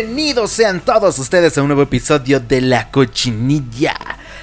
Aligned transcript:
Bienvenidos 0.00 0.52
sean 0.52 0.78
todos 0.78 1.18
ustedes 1.18 1.58
a 1.58 1.62
un 1.62 1.66
nuevo 1.66 1.82
episodio 1.82 2.38
de 2.38 2.60
La 2.60 2.88
Cochinilla. 2.88 3.96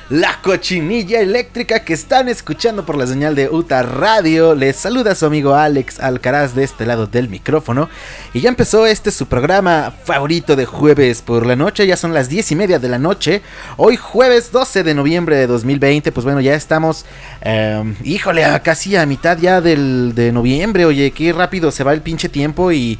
La 0.09 0.41
cochinilla 0.41 1.21
eléctrica 1.21 1.85
que 1.85 1.93
están 1.93 2.27
escuchando 2.27 2.85
por 2.85 2.97
la 2.97 3.07
señal 3.07 3.35
de 3.35 3.47
UTA 3.47 3.81
Radio. 3.81 4.53
Les 4.53 4.75
saluda 4.75 5.15
su 5.15 5.25
amigo 5.25 5.55
Alex 5.55 6.01
Alcaraz 6.01 6.55
de 6.55 6.65
este 6.65 6.85
lado 6.85 7.07
del 7.07 7.29
micrófono. 7.29 7.87
Y 8.33 8.41
ya 8.41 8.49
empezó 8.49 8.85
este 8.85 9.11
su 9.11 9.27
programa 9.27 9.93
favorito 10.03 10.57
de 10.57 10.65
jueves 10.65 11.21
por 11.21 11.45
la 11.45 11.55
noche. 11.55 11.87
Ya 11.87 11.95
son 11.95 12.13
las 12.13 12.27
10 12.27 12.51
y 12.51 12.55
media 12.57 12.77
de 12.77 12.89
la 12.89 12.99
noche. 12.99 13.41
Hoy 13.77 13.95
jueves 13.95 14.51
12 14.51 14.83
de 14.83 14.93
noviembre 14.93 15.37
de 15.37 15.47
2020. 15.47 16.11
Pues 16.11 16.25
bueno, 16.25 16.41
ya 16.41 16.53
estamos, 16.53 17.05
em, 17.39 17.95
híjole, 18.03 18.43
casi 18.61 18.97
a 18.97 19.05
mitad 19.05 19.37
ya 19.37 19.61
del, 19.61 20.11
de 20.15 20.33
noviembre. 20.33 20.83
Oye, 20.83 21.11
qué 21.11 21.31
rápido 21.31 21.71
se 21.71 21.85
va 21.85 21.93
el 21.93 22.01
pinche 22.01 22.27
tiempo 22.27 22.73
y... 22.73 22.99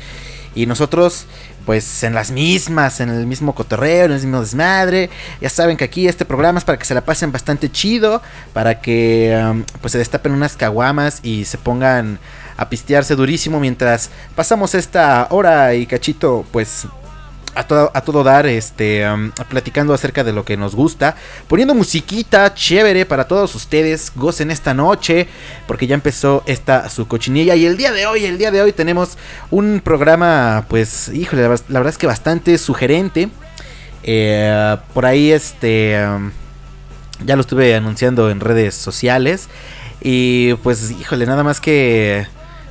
Y 0.55 0.65
nosotros 0.65 1.27
pues 1.65 2.03
en 2.03 2.13
las 2.13 2.31
mismas, 2.31 2.99
en 2.99 3.09
el 3.09 3.25
mismo 3.25 3.55
cotorreo, 3.55 4.05
en 4.05 4.11
el 4.11 4.21
mismo 4.21 4.39
desmadre. 4.39 5.09
Ya 5.41 5.49
saben 5.49 5.75
que 5.77 5.83
aquí 5.83 6.07
este 6.07 6.23
programa 6.23 6.59
es 6.59 6.65
para 6.65 6.77
que 6.77 6.85
se 6.85 6.93
la 6.93 7.01
pasen 7.01 7.31
bastante 7.31 7.71
chido, 7.71 8.21
para 8.53 8.79
que 8.79 9.37
um, 9.49 9.63
pues 9.81 9.91
se 9.91 9.97
destapen 9.97 10.31
unas 10.31 10.55
caguamas 10.55 11.19
y 11.23 11.45
se 11.45 11.57
pongan 11.57 12.19
a 12.57 12.69
pistearse 12.69 13.15
durísimo 13.15 13.59
mientras 13.59 14.09
pasamos 14.35 14.75
esta 14.75 15.27
hora 15.29 15.73
y 15.73 15.85
cachito 15.85 16.45
pues 16.51 16.87
a 17.55 18.01
todo, 18.01 18.23
dar, 18.23 18.45
este, 18.45 19.05
platicando 19.49 19.93
acerca 19.93 20.23
de 20.23 20.33
lo 20.33 20.43
que 20.43 20.57
nos 20.57 20.75
gusta, 20.75 21.15
poniendo 21.47 21.73
musiquita 21.73 22.53
chévere 22.53 23.05
para 23.05 23.27
todos 23.27 23.55
ustedes, 23.55 24.11
gocen 24.15 24.51
esta 24.51 24.73
noche, 24.73 25.27
porque 25.67 25.87
ya 25.87 25.95
empezó 25.95 26.43
esta 26.45 26.89
su 26.89 27.07
cochinilla 27.07 27.55
y 27.55 27.65
el 27.65 27.77
día 27.77 27.91
de 27.91 28.05
hoy, 28.05 28.25
el 28.25 28.37
día 28.37 28.51
de 28.51 28.61
hoy 28.61 28.73
tenemos 28.73 29.17
un 29.51 29.81
programa, 29.83 30.65
pues, 30.67 31.09
híjole, 31.09 31.43
la, 31.43 31.49
verdad 31.49 31.87
es 31.87 31.97
que 31.97 32.07
bastante 32.07 32.57
sugerente, 32.57 33.29
eh, 34.03 34.77
por 34.93 35.05
ahí, 35.05 35.31
este, 35.31 35.97
ya 37.23 37.35
lo 37.35 37.41
estuve 37.41 37.75
anunciando 37.75 38.29
en 38.29 38.39
redes 38.39 38.75
sociales 38.75 39.47
y 40.01 40.53
pues, 40.55 40.91
híjole, 40.91 41.25
nada 41.25 41.43
más 41.43 41.61
que 41.61 42.27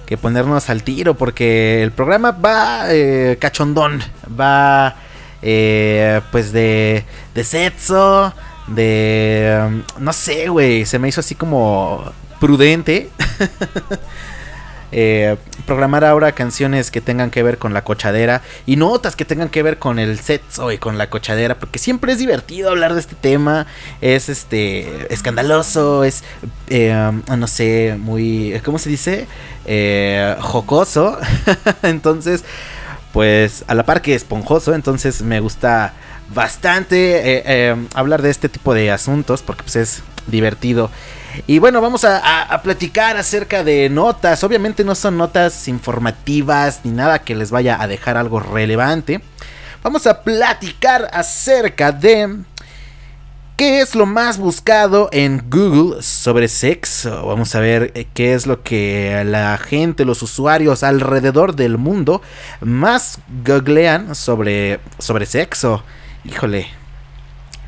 que 0.06 0.16
ponernos 0.16 0.70
al 0.70 0.82
tiro 0.82 1.15
porque 1.15 1.82
el 1.82 1.92
programa 1.92 2.32
va 2.32 2.87
eh, 2.88 3.37
cachondón, 3.41 4.03
va 4.38 4.97
eh, 5.42 6.20
pues 6.32 6.53
de, 6.53 7.04
de 7.34 7.44
sexo, 7.44 8.32
de... 8.66 9.62
Um, 9.66 9.82
no 9.98 10.12
sé, 10.12 10.48
güey, 10.48 10.87
se 10.87 10.98
me 10.98 11.09
hizo 11.09 11.20
así 11.20 11.34
como 11.34 12.12
prudente. 12.41 13.10
Eh, 14.97 15.37
programar 15.66 16.05
ahora 16.05 16.32
canciones 16.32 16.93
que 16.93 17.00
tengan 17.00 17.32
que 17.32 17.43
ver 17.43 17.59
con 17.59 17.75
la 17.75 17.82
cochadera 17.82 18.43
y 18.65 18.77
notas 18.77 19.16
que 19.16 19.25
tengan 19.25 19.49
que 19.49 19.60
ver 19.65 19.81
con 19.81 19.99
el 19.99 20.21
sexo 20.21 20.71
y 20.71 20.78
con 20.78 20.99
la 20.99 21.10
cochadera, 21.10 21.59
porque 21.59 21.81
siempre 21.81 22.12
es 22.12 22.19
divertido 22.19 22.71
hablar 22.71 22.94
de 22.94 23.00
este 23.00 23.16
tema, 23.16 23.66
es 24.00 24.28
este 24.28 25.12
escandaloso, 25.12 26.04
es 26.04 26.22
um, 26.71 27.22
no 27.37 27.49
sé, 27.49 27.97
muy, 27.99 28.60
¿cómo 28.65 28.78
se 28.78 28.88
dice? 28.88 29.27
Eh, 29.66 30.37
jocoso. 30.41 31.19
entonces, 31.83 32.44
pues 33.12 33.65
a 33.66 33.75
la 33.75 33.84
par 33.84 34.00
que 34.00 34.15
esponjoso, 34.15 34.75
entonces 34.75 35.22
me 35.22 35.41
gusta 35.41 35.94
bastante 36.33 37.16
eh, 37.16 37.43
eh, 37.47 37.87
hablar 37.94 38.22
de 38.22 38.31
este 38.31 38.49
tipo 38.49 38.75
de 38.75 38.91
asuntos 38.91 39.43
porque 39.43 39.62
pues 39.62 39.77
es 39.77 40.03
divertido. 40.27 40.91
Y 41.47 41.59
bueno, 41.59 41.81
vamos 41.81 42.05
a, 42.05 42.61
platicar 42.62 43.17
acerca 43.17 43.65
de 43.65 43.89
notas. 43.89 44.45
Obviamente 44.45 44.84
no 44.84 44.95
son 44.95 45.17
notas 45.17 45.69
informativas 45.69 46.81
ni 46.84 46.93
nada 46.93 47.21
que 47.21 47.34
les 47.34 47.50
vaya 47.50 47.81
a 47.81 47.87
dejar 47.87 48.17
algo 48.17 48.41
relevante. 48.41 49.21
Vamos 49.83 50.06
a 50.06 50.22
platicar 50.22 51.11
acerca 51.12 51.93
de 51.93 52.45
¿Qué 53.56 53.81
es 53.81 53.95
lo 53.95 54.05
más 54.05 54.39
buscado 54.39 55.09
en 55.12 55.45
Google 55.49 56.03
sobre 56.03 56.49
sexo? 56.49 57.25
Vamos 57.25 57.55
a 57.55 57.61
ver 57.61 57.93
eh, 57.95 58.05
qué 58.12 58.34
es 58.34 58.49
lo 58.49 58.65
que 58.65 59.22
la 59.25 59.56
gente, 59.59 60.05
los 60.05 60.22
usuarios 60.22 60.83
alrededor 60.83 61.55
del 61.55 61.78
mundo 61.78 62.21
más 62.61 63.21
googlean 63.47 64.16
sobre, 64.16 64.81
sobre 64.99 65.27
sexo. 65.27 65.84
Híjole, 66.25 66.66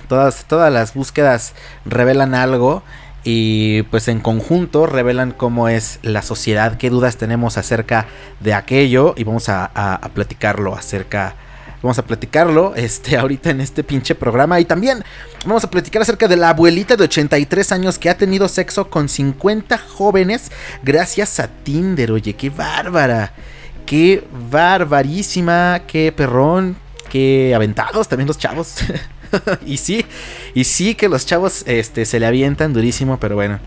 todas, 0.09 0.47
todas 0.47 0.73
las 0.73 0.93
búsquedas 0.93 1.55
revelan 1.85 2.35
algo 2.35 2.83
y 3.29 3.83
pues 3.83 4.07
en 4.07 4.21
conjunto 4.21 4.87
revelan 4.87 5.33
cómo 5.33 5.69
es 5.69 5.99
la 6.03 6.23
sociedad, 6.23 6.79
qué 6.79 6.91
dudas 6.91 7.17
tenemos 7.17 7.59
acerca 7.59 8.07
de 8.39 8.55
aquello 8.55 9.15
y 9.17 9.25
vamos 9.25 9.49
a, 9.49 10.01
platicarlo 10.15 10.77
acerca 10.77 11.35
Vamos 11.83 11.99
a 11.99 12.07
platicarlo 12.07 12.75
este, 12.75 13.17
ahorita 13.19 13.51
en 13.51 13.61
este 13.61 13.85
pinche 13.85 14.15
programa. 14.15 14.59
Y 14.59 14.65
también 14.65 15.05
vamos 15.45 15.63
a 15.63 15.71
platicar 15.71 16.03
acerca 16.03 16.27
de 16.27 16.37
la 16.37 16.51
abuelita 16.51 16.97
de 16.97 17.05
83 17.05 17.71
años 17.73 17.99
que 17.99 18.09
ha 18.11 18.17
tenido 18.17 18.49
sexo 18.49 18.89
con 18.89 19.09
50 19.09 19.77
jóvenes 19.77 20.51
gracias 20.83 21.39
a 21.39 21.49
Tinder. 21.49 22.13
Oye, 22.13 22.35
qué 22.35 22.49
bárbara. 22.51 23.33
Qué 23.85 24.27
barbarísima. 24.51 25.83
Qué 25.87 26.13
perrón. 26.13 26.77
Qué 27.11 27.55
aventados 27.55 28.09
también 28.09 28.27
los 28.29 28.39
chavos. 28.39 28.77
y 29.67 29.77
sí, 29.77 30.05
y 30.55 30.65
sí 30.65 30.95
que 30.95 31.09
los 31.09 31.27
chavos 31.27 31.63
este, 31.67 32.05
se 32.05 32.21
le 32.21 32.27
avientan 32.27 32.73
durísimo, 32.73 33.19
pero 33.19 33.35
bueno. 33.35 33.61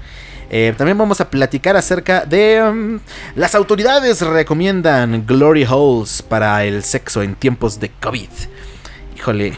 Eh, 0.52 0.74
también 0.76 0.98
vamos 0.98 1.22
a 1.22 1.30
platicar 1.30 1.78
acerca 1.78 2.26
de... 2.26 2.62
Um, 2.62 3.00
las 3.36 3.54
autoridades 3.54 4.22
recomiendan 4.22 5.26
glory 5.26 5.66
holes 5.70 6.24
para 6.24 6.64
el 6.66 6.84
sexo 6.84 7.22
en 7.22 7.36
tiempos 7.36 7.80
de 7.80 7.90
COVID. 7.90 8.30
Híjole, 9.16 9.58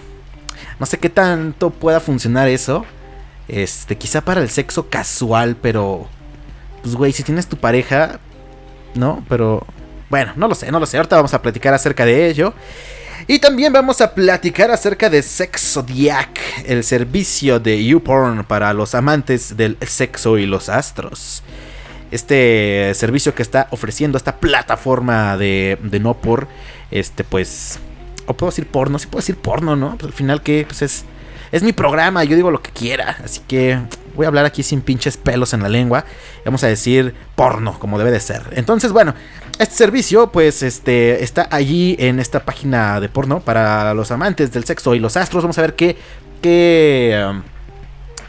no 0.80 0.86
sé 0.86 0.98
qué 0.98 1.10
tanto 1.10 1.70
pueda 1.70 2.02
funcionar 2.02 2.50
eso. 2.50 2.86
Este, 3.48 3.98
quizá 3.98 4.22
para 4.22 4.42
el 4.42 4.50
sexo 4.50 4.90
casual, 4.90 5.56
pero... 5.62 6.08
Pues 6.82 6.96
güey, 6.96 7.12
si 7.14 7.24
tienes 7.24 7.48
tu 7.48 7.58
pareja, 7.58 8.20
¿no? 8.96 9.24
Pero... 9.30 9.66
Bueno, 10.10 10.34
no 10.36 10.50
lo 10.50 10.56
sé, 10.56 10.72
no 10.72 10.80
lo 10.80 10.86
sé. 10.86 10.98
Ahorita 10.98 11.16
vamos 11.16 11.34
a 11.34 11.42
platicar 11.42 11.74
acerca 11.74 12.04
de 12.04 12.28
ello. 12.28 12.54
Y 13.28 13.40
también 13.40 13.72
vamos 13.72 14.02
a 14.02 14.14
platicar 14.14 14.72
acerca 14.72 15.10
de 15.10 15.22
Sexodiac, 15.22 16.40
el 16.66 16.84
servicio 16.84 17.60
de 17.60 17.84
YouPorn 17.84 18.44
para 18.46 18.74
los 18.74 18.96
amantes 18.96 19.56
del 19.56 19.78
sexo 19.82 20.38
y 20.38 20.46
los 20.46 20.70
astros. 20.70 21.44
Este 22.10 22.92
servicio 22.96 23.34
que 23.34 23.42
está 23.42 23.68
ofreciendo 23.72 24.18
esta 24.18 24.38
plataforma 24.38 25.38
de, 25.38 25.78
de 25.82 26.00
no 26.00 26.16
por, 26.16 26.48
este 26.90 27.24
pues, 27.24 27.80
o 28.26 28.34
puedo 28.34 28.52
decir 28.52 28.68
porno, 28.68 29.00
sí 29.00 29.08
puedo 29.08 29.22
decir 29.22 29.38
porno, 29.38 29.76
¿no? 29.76 29.98
Pues 29.98 30.12
al 30.12 30.14
final 30.14 30.42
que 30.42 30.66
pues 30.68 30.82
es 30.82 31.06
es 31.52 31.64
mi 31.64 31.74
programa, 31.74 32.24
yo 32.24 32.36
digo 32.36 32.50
lo 32.50 32.62
que 32.62 32.72
quiera. 32.72 33.18
Así 33.24 33.42
que 33.48 33.78
voy 34.16 34.26
a 34.26 34.30
hablar 34.30 34.46
aquí 34.46 34.64
sin 34.64 34.82
pinches 34.82 35.18
pelos 35.18 35.54
en 35.54 35.62
la 35.62 35.70
lengua. 35.70 36.06
Vamos 36.46 36.64
a 36.64 36.68
decir 36.68 37.14
porno, 37.36 37.78
como 37.78 37.98
debe 37.98 38.12
de 38.12 38.20
ser. 38.20 38.44
Entonces, 38.54 38.92
bueno, 38.92 39.14
este 39.60 39.76
servicio, 39.76 40.32
pues, 40.32 40.64
este, 40.64 41.24
está 41.24 41.48
allí 41.52 41.96
en 42.00 42.20
esta 42.20 42.46
página 42.46 43.00
de 43.00 43.10
porno 43.10 43.42
para 43.42 43.94
los 43.94 44.12
amantes 44.12 44.52
del 44.52 44.64
sexo 44.64 44.96
y 44.96 45.00
los 45.00 45.18
astros. 45.18 45.44
Vamos 45.44 45.58
a 45.58 45.62
ver 45.62 45.76
qué, 45.76 45.98
qué 46.42 47.24
um, 47.30 47.42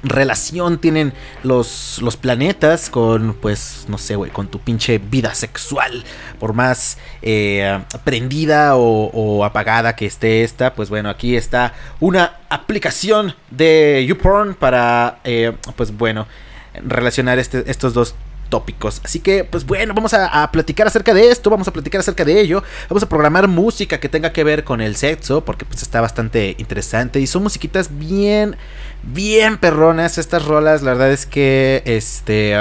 relación 0.02 0.78
tienen 0.78 1.12
los, 1.42 2.00
planetas 2.20 2.90
con, 2.90 3.34
pues, 3.34 3.86
no 3.88 3.98
sé, 3.98 4.16
güey, 4.16 4.30
con 4.30 4.48
tu 4.48 4.58
pinche 4.58 4.98
vida 4.98 5.34
sexual. 5.34 6.04
Por 6.38 6.52
más 6.52 6.98
eh, 7.22 7.80
prendida 8.04 8.76
o, 8.76 9.44
apagada 9.44 9.96
que 9.96 10.06
esté 10.06 10.44
esta, 10.44 10.74
pues 10.74 10.90
bueno, 10.90 11.08
aquí 11.08 11.36
está 11.36 11.74
una 12.00 12.36
aplicación 12.48 13.34
de 13.50 14.04
YouPorn 14.06 14.54
para, 14.54 15.20
eh, 15.24 15.52
pues 15.76 15.96
bueno, 15.96 16.26
relacionar 16.74 17.38
este, 17.38 17.70
estos 17.70 17.94
dos 17.94 18.14
tópicos. 18.52 19.00
Así 19.02 19.18
que, 19.18 19.44
pues 19.44 19.64
bueno, 19.64 19.94
vamos 19.94 20.12
a, 20.12 20.52
platicar 20.52 20.86
acerca 20.86 21.14
de 21.14 21.30
esto, 21.30 21.48
vamos 21.48 21.66
a 21.68 21.72
platicar 21.72 22.02
acerca 22.02 22.22
de 22.22 22.38
ello, 22.38 22.62
vamos 22.90 23.02
a 23.02 23.08
programar 23.08 23.48
música 23.48 23.98
que 23.98 24.10
tenga 24.10 24.30
que 24.30 24.44
ver 24.44 24.62
con 24.62 24.82
el 24.82 24.94
sexo, 24.94 25.42
porque 25.42 25.64
pues 25.64 25.80
está 25.80 26.02
bastante 26.02 26.54
interesante 26.58 27.18
y 27.18 27.26
son 27.26 27.44
musiquitas 27.44 27.98
bien, 27.98 28.56
bien 29.02 29.56
perronas 29.56 30.18
estas 30.18 30.44
rolas, 30.44 30.82
la 30.82 30.90
verdad 30.90 31.12
es 31.12 31.24
que, 31.24 31.82
este, 31.86 32.54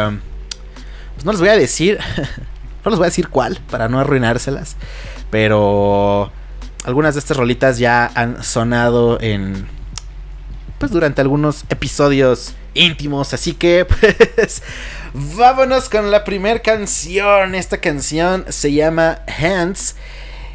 pues 1.15 1.25
no 1.25 1.33
les 1.33 1.41
voy 1.41 1.49
a 1.49 1.57
decir, 1.57 1.99
no 2.85 2.91
les 2.91 2.97
voy 2.97 3.07
a 3.07 3.09
decir 3.09 3.27
cuál, 3.27 3.59
para 3.69 3.89
no 3.89 3.99
arruinárselas, 3.99 4.77
pero 5.29 6.31
algunas 6.85 7.15
de 7.15 7.19
estas 7.19 7.35
rolitas 7.35 7.79
ya 7.79 8.09
han 8.15 8.41
sonado 8.45 9.19
en, 9.19 9.67
pues 10.79 10.93
durante 10.93 11.19
algunos 11.19 11.65
episodios 11.67 12.53
íntimos, 12.75 13.33
así 13.33 13.55
que, 13.55 13.85
pues... 14.35 14.63
Vámonos 15.13 15.89
con 15.89 16.09
la 16.09 16.23
primera 16.23 16.59
canción. 16.59 17.53
Esta 17.55 17.77
canción 17.79 18.45
se 18.49 18.71
llama 18.71 19.19
Hands. 19.27 19.95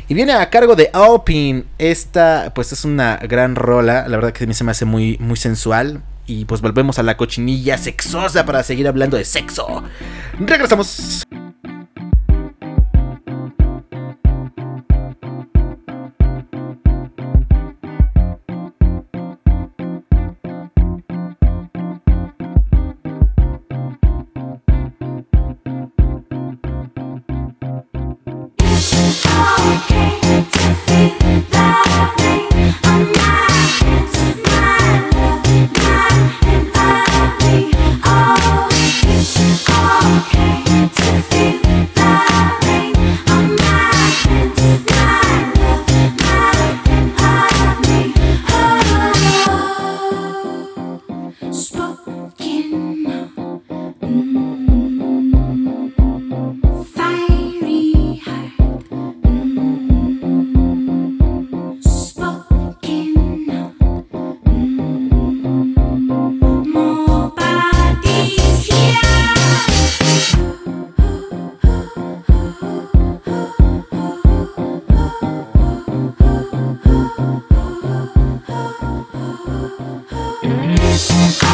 Y 0.08 0.14
viene 0.14 0.32
a 0.32 0.48
cargo 0.48 0.76
de 0.76 0.90
Alpine. 0.92 1.64
Esta, 1.78 2.52
pues 2.54 2.72
es 2.72 2.84
una 2.84 3.16
gran 3.18 3.54
rola. 3.54 4.08
La 4.08 4.16
verdad 4.16 4.32
que 4.32 4.44
a 4.44 4.46
mí 4.46 4.54
se 4.54 4.64
me 4.64 4.70
hace 4.70 4.84
muy, 4.84 5.18
muy 5.20 5.36
sensual. 5.36 6.02
Y 6.26 6.46
pues 6.46 6.60
volvemos 6.60 6.98
a 6.98 7.02
la 7.02 7.16
cochinilla 7.16 7.76
sexosa 7.76 8.46
para 8.46 8.62
seguir 8.62 8.88
hablando 8.88 9.16
de 9.16 9.24
sexo. 9.24 9.84
Regresamos. 10.40 11.24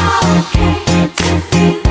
okay 0.03 1.07
to 1.15 1.39
feel. 1.49 1.82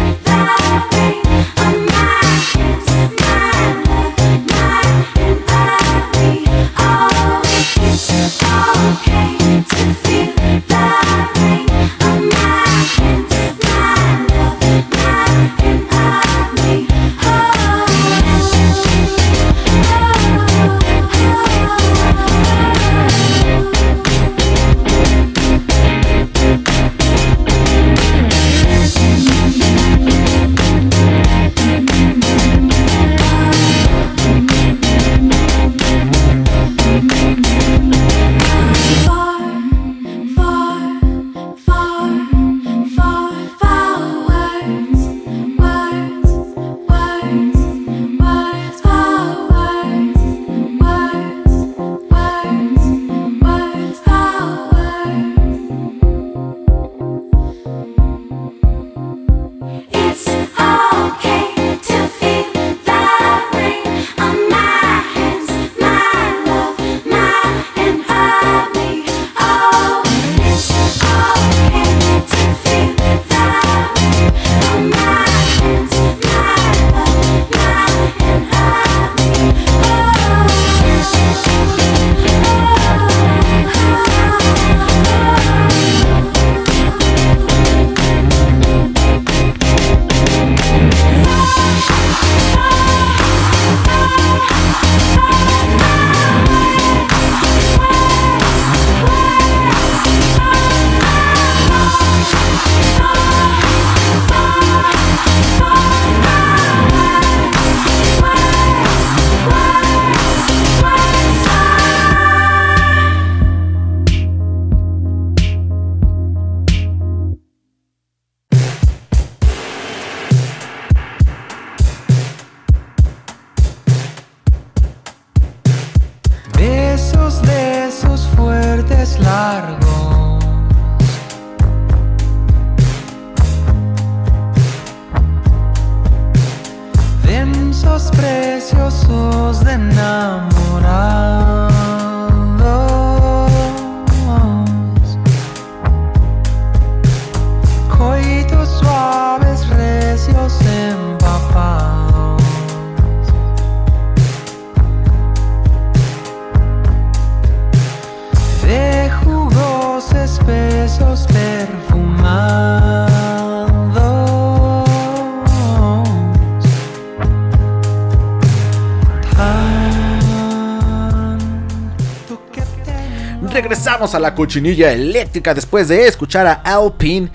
Regresamos 174.02 174.14
a 174.16 174.20
la 174.20 174.34
cochinilla 174.34 174.90
eléctrica 174.92 175.54
después 175.54 175.86
de 175.86 176.08
escuchar 176.08 176.44
a 176.48 176.54
Alpine 176.64 177.30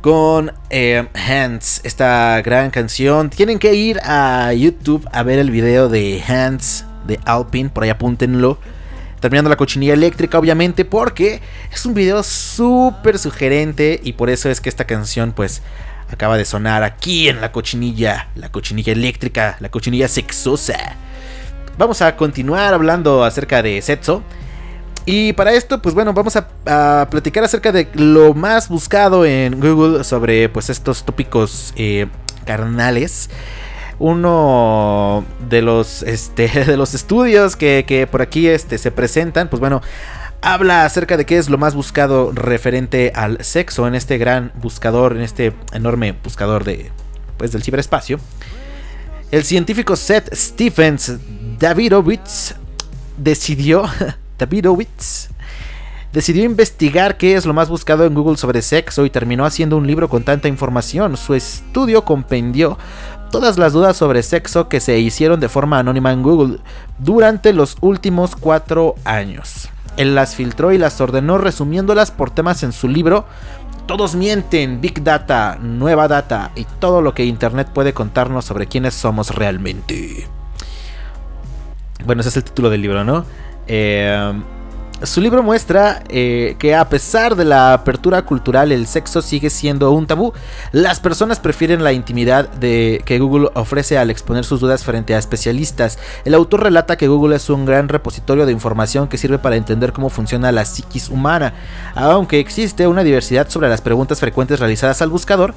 con 0.00 0.52
eh, 0.70 1.08
Hands, 1.12 1.80
esta 1.82 2.40
gran 2.40 2.70
canción. 2.70 3.30
Tienen 3.30 3.58
que 3.58 3.74
ir 3.74 3.98
a 4.04 4.52
YouTube 4.52 5.08
a 5.10 5.24
ver 5.24 5.40
el 5.40 5.50
video 5.50 5.88
de 5.88 6.22
Hands 6.22 6.84
de 7.08 7.18
Alpine, 7.24 7.68
por 7.70 7.82
ahí 7.82 7.90
apúntenlo. 7.90 8.58
Terminando 9.18 9.50
la 9.50 9.56
cochinilla 9.56 9.94
eléctrica, 9.94 10.38
obviamente, 10.38 10.84
porque 10.84 11.40
es 11.72 11.84
un 11.84 11.94
video 11.94 12.22
súper 12.22 13.18
sugerente 13.18 14.00
y 14.04 14.12
por 14.12 14.30
eso 14.30 14.48
es 14.48 14.60
que 14.60 14.68
esta 14.68 14.84
canción, 14.84 15.32
pues, 15.32 15.62
acaba 16.12 16.36
de 16.36 16.44
sonar 16.44 16.84
aquí 16.84 17.28
en 17.28 17.40
la 17.40 17.50
cochinilla, 17.50 18.28
la 18.36 18.52
cochinilla 18.52 18.92
eléctrica, 18.92 19.56
la 19.58 19.68
cochinilla 19.68 20.06
sexosa. 20.06 20.94
Vamos 21.76 22.02
a 22.02 22.14
continuar 22.14 22.72
hablando 22.72 23.24
acerca 23.24 23.62
de 23.62 23.82
sexo. 23.82 24.22
Y 25.06 25.34
para 25.34 25.52
esto, 25.52 25.82
pues 25.82 25.94
bueno, 25.94 26.14
vamos 26.14 26.36
a, 26.36 27.08
platicar 27.10 27.44
acerca 27.44 27.72
de 27.72 27.88
lo 27.94 28.32
más 28.34 28.68
buscado 28.68 29.26
en 29.26 29.60
Google 29.60 30.02
sobre 30.02 30.48
pues 30.48 30.70
estos 30.70 31.04
tópicos 31.04 31.74
eh, 31.76 32.06
carnales. 32.46 33.28
Uno 33.98 35.24
de 35.48 35.62
los, 35.62 36.02
este, 36.02 36.48
de 36.66 36.76
los 36.76 36.94
estudios 36.94 37.56
que, 37.56 38.08
por 38.10 38.22
aquí 38.22 38.48
este, 38.48 38.78
se 38.78 38.90
presentan, 38.90 39.48
pues 39.48 39.60
bueno, 39.60 39.82
habla 40.40 40.84
acerca 40.84 41.16
de 41.16 41.26
qué 41.26 41.36
es 41.36 41.50
lo 41.50 41.58
más 41.58 41.74
buscado 41.74 42.32
referente 42.32 43.12
al 43.14 43.44
sexo 43.44 43.86
en 43.86 43.94
este 43.94 44.16
gran 44.16 44.52
buscador, 44.56 45.16
en 45.16 45.22
este 45.22 45.52
enorme 45.72 46.12
buscador 46.24 46.64
de, 46.64 46.90
pues, 47.36 47.52
del 47.52 47.62
ciberespacio. 47.62 48.18
El 49.30 49.44
científico 49.44 49.96
Seth 49.96 50.34
Stephens 50.34 51.18
Davidovich 51.58 52.54
decidió 53.16 53.84
Davidowitz 54.38 55.28
decidió 56.12 56.44
investigar 56.44 57.16
qué 57.16 57.34
es 57.34 57.44
lo 57.44 57.52
más 57.54 57.68
buscado 57.68 58.04
en 58.04 58.14
Google 58.14 58.36
sobre 58.36 58.62
sexo 58.62 59.04
y 59.04 59.10
terminó 59.10 59.44
haciendo 59.44 59.76
un 59.76 59.86
libro 59.86 60.08
con 60.08 60.22
tanta 60.22 60.46
información. 60.46 61.16
Su 61.16 61.34
estudio 61.34 62.04
compendió 62.04 62.78
todas 63.32 63.58
las 63.58 63.72
dudas 63.72 63.96
sobre 63.96 64.22
sexo 64.22 64.68
que 64.68 64.78
se 64.78 64.96
hicieron 65.00 65.40
de 65.40 65.48
forma 65.48 65.80
anónima 65.80 66.12
en 66.12 66.22
Google 66.22 66.58
durante 67.00 67.52
los 67.52 67.76
últimos 67.80 68.36
cuatro 68.36 68.94
años. 69.04 69.68
Él 69.96 70.14
las 70.14 70.36
filtró 70.36 70.72
y 70.72 70.78
las 70.78 71.00
ordenó 71.00 71.38
resumiéndolas 71.38 72.12
por 72.12 72.30
temas 72.30 72.62
en 72.62 72.72
su 72.72 72.88
libro 72.88 73.26
Todos 73.86 74.14
mienten, 74.14 74.80
Big 74.80 75.02
Data, 75.02 75.58
Nueva 75.60 76.06
Data 76.06 76.52
y 76.54 76.64
todo 76.78 77.02
lo 77.02 77.12
que 77.12 77.24
Internet 77.24 77.68
puede 77.74 77.92
contarnos 77.92 78.44
sobre 78.44 78.68
quiénes 78.68 78.94
somos 78.94 79.34
realmente. 79.34 80.28
Bueno, 82.06 82.20
ese 82.20 82.28
es 82.28 82.36
el 82.36 82.44
título 82.44 82.70
del 82.70 82.82
libro, 82.82 83.02
¿no? 83.02 83.24
Eh, 83.66 84.42
su 85.02 85.20
libro 85.20 85.42
muestra 85.42 86.02
eh, 86.08 86.56
que 86.58 86.74
a 86.74 86.88
pesar 86.88 87.34
de 87.34 87.44
la 87.44 87.74
apertura 87.74 88.22
cultural, 88.22 88.72
el 88.72 88.86
sexo 88.86 89.20
sigue 89.20 89.50
siendo 89.50 89.90
un 89.90 90.06
tabú. 90.06 90.32
Las 90.72 91.00
personas 91.00 91.40
prefieren 91.40 91.84
la 91.84 91.92
intimidad 91.92 92.48
de 92.48 93.02
que 93.04 93.18
Google 93.18 93.50
ofrece 93.54 93.98
al 93.98 94.10
exponer 94.10 94.44
sus 94.44 94.60
dudas 94.60 94.84
frente 94.84 95.14
a 95.14 95.18
especialistas. 95.18 95.98
El 96.24 96.32
autor 96.32 96.62
relata 96.62 96.96
que 96.96 97.08
Google 97.08 97.36
es 97.36 97.50
un 97.50 97.66
gran 97.66 97.88
repositorio 97.88 98.46
de 98.46 98.52
información 98.52 99.08
que 99.08 99.18
sirve 99.18 99.38
para 99.38 99.56
entender 99.56 99.92
cómo 99.92 100.08
funciona 100.08 100.52
la 100.52 100.64
psiquis 100.64 101.10
humana. 101.10 101.52
Aunque 101.94 102.38
existe 102.38 102.86
una 102.86 103.04
diversidad 103.04 103.48
sobre 103.50 103.68
las 103.68 103.82
preguntas 103.82 104.20
frecuentes 104.20 104.60
realizadas 104.60 105.02
al 105.02 105.10
buscador, 105.10 105.54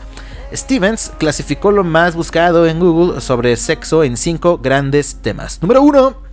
Stevens 0.54 1.12
clasificó 1.18 1.72
lo 1.72 1.84
más 1.84 2.16
buscado 2.16 2.68
en 2.68 2.80
Google 2.80 3.22
sobre 3.22 3.56
sexo 3.56 4.04
en 4.04 4.18
cinco 4.18 4.58
grandes 4.58 5.18
temas. 5.22 5.62
Número 5.62 5.82
1 5.84 6.27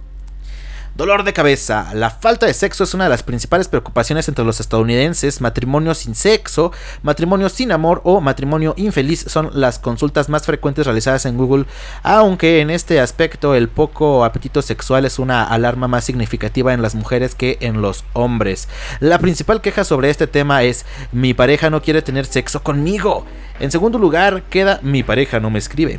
Dolor 0.96 1.24
de 1.24 1.32
cabeza. 1.32 1.88
La 1.92 2.08
falta 2.08 2.46
de 2.46 2.54
sexo 2.54 2.84
es 2.84 2.94
una 2.94 3.02
de 3.02 3.10
las 3.10 3.24
principales 3.24 3.66
preocupaciones 3.66 4.28
entre 4.28 4.44
los 4.44 4.60
estadounidenses. 4.60 5.40
Matrimonio 5.40 5.92
sin 5.92 6.14
sexo, 6.14 6.70
matrimonio 7.02 7.48
sin 7.48 7.72
amor 7.72 8.00
o 8.04 8.20
matrimonio 8.20 8.74
infeliz 8.76 9.24
son 9.26 9.50
las 9.54 9.80
consultas 9.80 10.28
más 10.28 10.46
frecuentes 10.46 10.86
realizadas 10.86 11.26
en 11.26 11.36
Google, 11.36 11.66
aunque 12.04 12.60
en 12.60 12.70
este 12.70 13.00
aspecto 13.00 13.56
el 13.56 13.68
poco 13.68 14.24
apetito 14.24 14.62
sexual 14.62 15.04
es 15.04 15.18
una 15.18 15.42
alarma 15.42 15.88
más 15.88 16.04
significativa 16.04 16.72
en 16.72 16.80
las 16.80 16.94
mujeres 16.94 17.34
que 17.34 17.58
en 17.60 17.82
los 17.82 18.04
hombres. 18.12 18.68
La 19.00 19.18
principal 19.18 19.60
queja 19.60 19.82
sobre 19.82 20.10
este 20.10 20.28
tema 20.28 20.62
es 20.62 20.86
mi 21.10 21.34
pareja 21.34 21.70
no 21.70 21.82
quiere 21.82 22.02
tener 22.02 22.24
sexo 22.24 22.62
conmigo. 22.62 23.26
En 23.58 23.72
segundo 23.72 23.98
lugar 23.98 24.44
queda 24.44 24.78
mi 24.84 25.02
pareja 25.02 25.40
no 25.40 25.50
me 25.50 25.58
escribe. 25.58 25.98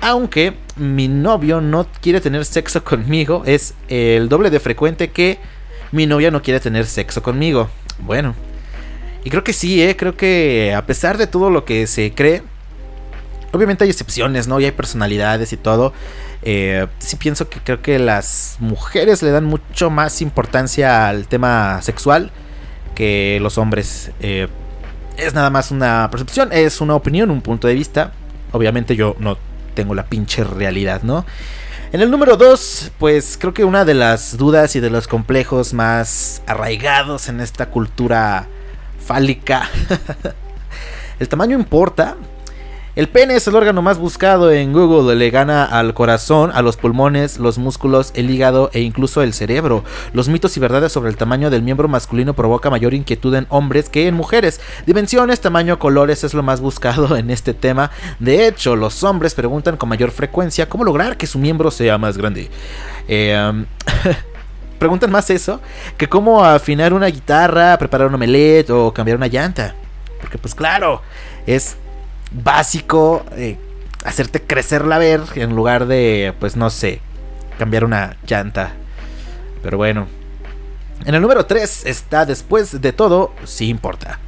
Aunque 0.00 0.54
mi 0.76 1.08
novio 1.08 1.60
no 1.60 1.86
quiere 2.00 2.20
tener 2.20 2.44
sexo 2.44 2.82
conmigo, 2.82 3.42
es 3.46 3.74
el 3.88 4.28
doble 4.28 4.50
de 4.50 4.60
frecuente 4.60 5.10
que 5.10 5.38
mi 5.92 6.06
novia 6.06 6.30
no 6.30 6.42
quiere 6.42 6.60
tener 6.60 6.86
sexo 6.86 7.22
conmigo. 7.22 7.68
Bueno, 7.98 8.34
y 9.24 9.30
creo 9.30 9.44
que 9.44 9.52
sí, 9.52 9.82
¿eh? 9.82 9.96
creo 9.96 10.16
que 10.16 10.74
a 10.74 10.84
pesar 10.86 11.18
de 11.18 11.26
todo 11.26 11.50
lo 11.50 11.64
que 11.64 11.86
se 11.86 12.12
cree, 12.12 12.42
obviamente 13.52 13.84
hay 13.84 13.90
excepciones, 13.90 14.48
¿no? 14.48 14.58
Y 14.58 14.64
hay 14.64 14.72
personalidades 14.72 15.52
y 15.52 15.56
todo. 15.56 15.92
Eh, 16.42 16.86
sí 16.98 17.16
pienso 17.16 17.48
que 17.48 17.60
creo 17.60 17.82
que 17.82 17.98
las 17.98 18.56
mujeres 18.58 19.22
le 19.22 19.30
dan 19.30 19.44
mucho 19.44 19.90
más 19.90 20.22
importancia 20.22 21.08
al 21.08 21.28
tema 21.28 21.80
sexual 21.82 22.32
que 22.94 23.38
los 23.40 23.58
hombres. 23.58 24.10
Eh, 24.20 24.48
es 25.16 25.34
nada 25.34 25.50
más 25.50 25.70
una 25.70 26.08
percepción, 26.10 26.48
es 26.52 26.80
una 26.80 26.94
opinión, 26.94 27.30
un 27.30 27.42
punto 27.42 27.68
de 27.68 27.74
vista. 27.74 28.12
Obviamente 28.50 28.96
yo 28.96 29.14
no 29.18 29.38
tengo 29.74 29.94
la 29.94 30.06
pinche 30.06 30.44
realidad, 30.44 31.02
¿no? 31.02 31.24
En 31.92 32.00
el 32.00 32.10
número 32.10 32.36
2, 32.36 32.92
pues 32.98 33.36
creo 33.38 33.52
que 33.52 33.64
una 33.64 33.84
de 33.84 33.92
las 33.92 34.38
dudas 34.38 34.76
y 34.76 34.80
de 34.80 34.88
los 34.88 35.06
complejos 35.06 35.74
más 35.74 36.42
arraigados 36.46 37.28
en 37.28 37.40
esta 37.40 37.66
cultura 37.66 38.48
fálica. 39.04 39.68
¿El 41.18 41.28
tamaño 41.28 41.58
importa? 41.58 42.16
El 42.94 43.08
pene 43.08 43.36
es 43.36 43.48
el 43.48 43.56
órgano 43.56 43.80
más 43.80 43.96
buscado 43.96 44.50
en 44.50 44.74
Google, 44.74 45.16
le 45.16 45.30
gana 45.30 45.64
al 45.64 45.94
corazón, 45.94 46.50
a 46.52 46.60
los 46.60 46.76
pulmones, 46.76 47.38
los 47.38 47.56
músculos, 47.56 48.12
el 48.14 48.28
hígado 48.28 48.68
e 48.74 48.80
incluso 48.80 49.22
el 49.22 49.32
cerebro. 49.32 49.82
Los 50.12 50.28
mitos 50.28 50.58
y 50.58 50.60
verdades 50.60 50.92
sobre 50.92 51.08
el 51.08 51.16
tamaño 51.16 51.48
del 51.48 51.62
miembro 51.62 51.88
masculino 51.88 52.34
provoca 52.34 52.68
mayor 52.68 52.92
inquietud 52.92 53.34
en 53.34 53.46
hombres 53.48 53.88
que 53.88 54.08
en 54.08 54.14
mujeres. 54.14 54.60
Dimensiones, 54.84 55.40
tamaño, 55.40 55.78
colores 55.78 56.22
es 56.22 56.34
lo 56.34 56.42
más 56.42 56.60
buscado 56.60 57.16
en 57.16 57.30
este 57.30 57.54
tema. 57.54 57.90
De 58.18 58.46
hecho, 58.46 58.76
los 58.76 59.02
hombres 59.04 59.34
preguntan 59.34 59.78
con 59.78 59.88
mayor 59.88 60.10
frecuencia 60.10 60.68
cómo 60.68 60.84
lograr 60.84 61.16
que 61.16 61.26
su 61.26 61.38
miembro 61.38 61.70
sea 61.70 61.96
más 61.96 62.18
grande. 62.18 62.50
Eh, 63.08 63.64
preguntan 64.78 65.10
más 65.10 65.30
eso 65.30 65.62
que 65.96 66.10
cómo 66.10 66.44
afinar 66.44 66.92
una 66.92 67.06
guitarra, 67.06 67.78
preparar 67.78 68.08
un 68.08 68.16
omelette 68.16 68.68
o 68.68 68.92
cambiar 68.92 69.16
una 69.16 69.28
llanta. 69.28 69.74
Porque 70.20 70.36
pues 70.36 70.54
claro, 70.54 71.00
es 71.46 71.78
básico 72.32 73.24
eh, 73.32 73.58
hacerte 74.04 74.42
crecer 74.42 74.84
la 74.84 74.98
ver 74.98 75.20
en 75.34 75.54
lugar 75.54 75.86
de, 75.86 76.34
pues 76.40 76.56
no 76.56 76.70
sé, 76.70 77.00
cambiar 77.58 77.84
una 77.84 78.16
llanta. 78.26 78.72
Pero 79.62 79.76
bueno. 79.76 80.06
En 81.04 81.14
el 81.14 81.22
número 81.22 81.46
3 81.46 81.86
está 81.86 82.24
después 82.26 82.80
de 82.80 82.92
todo, 82.92 83.32
sí 83.44 83.68
importa. 83.68 84.18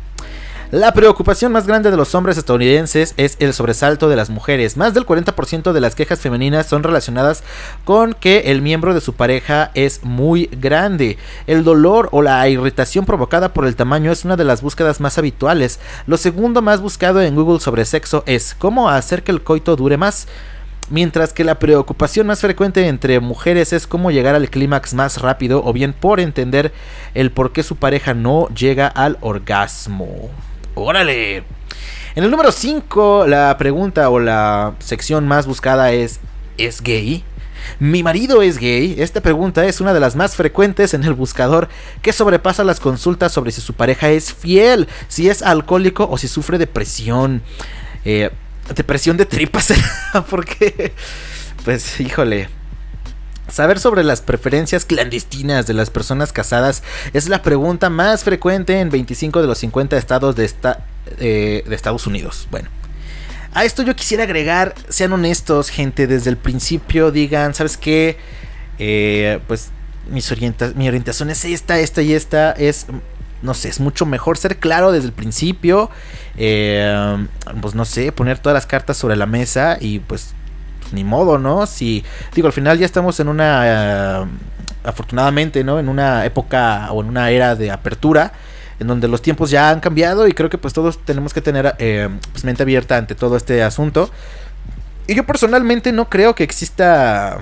La 0.74 0.92
preocupación 0.92 1.52
más 1.52 1.68
grande 1.68 1.92
de 1.92 1.96
los 1.96 2.16
hombres 2.16 2.36
estadounidenses 2.36 3.14
es 3.16 3.36
el 3.38 3.54
sobresalto 3.54 4.08
de 4.08 4.16
las 4.16 4.28
mujeres. 4.28 4.76
Más 4.76 4.92
del 4.92 5.06
40% 5.06 5.70
de 5.70 5.80
las 5.80 5.94
quejas 5.94 6.18
femeninas 6.18 6.66
son 6.66 6.82
relacionadas 6.82 7.44
con 7.84 8.12
que 8.12 8.50
el 8.50 8.60
miembro 8.60 8.92
de 8.92 9.00
su 9.00 9.12
pareja 9.12 9.70
es 9.74 10.02
muy 10.02 10.50
grande. 10.50 11.16
El 11.46 11.62
dolor 11.62 12.08
o 12.10 12.22
la 12.22 12.48
irritación 12.48 13.06
provocada 13.06 13.54
por 13.54 13.66
el 13.66 13.76
tamaño 13.76 14.10
es 14.10 14.24
una 14.24 14.34
de 14.34 14.42
las 14.42 14.62
búsquedas 14.62 15.00
más 15.00 15.16
habituales. 15.16 15.78
Lo 16.08 16.16
segundo 16.16 16.60
más 16.60 16.80
buscado 16.80 17.22
en 17.22 17.36
Google 17.36 17.60
sobre 17.60 17.84
sexo 17.84 18.24
es 18.26 18.56
cómo 18.58 18.90
hacer 18.90 19.22
que 19.22 19.30
el 19.30 19.44
coito 19.44 19.76
dure 19.76 19.96
más. 19.96 20.26
Mientras 20.90 21.32
que 21.32 21.44
la 21.44 21.60
preocupación 21.60 22.26
más 22.26 22.40
frecuente 22.40 22.88
entre 22.88 23.20
mujeres 23.20 23.72
es 23.72 23.86
cómo 23.86 24.10
llegar 24.10 24.34
al 24.34 24.50
clímax 24.50 24.92
más 24.92 25.22
rápido 25.22 25.62
o 25.64 25.72
bien 25.72 25.92
por 25.92 26.18
entender 26.18 26.72
el 27.14 27.30
por 27.30 27.52
qué 27.52 27.62
su 27.62 27.76
pareja 27.76 28.12
no 28.12 28.48
llega 28.48 28.88
al 28.88 29.18
orgasmo. 29.20 30.30
Órale. 30.74 31.44
En 32.16 32.22
el 32.22 32.30
número 32.30 32.52
5, 32.52 33.26
la 33.26 33.56
pregunta 33.58 34.08
o 34.10 34.20
la 34.20 34.74
sección 34.78 35.26
más 35.26 35.46
buscada 35.46 35.92
es, 35.92 36.20
¿es 36.58 36.80
gay? 36.80 37.24
Mi 37.78 38.02
marido 38.02 38.42
es 38.42 38.58
gay. 38.58 38.94
Esta 38.98 39.20
pregunta 39.20 39.64
es 39.64 39.80
una 39.80 39.94
de 39.94 40.00
las 40.00 40.16
más 40.16 40.36
frecuentes 40.36 40.94
en 40.94 41.04
el 41.04 41.14
buscador 41.14 41.68
que 42.02 42.12
sobrepasa 42.12 42.62
las 42.64 42.80
consultas 42.80 43.32
sobre 43.32 43.52
si 43.52 43.60
su 43.60 43.74
pareja 43.74 44.10
es 44.10 44.32
fiel, 44.32 44.88
si 45.08 45.28
es 45.28 45.42
alcohólico 45.42 46.08
o 46.08 46.18
si 46.18 46.28
sufre 46.28 46.58
depresión. 46.58 47.42
Eh, 48.04 48.30
depresión 48.74 49.16
de 49.16 49.26
tripas, 49.26 49.72
porque, 50.30 50.92
pues, 51.64 52.00
híjole, 52.00 52.48
Saber 53.54 53.78
sobre 53.78 54.02
las 54.02 54.20
preferencias 54.20 54.84
clandestinas 54.84 55.68
de 55.68 55.75
las 55.75 55.88
personas 55.88 56.32
casadas 56.32 56.82
es 57.12 57.28
la 57.28 57.40
pregunta 57.40 57.88
más 57.88 58.25
frecuente 58.25 58.80
en 58.80 58.90
25 58.90 59.40
de 59.40 59.46
los 59.46 59.58
50 59.58 59.96
estados 59.96 60.34
de, 60.34 60.50
eh, 61.20 61.62
de 61.64 61.75
Estados 61.76 62.08
Unidos. 62.08 62.49
Bueno, 62.50 62.68
a 63.52 63.64
esto 63.64 63.84
yo 63.84 63.94
quisiera 63.94 64.25
agregar, 64.25 64.75
sean 64.88 65.12
honestos, 65.12 65.68
gente, 65.68 66.08
desde 66.08 66.30
el 66.30 66.37
principio 66.37 67.12
digan, 67.12 67.54
¿sabes 67.54 67.76
qué? 67.76 68.16
Eh, 68.80 69.38
pues 69.46 69.70
mis 70.11 70.28
mi 70.75 70.88
orientación 70.88 71.30
es 71.30 71.44
esta, 71.44 71.78
esta 71.78 72.02
y 72.02 72.12
esta, 72.12 72.50
es 72.50 72.87
no 73.42 73.54
sé, 73.54 73.68
es 73.68 73.78
mucho 73.78 74.04
mejor 74.04 74.37
ser 74.37 74.56
claro 74.56 74.90
desde 74.90 75.06
el 75.06 75.12
principio. 75.12 75.90
Eh, 76.37 77.25
pues 77.61 77.76
no 77.76 77.84
sé, 77.84 78.11
poner 78.11 78.40
todas 78.40 78.54
las 78.54 78.66
cartas 78.66 78.96
sobre 78.96 79.14
la 79.14 79.26
mesa 79.26 79.78
y 79.80 80.00
pues, 80.00 80.34
ni 80.94 81.04
modo, 81.04 81.38
¿no? 81.38 81.66
Si, 81.66 82.04
digo, 82.34 82.46
al 82.46 82.52
final 82.52 82.78
ya 82.78 82.86
estamos 82.86 83.18
en 83.20 83.28
una, 83.28 84.22
eh, 84.22 84.26
afortunadamente, 84.84 85.64
¿no? 85.64 85.78
En 85.78 85.88
una 85.88 86.24
época 86.24 86.88
o 86.92 87.02
en 87.02 87.08
una 87.08 87.30
era 87.30 87.54
de 87.54 87.70
apertura. 87.70 88.32
En 88.80 88.88
donde 88.88 89.06
los 89.06 89.22
tiempos 89.22 89.50
ya 89.50 89.70
han 89.70 89.78
cambiado 89.78 90.26
y 90.26 90.32
creo 90.32 90.50
que 90.50 90.58
pues 90.58 90.74
todos 90.74 90.98
tenemos 91.04 91.32
que 91.32 91.40
tener 91.40 91.76
eh, 91.78 92.08
pues, 92.32 92.42
mente 92.42 92.64
abierta 92.64 92.96
ante 92.96 93.14
todo 93.14 93.36
este 93.36 93.62
asunto. 93.62 94.10
Y 95.06 95.14
yo 95.14 95.24
personalmente 95.24 95.92
no 95.92 96.08
creo 96.08 96.34
que 96.34 96.42
exista, 96.42 97.38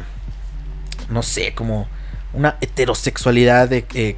no 1.09 1.23
sé, 1.23 1.55
como 1.55 1.89
una 2.35 2.57
heterosexualidad 2.61 3.69
de, 3.69 4.17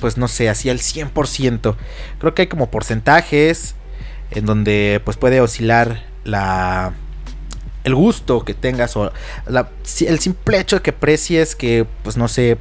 pues 0.00 0.16
no 0.16 0.28
sé, 0.28 0.48
así 0.48 0.68
al 0.70 0.78
100%. 0.78 1.76
Creo 2.18 2.34
que 2.34 2.42
hay 2.42 2.48
como 2.48 2.70
porcentajes 2.70 3.74
en 4.30 4.46
donde 4.46 5.00
pues 5.04 5.16
puede 5.16 5.40
oscilar 5.40 6.04
la 6.24 6.92
el 7.84 7.94
gusto 7.94 8.44
que 8.44 8.54
tengas 8.54 8.96
o 8.96 9.12
el 9.48 10.18
simple 10.18 10.58
hecho 10.58 10.76
de 10.76 10.82
que 10.82 10.90
aprecies 10.90 11.56
que 11.56 11.86
pues 12.02 12.16
no 12.16 12.28
sé, 12.28 12.58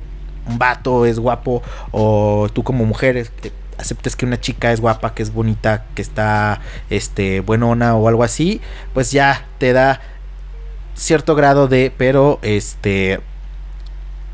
un 0.47 0.57
vato 0.57 1.05
es 1.05 1.19
guapo 1.19 1.61
o 1.91 2.47
tú 2.53 2.63
como 2.63 2.85
mujer 2.85 3.29
aceptes 3.77 4.15
que 4.15 4.25
una 4.25 4.39
chica 4.39 4.71
es 4.71 4.81
guapa, 4.81 5.13
que 5.13 5.23
es 5.23 5.33
bonita, 5.33 5.85
que 5.95 6.01
está 6.01 6.59
este 6.89 7.39
buenona 7.41 7.95
o 7.95 8.07
algo 8.07 8.23
así, 8.23 8.61
pues 8.93 9.11
ya 9.11 9.47
te 9.57 9.73
da 9.73 10.01
cierto 10.95 11.35
grado 11.35 11.67
de 11.67 11.93
pero 11.97 12.39
este 12.41 13.21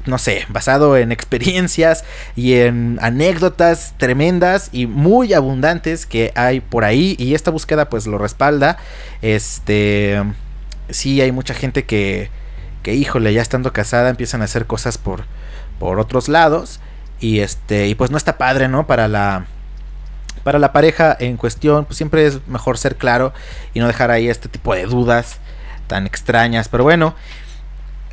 no 0.06 0.20
sé, 0.20 0.46
basado 0.50 0.98
en 0.98 1.12
experiencias 1.12 2.04
y 2.36 2.54
en 2.54 3.00
anécdotas 3.02 3.96
tremendas 3.98 4.70
y 4.72 4.86
muy 4.86 5.34
abundantes 5.34 6.06
que 6.06 6.32
hay 6.36 6.60
por 6.60 6.84
ahí 6.84 7.16
y 7.18 7.34
esta 7.34 7.52
búsqueda 7.52 7.90
pues 7.90 8.06
lo 8.06 8.20
respalda. 8.20 8.78
Este, 9.24 10.22
sí 10.90 11.22
hay 11.22 11.32
mucha 11.32 11.54
gente 11.54 11.86
que 11.86 12.30
que 12.84 12.94
híjole, 12.94 13.34
ya 13.34 13.42
estando 13.42 13.74
casada 13.74 14.10
empiezan 14.10 14.42
a 14.42 14.46
hacer 14.46 14.68
cosas 14.68 14.98
por 15.00 15.26
por 15.80 16.00
otros 16.00 16.30
lados 16.30 16.80
y 17.20 17.40
este 17.40 17.88
y 17.88 17.96
pues 17.96 18.12
no 18.12 18.18
está 18.18 18.38
padre, 18.38 18.68
¿no? 18.68 18.86
Para 18.86 19.08
la 19.08 19.48
para 20.44 20.60
la 20.60 20.72
pareja 20.72 21.18
en 21.20 21.38
cuestión, 21.38 21.86
pues 21.86 21.98
siempre 21.98 22.28
es 22.28 22.48
mejor 22.48 22.78
ser 22.78 22.98
claro 22.98 23.34
y 23.74 23.80
no 23.80 23.88
dejar 23.88 24.12
ahí 24.12 24.30
este 24.30 24.48
tipo 24.50 24.76
de 24.76 24.86
dudas 24.86 25.40
tan 25.88 26.06
extrañas, 26.06 26.70
pero 26.70 26.84
bueno, 26.84 27.16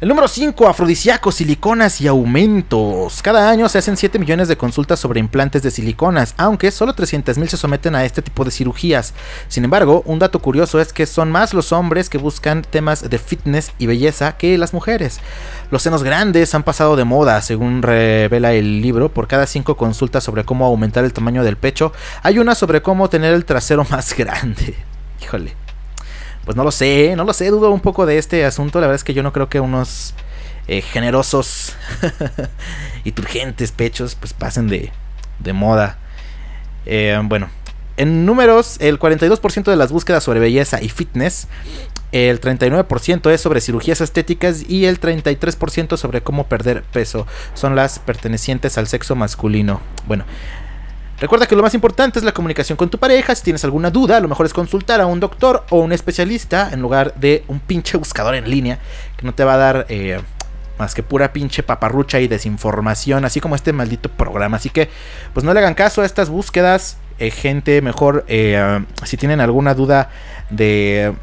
el 0.03 0.09
número 0.09 0.27
5, 0.27 0.67
afrodisíacos, 0.67 1.37
siliconas 1.37 2.01
y 2.01 2.09
aumentos. 2.09 3.23
Cada 3.23 3.49
año 3.49 3.69
se 3.69 3.79
hacen 3.79 3.97
7 3.97 4.19
millones 4.19 4.49
de 4.49 4.57
consultas 4.57 4.99
sobre 4.99 5.21
implantes 5.21 5.63
de 5.63 5.71
siliconas, 5.71 6.35
aunque 6.39 6.73
solo 6.73 6.93
300 6.93 7.39
mil 7.39 7.49
se 7.49 7.57
someten 7.57 7.95
a 7.95 8.05
este 8.05 8.21
tipo 8.21 8.45
de 8.45 8.51
cirugías. 8.51 9.15
Sin 9.47 9.63
embargo, 9.63 10.03
un 10.05 10.19
dato 10.19 10.41
curioso 10.41 10.81
es 10.81 10.93
que 10.93 11.07
son 11.07 11.31
más 11.31 11.55
los 11.55 11.71
hombres 11.71 12.11
que 12.11 12.19
buscan 12.19 12.63
temas 12.63 13.09
de 13.09 13.17
fitness 13.17 13.71
y 13.79 13.87
belleza 13.87 14.37
que 14.37 14.59
las 14.59 14.75
mujeres. 14.75 15.21
Los 15.71 15.83
senos 15.83 16.03
grandes 16.03 16.53
han 16.57 16.65
pasado 16.65 16.97
de 16.97 17.05
moda, 17.05 17.41
según 17.41 17.81
revela 17.81 18.55
el 18.55 18.83
libro. 18.83 19.09
Por 19.09 19.29
cada 19.29 19.47
5 19.47 19.77
consultas 19.77 20.25
sobre 20.25 20.43
cómo 20.43 20.67
aumentar 20.67 21.05
el 21.05 21.13
tamaño 21.13 21.45
del 21.45 21.57
pecho, 21.57 21.93
hay 22.25 22.41
una 22.41 22.57
sobre 22.57 22.83
cómo 22.83 23.09
tener 23.09 23.35
el 23.35 23.45
trasero 23.45 23.85
más 23.89 24.17
grande. 24.17 24.75
Híjole 25.23 25.62
pues 26.45 26.57
no 26.57 26.65
lo 26.65 26.71
sé, 26.71 27.15
no 27.17 27.25
lo 27.25 27.33
sé, 27.33 27.51
dudo 27.51 27.71
un 27.71 27.81
poco 27.81 28.07
de 28.07 28.19
este 28.19 28.45
asunto. 28.45 28.81
La 28.81 28.87
verdad 28.87 28.97
es 28.97 29.05
que 29.05 29.15
yo 29.15 29.23
no 29.23 29.33
creo 29.33 29.49
que 29.49 29.61
unos 29.61 30.15
eh, 30.69 30.83
generosos 30.83 31.75
y 33.05 33.13
turgentes 33.13 33.73
pechos 33.73 34.15
pues 34.15 34.33
pasen 34.33 34.69
de, 34.69 34.93
de 35.39 35.53
moda. 35.53 35.99
Eh, 36.87 37.19
bueno, 37.25 37.49
en 37.97 38.27
números, 38.27 38.77
el 38.81 38.99
42% 38.99 39.65
de 39.65 39.77
las 39.77 39.93
búsquedas 39.93 40.25
sobre 40.25 40.41
belleza 40.41 40.83
y 40.83 40.89
fitness, 40.89 41.47
el 42.13 42.41
39% 42.41 43.31
es 43.31 43.41
sobre 43.41 43.61
cirugías 43.61 44.01
estéticas 44.01 44.69
y 44.69 44.87
el 44.87 45.01
33% 45.01 45.97
sobre 45.97 46.21
cómo 46.23 46.47
perder 46.47 46.83
peso 46.83 47.27
son 47.55 47.75
las 47.75 47.99
pertenecientes 47.99 48.77
al 48.79 48.87
sexo 48.87 49.15
masculino. 49.15 49.81
Bueno, 50.07 50.25
Recuerda 51.23 51.47
que 51.47 51.55
lo 51.55 51.63
más 51.63 51.73
importante 51.73 52.19
es 52.19 52.25
la 52.25 52.33
comunicación 52.33 52.77
con 52.77 52.91
tu 52.91 52.99
pareja. 52.99 53.33
Si 53.37 53.45
tienes 53.45 53.63
alguna 53.63 53.93
duda, 53.93 54.19
lo 54.19 54.27
mejor 54.27 54.45
es 54.45 54.53
consultar 54.53 55.01
a 55.01 55.07
un 55.07 55.21
doctor 55.21 55.65
o 55.71 55.79
un 55.79 55.93
especialista 55.93 56.71
en 56.73 56.83
lugar 56.83 57.15
de 57.15 57.45
un 57.47 57.61
pinche 57.61 57.97
buscador 57.97 58.35
en 58.35 58.51
línea 58.51 58.81
que 59.17 59.25
no 59.25 59.33
te 59.33 59.45
va 59.45 59.55
a 59.55 59.57
dar 59.57 59.87
eh, 59.89 60.21
más 60.81 60.97
que 60.97 61.05
pura 61.05 61.33
pinche 61.33 61.63
paparrucha 61.63 62.19
y 62.19 62.27
desinformación, 62.27 63.25
así 63.25 63.41
como 63.41 63.55
este 63.55 63.73
maldito 63.73 64.09
programa. 64.09 64.57
Así 64.57 64.69
que, 64.69 64.91
pues 65.33 65.45
no 65.45 65.55
le 65.55 65.61
hagan 65.61 65.75
caso 65.75 66.03
a 66.03 66.07
estas 66.07 66.29
búsquedas. 66.29 66.97
Eh, 67.21 67.31
gente, 67.31 67.83
mejor 67.83 68.25
eh, 68.27 68.85
si 69.05 69.17
tienen 69.17 69.41
alguna 69.41 69.75
duda 69.75 70.11
de 70.51 71.15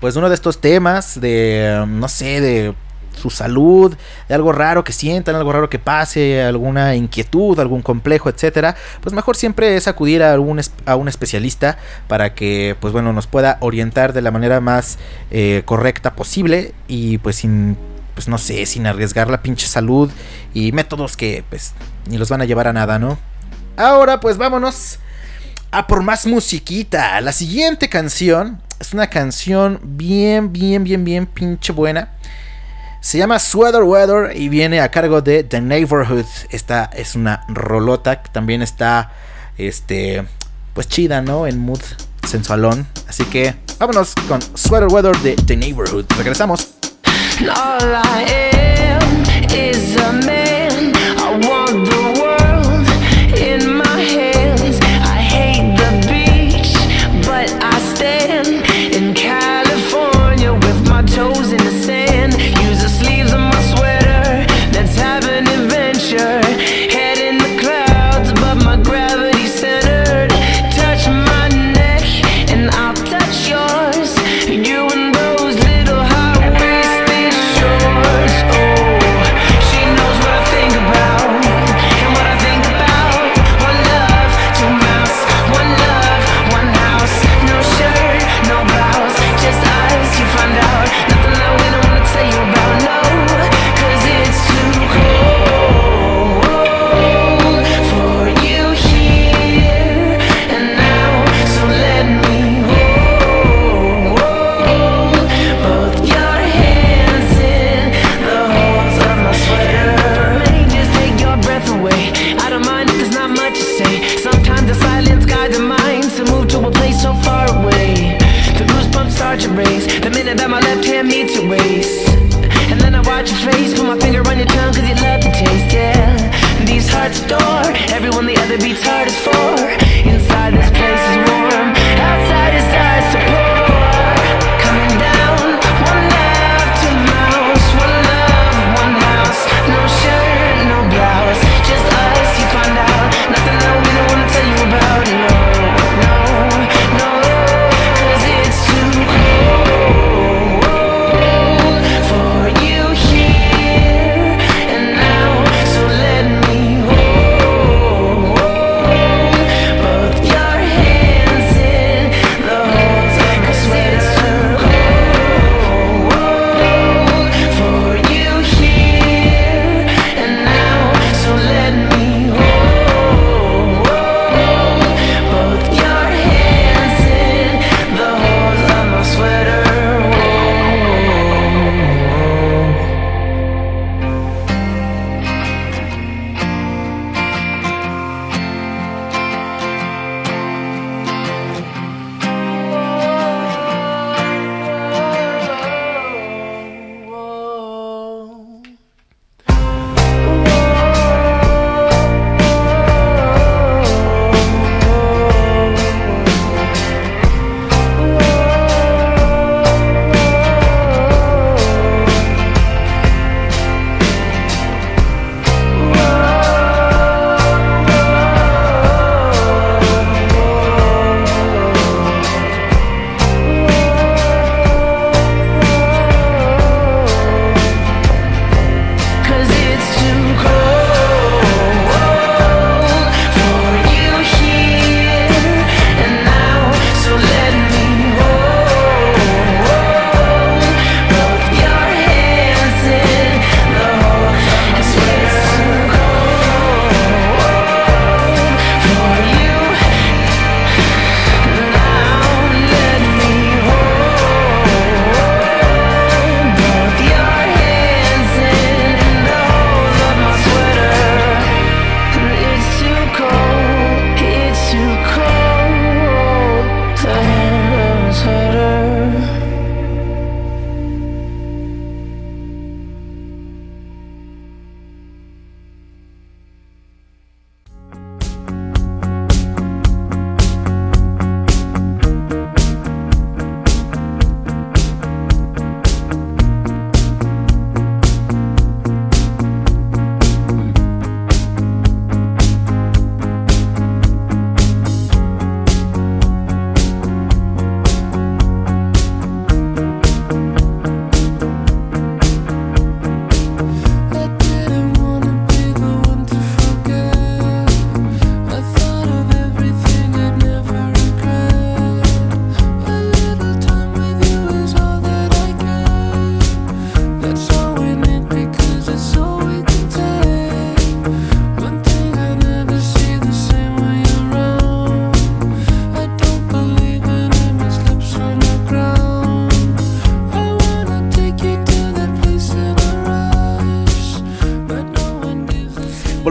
pues 0.00 0.16
uno 0.16 0.28
de 0.28 0.34
estos 0.34 0.60
temas 0.60 1.20
de 1.20 1.84
no 1.86 2.08
sé 2.08 2.40
de 2.40 2.74
su 3.16 3.30
salud, 3.30 3.96
de 4.28 4.34
algo 4.34 4.52
raro 4.52 4.84
que 4.84 4.92
sientan, 4.92 5.34
algo 5.34 5.52
raro 5.52 5.68
que 5.68 5.78
pase, 5.78 6.42
alguna 6.42 6.94
inquietud, 6.94 7.58
algún 7.58 7.82
complejo, 7.82 8.28
etcétera, 8.28 8.76
pues 9.00 9.14
mejor 9.14 9.36
siempre 9.36 9.76
es 9.76 9.88
acudir 9.88 10.22
a, 10.22 10.38
un 10.38 10.60
a 10.84 10.96
un 10.96 11.08
especialista 11.08 11.78
para 12.08 12.34
que, 12.34 12.76
pues 12.80 12.92
bueno, 12.92 13.12
nos 13.12 13.26
pueda 13.26 13.58
orientar 13.60 14.12
de 14.12 14.22
la 14.22 14.30
manera 14.30 14.60
más 14.60 14.98
eh, 15.30 15.62
correcta 15.64 16.14
posible 16.14 16.72
y 16.88 17.18
pues 17.18 17.36
sin, 17.36 17.76
pues 18.14 18.28
no 18.28 18.38
sé, 18.38 18.66
sin 18.66 18.86
arriesgar 18.86 19.28
la 19.28 19.42
pinche 19.42 19.66
salud 19.66 20.10
y 20.54 20.72
métodos 20.72 21.16
que 21.16 21.44
pues 21.48 21.74
ni 22.08 22.18
los 22.18 22.30
van 22.30 22.42
a 22.42 22.44
llevar 22.44 22.68
a 22.68 22.72
nada, 22.72 22.98
¿no? 22.98 23.18
Ahora 23.76 24.20
pues 24.20 24.38
vámonos 24.38 24.98
a 25.70 25.86
por 25.86 26.02
más 26.02 26.26
musiquita. 26.26 27.20
La 27.20 27.32
siguiente 27.32 27.88
canción 27.88 28.62
es 28.78 28.92
una 28.92 29.08
canción 29.08 29.80
bien, 29.82 30.52
bien, 30.52 30.84
bien, 30.84 31.04
bien 31.04 31.26
pinche 31.26 31.72
buena. 31.72 32.10
Se 33.06 33.18
llama 33.18 33.38
Sweater 33.38 33.84
Weather 33.84 34.36
y 34.36 34.48
viene 34.48 34.80
a 34.80 34.90
cargo 34.90 35.22
de 35.22 35.44
The 35.44 35.60
Neighborhood. 35.60 36.24
Esta 36.50 36.86
es 36.86 37.14
una 37.14 37.44
rolota 37.46 38.20
que 38.20 38.30
también 38.30 38.62
está, 38.62 39.12
este, 39.58 40.26
pues 40.74 40.88
chida, 40.88 41.22
¿no? 41.22 41.46
En 41.46 41.56
mood 41.56 41.78
sensualón. 42.26 42.88
Así 43.06 43.24
que 43.26 43.54
vámonos 43.78 44.12
con 44.26 44.42
Sweater 44.42 44.88
Weather 44.88 45.16
de 45.18 45.36
The 45.36 45.56
Neighborhood. 45.56 46.06
Regresamos. 46.18 46.70
no 47.42 48.45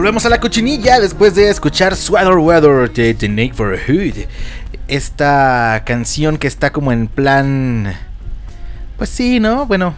volvemos 0.06 0.24
a 0.24 0.28
la 0.28 0.38
cochinilla 0.38 1.00
después 1.00 1.34
de 1.34 1.50
escuchar 1.50 1.96
Sweater 1.96 2.36
Weather 2.36 2.92
de 2.92 3.12
The 3.12 3.28
Neighborhood. 3.28 4.28
Esta 4.86 5.82
canción 5.84 6.38
que 6.38 6.46
está 6.46 6.70
como 6.70 6.92
en 6.92 7.08
plan. 7.08 7.92
Pues 8.98 9.10
sí, 9.10 9.40
¿no? 9.40 9.66
Bueno. 9.66 9.96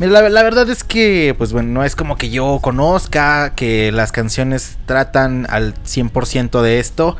La, 0.00 0.28
la, 0.28 0.42
verdad 0.42 0.68
es 0.68 0.82
que, 0.82 1.36
pues 1.38 1.52
bueno, 1.52 1.68
no 1.68 1.84
es 1.84 1.94
como 1.94 2.16
que 2.16 2.30
yo 2.30 2.58
conozca 2.60 3.54
que 3.54 3.92
las 3.92 4.10
canciones 4.10 4.76
tratan 4.86 5.46
al 5.48 5.72
100% 5.84 6.60
de 6.60 6.80
esto. 6.80 7.16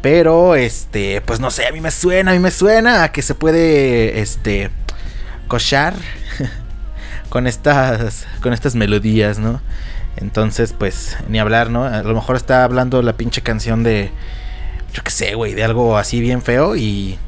Pero, 0.00 0.54
este, 0.54 1.20
pues 1.20 1.38
no 1.38 1.50
sé, 1.50 1.66
a 1.66 1.70
mí 1.70 1.82
me 1.82 1.90
suena, 1.90 2.30
a 2.30 2.34
mí 2.34 2.40
me 2.40 2.50
suena 2.50 3.02
a 3.02 3.12
que 3.12 3.20
se 3.20 3.34
puede, 3.34 4.22
este, 4.22 4.70
cochar 5.48 5.92
con 7.28 7.46
estas, 7.46 8.26
con 8.40 8.54
estas 8.54 8.74
melodías, 8.74 9.38
¿no? 9.38 9.60
Entonces, 10.16 10.72
pues, 10.72 11.16
ni 11.28 11.38
hablar, 11.38 11.70
¿no? 11.70 11.84
A 11.84 12.02
lo 12.02 12.14
mejor 12.14 12.36
está 12.36 12.64
hablando 12.64 13.02
la 13.02 13.14
pinche 13.14 13.42
canción 13.42 13.82
de. 13.82 14.10
Yo 14.92 15.02
qué 15.02 15.10
sé, 15.10 15.34
güey, 15.34 15.54
de 15.54 15.64
algo 15.64 15.98
así 15.98 16.20
bien 16.20 16.42
feo 16.42 16.76
y. 16.76 17.18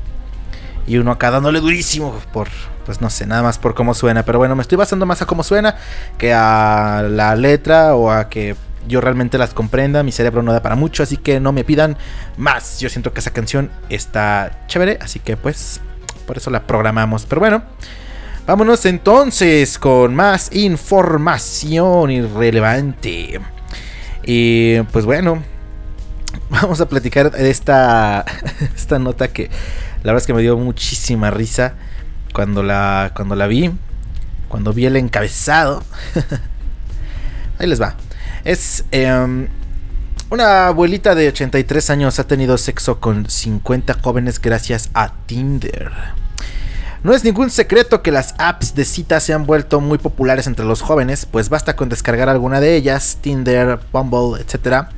Y 0.87 0.96
uno 0.96 1.12
acá 1.12 1.31
dándole 1.31 1.61
durísimo 1.61 2.18
por. 2.33 2.48
Pues 2.87 3.03
no 3.03 3.11
sé, 3.11 3.27
nada 3.27 3.42
más 3.42 3.59
por 3.59 3.74
cómo 3.74 3.92
suena. 3.92 4.24
Pero 4.24 4.38
bueno, 4.38 4.57
me 4.57 4.62
estoy 4.62 4.79
basando 4.79 5.05
más 5.05 5.20
a 5.20 5.27
cómo 5.27 5.42
suena 5.42 5.77
que 6.16 6.33
a 6.33 7.05
la 7.07 7.37
letra 7.37 7.94
o 7.94 8.11
a 8.11 8.31
que 8.31 8.57
yo 8.87 9.03
realmente 9.03 9.37
las 9.37 9.53
comprenda. 9.53 10.03
Mi 10.03 10.12
cerebro 10.12 10.42
no 10.42 10.55
da 10.55 10.62
para 10.62 10.74
mucho, 10.74 11.03
así 11.03 11.18
que 11.18 11.40
no 11.40 11.53
me 11.53 11.64
pidan 11.64 11.98
más. 12.38 12.81
Yo 12.81 12.88
siento 12.88 13.12
que 13.12 13.20
esa 13.20 13.33
canción 13.33 13.70
está 13.90 14.64
chévere, 14.66 14.98
así 15.03 15.18
que 15.18 15.37
pues. 15.37 15.83
Por 16.27 16.38
eso 16.38 16.51
la 16.51 16.66
programamos. 16.66 17.27
Pero 17.27 17.40
bueno. 17.40 17.62
Vámonos 18.49 18.87
entonces 18.87 19.79
con 19.79 20.15
más 20.15 20.49
información 20.55 22.11
irrelevante. 22.11 23.39
Y 24.25 24.81
pues 24.85 25.05
bueno, 25.05 25.43
vamos 26.49 26.81
a 26.81 26.89
platicar 26.89 27.31
de 27.31 27.51
esta, 27.51 28.25
esta 28.75 28.99
nota 28.99 29.29
que 29.29 29.51
la 30.03 30.13
verdad 30.13 30.23
es 30.23 30.27
que 30.27 30.33
me 30.33 30.41
dio 30.41 30.57
muchísima 30.57 31.31
risa 31.31 31.75
cuando 32.33 32.63
la, 32.63 33.13
cuando 33.15 33.37
la 33.37 33.49
vi. 33.49 33.71
Cuando 34.49 34.73
vi 34.73 34.87
el 34.87 34.97
encabezado. 34.97 35.85
Ahí 37.59 37.67
les 37.67 37.83
va. 37.83 37.97
Es 38.45 38.83
em, 38.93 39.49
una 40.31 40.69
abuelita 40.69 41.15
de 41.15 41.29
83 41.29 41.91
años 41.91 42.19
ha 42.19 42.27
tenido 42.27 42.57
sexo 42.57 42.99
con 42.99 43.29
50 43.29 43.99
jóvenes 44.03 44.41
gracias 44.41 44.89
a 44.95 45.13
Tinder. 45.27 45.93
No 47.05 47.15
es 47.15 47.23
ningún 47.23 47.51
secreto 47.51 48.03
que 48.03 48.11
las 48.11 48.35
apps 48.39 48.75
de 48.75 48.85
citas 48.85 49.23
se 49.23 49.33
han 49.33 49.47
vuelto 49.47 49.81
muy 49.81 49.99
populares 49.99 50.49
entre 50.49 50.65
los 50.65 50.83
jóvenes, 50.83 51.27
pues 51.27 51.49
basta 51.49 51.77
con 51.77 51.89
descargar 51.89 52.29
alguna 52.29 52.61
de 52.61 52.75
ellas, 52.75 53.19
Tinder, 53.21 53.79
Bumble, 53.93 54.43
etc. 54.43 54.89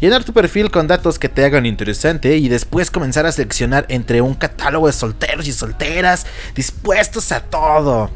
Llenar 0.00 0.22
tu 0.22 0.32
perfil 0.32 0.70
con 0.70 0.86
datos 0.86 1.18
que 1.18 1.28
te 1.28 1.44
hagan 1.44 1.66
interesante 1.66 2.36
y 2.36 2.48
después 2.48 2.92
comenzar 2.92 3.26
a 3.26 3.32
seleccionar 3.32 3.86
entre 3.88 4.20
un 4.20 4.34
catálogo 4.34 4.86
de 4.86 4.92
solteros 4.92 5.48
y 5.48 5.52
solteras 5.52 6.26
dispuestos 6.54 7.32
a 7.32 7.40
todo. 7.40 8.10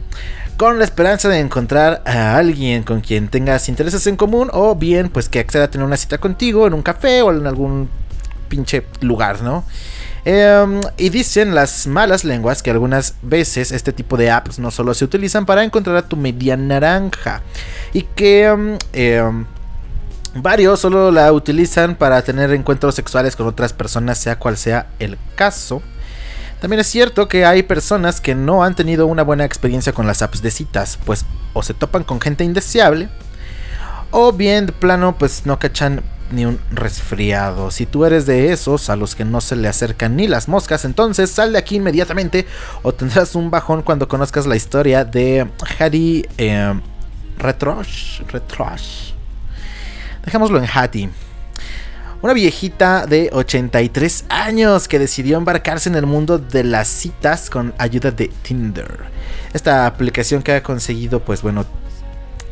Con 0.56 0.78
la 0.78 0.84
esperanza 0.84 1.28
de 1.28 1.40
encontrar 1.40 2.02
a 2.06 2.36
alguien 2.36 2.84
con 2.84 3.00
quien 3.00 3.28
tengas 3.28 3.68
intereses 3.68 4.06
en 4.06 4.16
común 4.16 4.50
o 4.52 4.76
bien 4.76 5.10
pues 5.10 5.28
que 5.28 5.40
acceda 5.40 5.64
a 5.64 5.70
tener 5.70 5.84
una 5.84 5.96
cita 5.96 6.18
contigo 6.18 6.66
en 6.66 6.74
un 6.74 6.82
café 6.82 7.22
o 7.22 7.32
en 7.32 7.46
algún 7.46 7.90
pinche 8.48 8.86
lugar, 9.00 9.42
¿no? 9.42 9.64
Em, 10.28 10.80
y 10.96 11.10
dicen 11.10 11.54
las 11.54 11.86
malas 11.86 12.24
lenguas 12.24 12.60
que 12.60 12.72
algunas 12.72 13.14
veces 13.22 13.70
este 13.70 13.92
tipo 13.92 14.16
de 14.16 14.32
apps 14.32 14.58
no 14.58 14.72
solo 14.72 14.92
se 14.92 15.04
utilizan 15.04 15.46
para 15.46 15.62
encontrar 15.62 15.94
a 15.94 16.08
tu 16.08 16.16
media 16.16 16.56
naranja 16.56 17.42
y 17.92 18.02
que 18.02 18.42
em, 18.46 18.76
em, 18.92 19.46
varios 20.34 20.80
solo 20.80 21.12
la 21.12 21.32
utilizan 21.32 21.94
para 21.94 22.20
tener 22.22 22.50
encuentros 22.50 22.96
sexuales 22.96 23.36
con 23.36 23.46
otras 23.46 23.72
personas, 23.72 24.18
sea 24.18 24.36
cual 24.36 24.56
sea 24.56 24.88
el 24.98 25.16
caso. 25.36 25.80
También 26.60 26.80
es 26.80 26.88
cierto 26.88 27.28
que 27.28 27.46
hay 27.46 27.62
personas 27.62 28.20
que 28.20 28.34
no 28.34 28.64
han 28.64 28.74
tenido 28.74 29.06
una 29.06 29.22
buena 29.22 29.44
experiencia 29.44 29.92
con 29.92 30.08
las 30.08 30.22
apps 30.22 30.42
de 30.42 30.50
citas, 30.50 30.98
pues 31.04 31.24
o 31.52 31.62
se 31.62 31.72
topan 31.72 32.02
con 32.02 32.20
gente 32.20 32.42
indeseable, 32.42 33.08
o 34.10 34.32
bien 34.32 34.66
de 34.66 34.72
plano 34.72 35.16
pues 35.16 35.46
no 35.46 35.60
cachan 35.60 36.02
ni 36.30 36.44
un 36.44 36.58
resfriado. 36.70 37.70
Si 37.70 37.86
tú 37.86 38.04
eres 38.04 38.26
de 38.26 38.52
esos 38.52 38.90
a 38.90 38.96
los 38.96 39.14
que 39.14 39.24
no 39.24 39.40
se 39.40 39.56
le 39.56 39.68
acercan 39.68 40.16
ni 40.16 40.26
las 40.26 40.48
moscas, 40.48 40.84
entonces 40.84 41.30
sal 41.30 41.52
de 41.52 41.58
aquí 41.58 41.76
inmediatamente 41.76 42.46
o 42.82 42.92
tendrás 42.92 43.34
un 43.34 43.50
bajón 43.50 43.82
cuando 43.82 44.08
conozcas 44.08 44.46
la 44.46 44.56
historia 44.56 45.04
de 45.04 45.48
Hattie 45.78 46.28
eh, 46.38 46.80
Retrosh. 47.38 48.22
Retrosh. 48.28 49.12
Dejémoslo 50.24 50.58
en 50.58 50.68
Hattie. 50.72 51.10
Una 52.22 52.32
viejita 52.32 53.06
de 53.06 53.28
83 53.32 54.24
años 54.30 54.88
que 54.88 54.98
decidió 54.98 55.36
embarcarse 55.36 55.88
en 55.88 55.94
el 55.96 56.06
mundo 56.06 56.38
de 56.38 56.64
las 56.64 56.88
citas 56.88 57.50
con 57.50 57.74
ayuda 57.78 58.10
de 58.10 58.28
Tinder. 58.42 58.88
Esta 59.52 59.86
aplicación 59.86 60.42
que 60.42 60.52
ha 60.52 60.62
conseguido, 60.62 61.20
pues 61.20 61.42
bueno, 61.42 61.66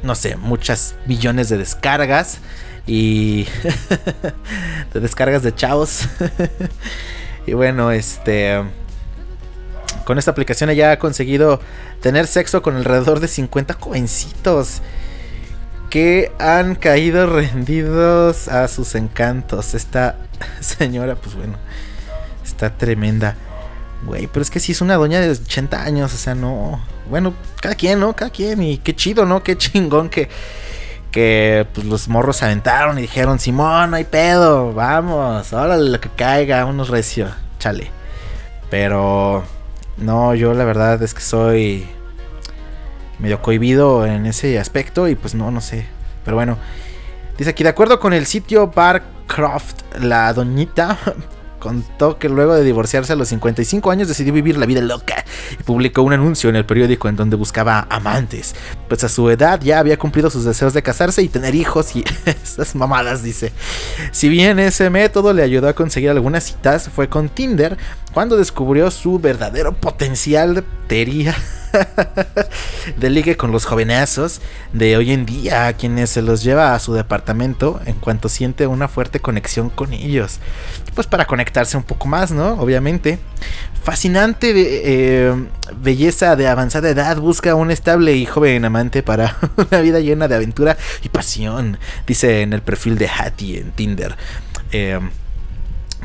no 0.05 0.15
sé, 0.15 0.37
muchas 0.37 0.95
millones 1.07 1.49
de 1.49 1.59
descargas 1.59 2.39
y 2.87 3.47
de 4.95 5.01
descargas 5.01 5.43
de 5.43 5.55
chavos. 5.55 6.09
y 7.47 7.53
bueno, 7.55 7.91
este 7.91 8.63
con 10.05 10.19
esta 10.19 10.31
aplicación 10.31 10.71
ella 10.71 10.93
ha 10.93 10.99
conseguido 10.99 11.61
tener 12.01 12.27
sexo 12.27 12.63
con 12.63 12.77
alrededor 12.77 13.21
de 13.21 13.29
50 13.29 13.75
jovencitos 13.75 14.83
que 15.91 16.33
han 16.39 16.75
caído 16.75 17.27
rendidos 17.35 18.49
a 18.49 18.69
sus 18.69 18.95
encantos. 18.95 19.75
Esta 19.75 20.17
señora, 20.61 21.17
pues 21.17 21.35
bueno, 21.35 21.57
está 22.45 22.77
tremenda. 22.77 23.37
Güey, 24.05 24.27
pero 24.27 24.43
es 24.43 24.51
que 24.51 24.61
si 24.61 24.73
es 24.73 24.81
una 24.81 24.97
doña 24.97 25.21
de 25.21 25.31
80 25.31 25.83
años, 25.83 26.13
o 26.13 26.17
sea, 26.17 26.35
no. 26.35 26.81
Bueno, 27.09 27.35
cada 27.61 27.75
quien, 27.75 28.01
¿no? 28.01 28.15
Cada 28.15 28.31
quien. 28.31 28.63
Y 28.63 28.79
qué 28.79 28.95
chido, 28.95 29.27
¿no? 29.27 29.43
Qué 29.43 29.57
chingón 29.59 30.09
que 30.09 30.29
que 31.15 31.65
pues, 31.73 31.87
los 31.87 32.09
morros 32.09 32.39
se 32.39 32.45
aventaron 32.45 32.99
y 32.99 33.03
dijeron, 33.03 33.39
Simón, 33.39 33.93
no 33.93 33.97
hay 33.97 34.03
pedo, 34.03 34.75
vamos, 34.75 35.53
órale 35.53 35.89
lo 35.91 36.01
que 36.01 36.09
caiga, 36.09 36.65
unos 36.65 36.89
recio, 36.89 37.29
chale. 37.61 37.89
Pero 38.69 39.45
no, 39.97 40.35
yo 40.35 40.55
la 40.55 40.65
verdad 40.65 41.01
es 41.05 41.15
que 41.15 41.21
soy 41.21 41.87
medio 43.21 43.41
cohibido 43.41 44.05
en 44.05 44.27
ese 44.27 44.59
aspecto 44.59 45.07
y 45.07 45.15
pues 45.15 45.37
no, 45.37 45.53
no 45.53 45.61
sé. 45.61 45.87
Pero 46.25 46.37
bueno, 46.37 46.59
dice 47.39 47.51
aquí, 47.51 47.63
de 47.63 47.69
acuerdo 47.69 48.01
con 48.01 48.13
el 48.13 48.27
sitio 48.27 48.67
Barcroft, 48.67 49.83
la 50.01 50.33
doñita 50.33 50.99
contó 51.65 52.19
que 52.19 52.29
luego 52.29 52.55
de 52.55 52.63
divorciarse 52.63 53.15
a 53.15 53.17
los 53.17 53.29
55 53.29 53.91
años 53.91 54.07
decidió 54.07 54.35
vivir 54.35 54.59
la 54.59 54.67
vida 54.67 54.83
loca 54.83 55.25
y 55.59 55.63
publicó 55.63 56.03
un 56.03 56.13
anuncio 56.13 56.51
en 56.51 56.57
el 56.57 56.67
periódico 56.67 57.09
en 57.09 57.17
donde 57.17 57.37
buscaba 57.37 57.87
amantes. 57.89 58.55
Pues 58.87 59.03
a 59.03 59.09
su 59.09 59.31
edad 59.31 59.63
ya 59.63 59.79
había 59.79 59.99
cumplido 59.99 60.29
sus 60.29 60.45
deseos 60.45 60.75
de 60.75 60.83
casarse 60.83 61.23
y 61.23 61.31
tener 61.31 61.55
hijos 61.55 61.97
y 61.97 62.05
esas 62.27 62.75
mamadas, 62.75 63.23
dice. 63.23 63.51
Si 64.13 64.29
bien 64.29 64.59
ese 64.59 64.91
método 64.91 65.33
le 65.33 65.43
ayudó 65.43 65.69
a 65.69 65.73
conseguir 65.73 66.11
algunas 66.11 66.45
citas, 66.45 66.91
fue 66.95 67.09
con 67.09 67.31
Tinder 67.31 67.79
cuando 68.13 68.37
descubrió 68.37 68.91
su 68.91 69.19
verdadero 69.19 69.73
potencial 69.73 70.57
de 70.57 70.65
tería 70.87 71.35
de 72.97 73.11
ligue 73.11 73.37
con 73.37 73.53
los 73.53 73.65
jovenazos 73.65 74.41
de 74.73 74.97
hoy 74.97 75.13
en 75.13 75.27
día, 75.27 75.73
quienes 75.75 76.11
se 76.11 76.23
los 76.23 76.43
lleva 76.43 76.75
a 76.75 76.79
su 76.79 76.95
departamento 76.95 77.81
en 77.87 77.95
cuanto 77.95 78.29
siente 78.29 78.67
una 78.67 78.89
fuerte 78.89 79.21
conexión 79.21 79.71
con 79.71 79.93
ellos. 79.93 80.39
Pues 80.95 81.07
para 81.07 81.27
conectarse 81.27 81.77
un 81.77 81.83
poco 81.83 82.07
más, 82.07 82.31
¿no? 82.31 82.55
Obviamente. 82.55 83.19
Fascinante 83.83 84.53
eh, 84.57 85.35
belleza 85.77 86.37
de 86.37 86.49
avanzada 86.49 86.89
edad 86.89 87.19
busca 87.19 87.55
un 87.55 87.71
estable 87.71 88.15
y 88.15 88.25
joven 88.25 88.65
amante 88.65 89.03
para 89.03 89.37
una 89.57 89.81
vida 89.83 90.01
llena 90.01 90.27
de 90.27 90.37
aventura 90.37 90.79
y 91.03 91.11
pasión, 91.11 91.79
dice 92.07 92.41
en 92.41 92.55
el 92.55 92.63
perfil 92.63 92.97
de 92.97 93.09
Hattie 93.09 93.59
en 93.59 93.73
Tinder. 93.73 94.17
Eh, 94.73 94.99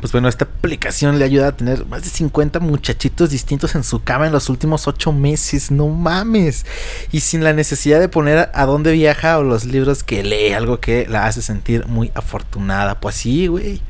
pues 0.00 0.12
bueno, 0.12 0.28
esta 0.28 0.46
aplicación 0.46 1.18
le 1.18 1.26
ayuda 1.26 1.48
a 1.48 1.56
tener 1.56 1.84
más 1.84 2.02
de 2.02 2.08
50 2.08 2.58
muchachitos 2.60 3.30
distintos 3.30 3.74
en 3.74 3.84
su 3.84 4.02
cama 4.02 4.26
en 4.26 4.32
los 4.32 4.48
últimos 4.48 4.88
8 4.88 5.12
meses. 5.12 5.70
No 5.70 5.88
mames. 5.88 6.64
Y 7.12 7.20
sin 7.20 7.44
la 7.44 7.52
necesidad 7.52 8.00
de 8.00 8.08
poner 8.08 8.50
a 8.54 8.66
dónde 8.66 8.92
viaja 8.92 9.38
o 9.38 9.42
los 9.42 9.66
libros 9.66 10.02
que 10.02 10.22
lee, 10.22 10.52
algo 10.52 10.80
que 10.80 11.06
la 11.06 11.26
hace 11.26 11.42
sentir 11.42 11.86
muy 11.86 12.10
afortunada. 12.14 12.98
Pues 12.98 13.16
sí, 13.16 13.46
güey. 13.46 13.82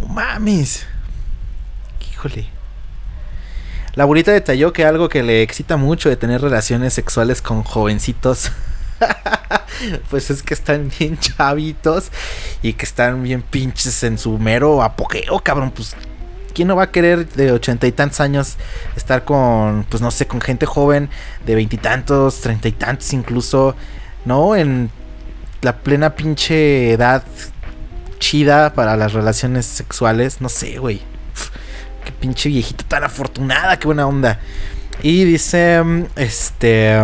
No 0.00 0.08
mames. 0.08 0.86
Híjole. 2.10 2.48
La 3.94 4.04
abuelita 4.04 4.32
detalló 4.32 4.72
que 4.72 4.84
algo 4.84 5.08
que 5.08 5.22
le 5.22 5.42
excita 5.42 5.76
mucho 5.76 6.08
de 6.08 6.16
tener 6.16 6.40
relaciones 6.40 6.94
sexuales 6.94 7.42
con 7.42 7.62
jovencitos 7.62 8.52
pues 10.10 10.30
es 10.30 10.42
que 10.42 10.54
están 10.54 10.90
bien 10.98 11.18
chavitos 11.18 12.10
y 12.62 12.72
que 12.72 12.84
están 12.84 13.22
bien 13.22 13.42
pinches 13.42 14.02
en 14.02 14.18
su 14.18 14.38
mero 14.38 14.82
apogeo, 14.82 15.40
cabrón. 15.40 15.70
Pues, 15.70 15.96
¿quién 16.54 16.68
no 16.68 16.76
va 16.76 16.84
a 16.84 16.90
querer 16.90 17.28
de 17.28 17.52
ochenta 17.52 17.86
y 17.86 17.92
tantos 17.92 18.20
años 18.20 18.56
estar 18.96 19.24
con, 19.24 19.84
pues 19.90 20.02
no 20.02 20.10
sé, 20.10 20.26
con 20.26 20.40
gente 20.40 20.66
joven 20.66 21.10
de 21.44 21.54
veintitantos, 21.54 22.40
treinta 22.40 22.68
y 22.68 22.72
tantos 22.72 23.12
incluso, 23.12 23.76
¿no? 24.24 24.56
En 24.56 24.90
la 25.62 25.76
plena 25.78 26.14
pinche 26.14 26.92
edad 26.92 27.22
chida 28.18 28.72
para 28.72 28.96
las 28.96 29.12
relaciones 29.12 29.66
sexuales. 29.66 30.40
No 30.40 30.48
sé, 30.48 30.78
güey. 30.78 31.02
Qué 32.04 32.12
pinche 32.12 32.48
viejita 32.48 32.84
tan 32.84 33.04
afortunada, 33.04 33.78
qué 33.78 33.86
buena 33.86 34.06
onda. 34.06 34.40
Y 35.02 35.24
dice, 35.24 35.82
este... 36.16 36.98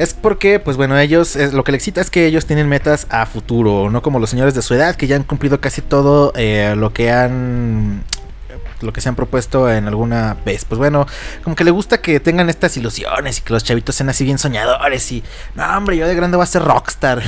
Es 0.00 0.14
porque, 0.14 0.58
pues 0.58 0.78
bueno, 0.78 0.98
ellos, 0.98 1.36
es, 1.36 1.52
lo 1.52 1.62
que 1.62 1.72
le 1.72 1.76
excita 1.76 2.00
es 2.00 2.08
que 2.08 2.24
ellos 2.24 2.46
tienen 2.46 2.70
metas 2.70 3.06
a 3.10 3.26
futuro, 3.26 3.90
no 3.90 4.00
como 4.00 4.18
los 4.18 4.30
señores 4.30 4.54
de 4.54 4.62
su 4.62 4.72
edad 4.72 4.96
que 4.96 5.06
ya 5.06 5.14
han 5.14 5.24
cumplido 5.24 5.60
casi 5.60 5.82
todo 5.82 6.32
eh, 6.36 6.72
lo 6.74 6.94
que 6.94 7.10
han 7.10 8.02
lo 8.80 8.94
que 8.94 9.02
se 9.02 9.10
han 9.10 9.14
propuesto 9.14 9.70
en 9.70 9.88
alguna 9.88 10.38
vez. 10.42 10.64
Pues 10.64 10.78
bueno, 10.78 11.06
como 11.44 11.54
que 11.54 11.64
le 11.64 11.70
gusta 11.70 12.00
que 12.00 12.18
tengan 12.18 12.48
estas 12.48 12.78
ilusiones 12.78 13.40
y 13.40 13.42
que 13.42 13.52
los 13.52 13.62
chavitos 13.62 13.94
sean 13.94 14.08
así 14.08 14.24
bien 14.24 14.38
soñadores 14.38 15.12
y, 15.12 15.22
no 15.54 15.66
hombre, 15.76 15.98
yo 15.98 16.08
de 16.08 16.14
grande 16.14 16.38
voy 16.38 16.44
a 16.44 16.46
ser 16.46 16.62
rockstar. 16.62 17.22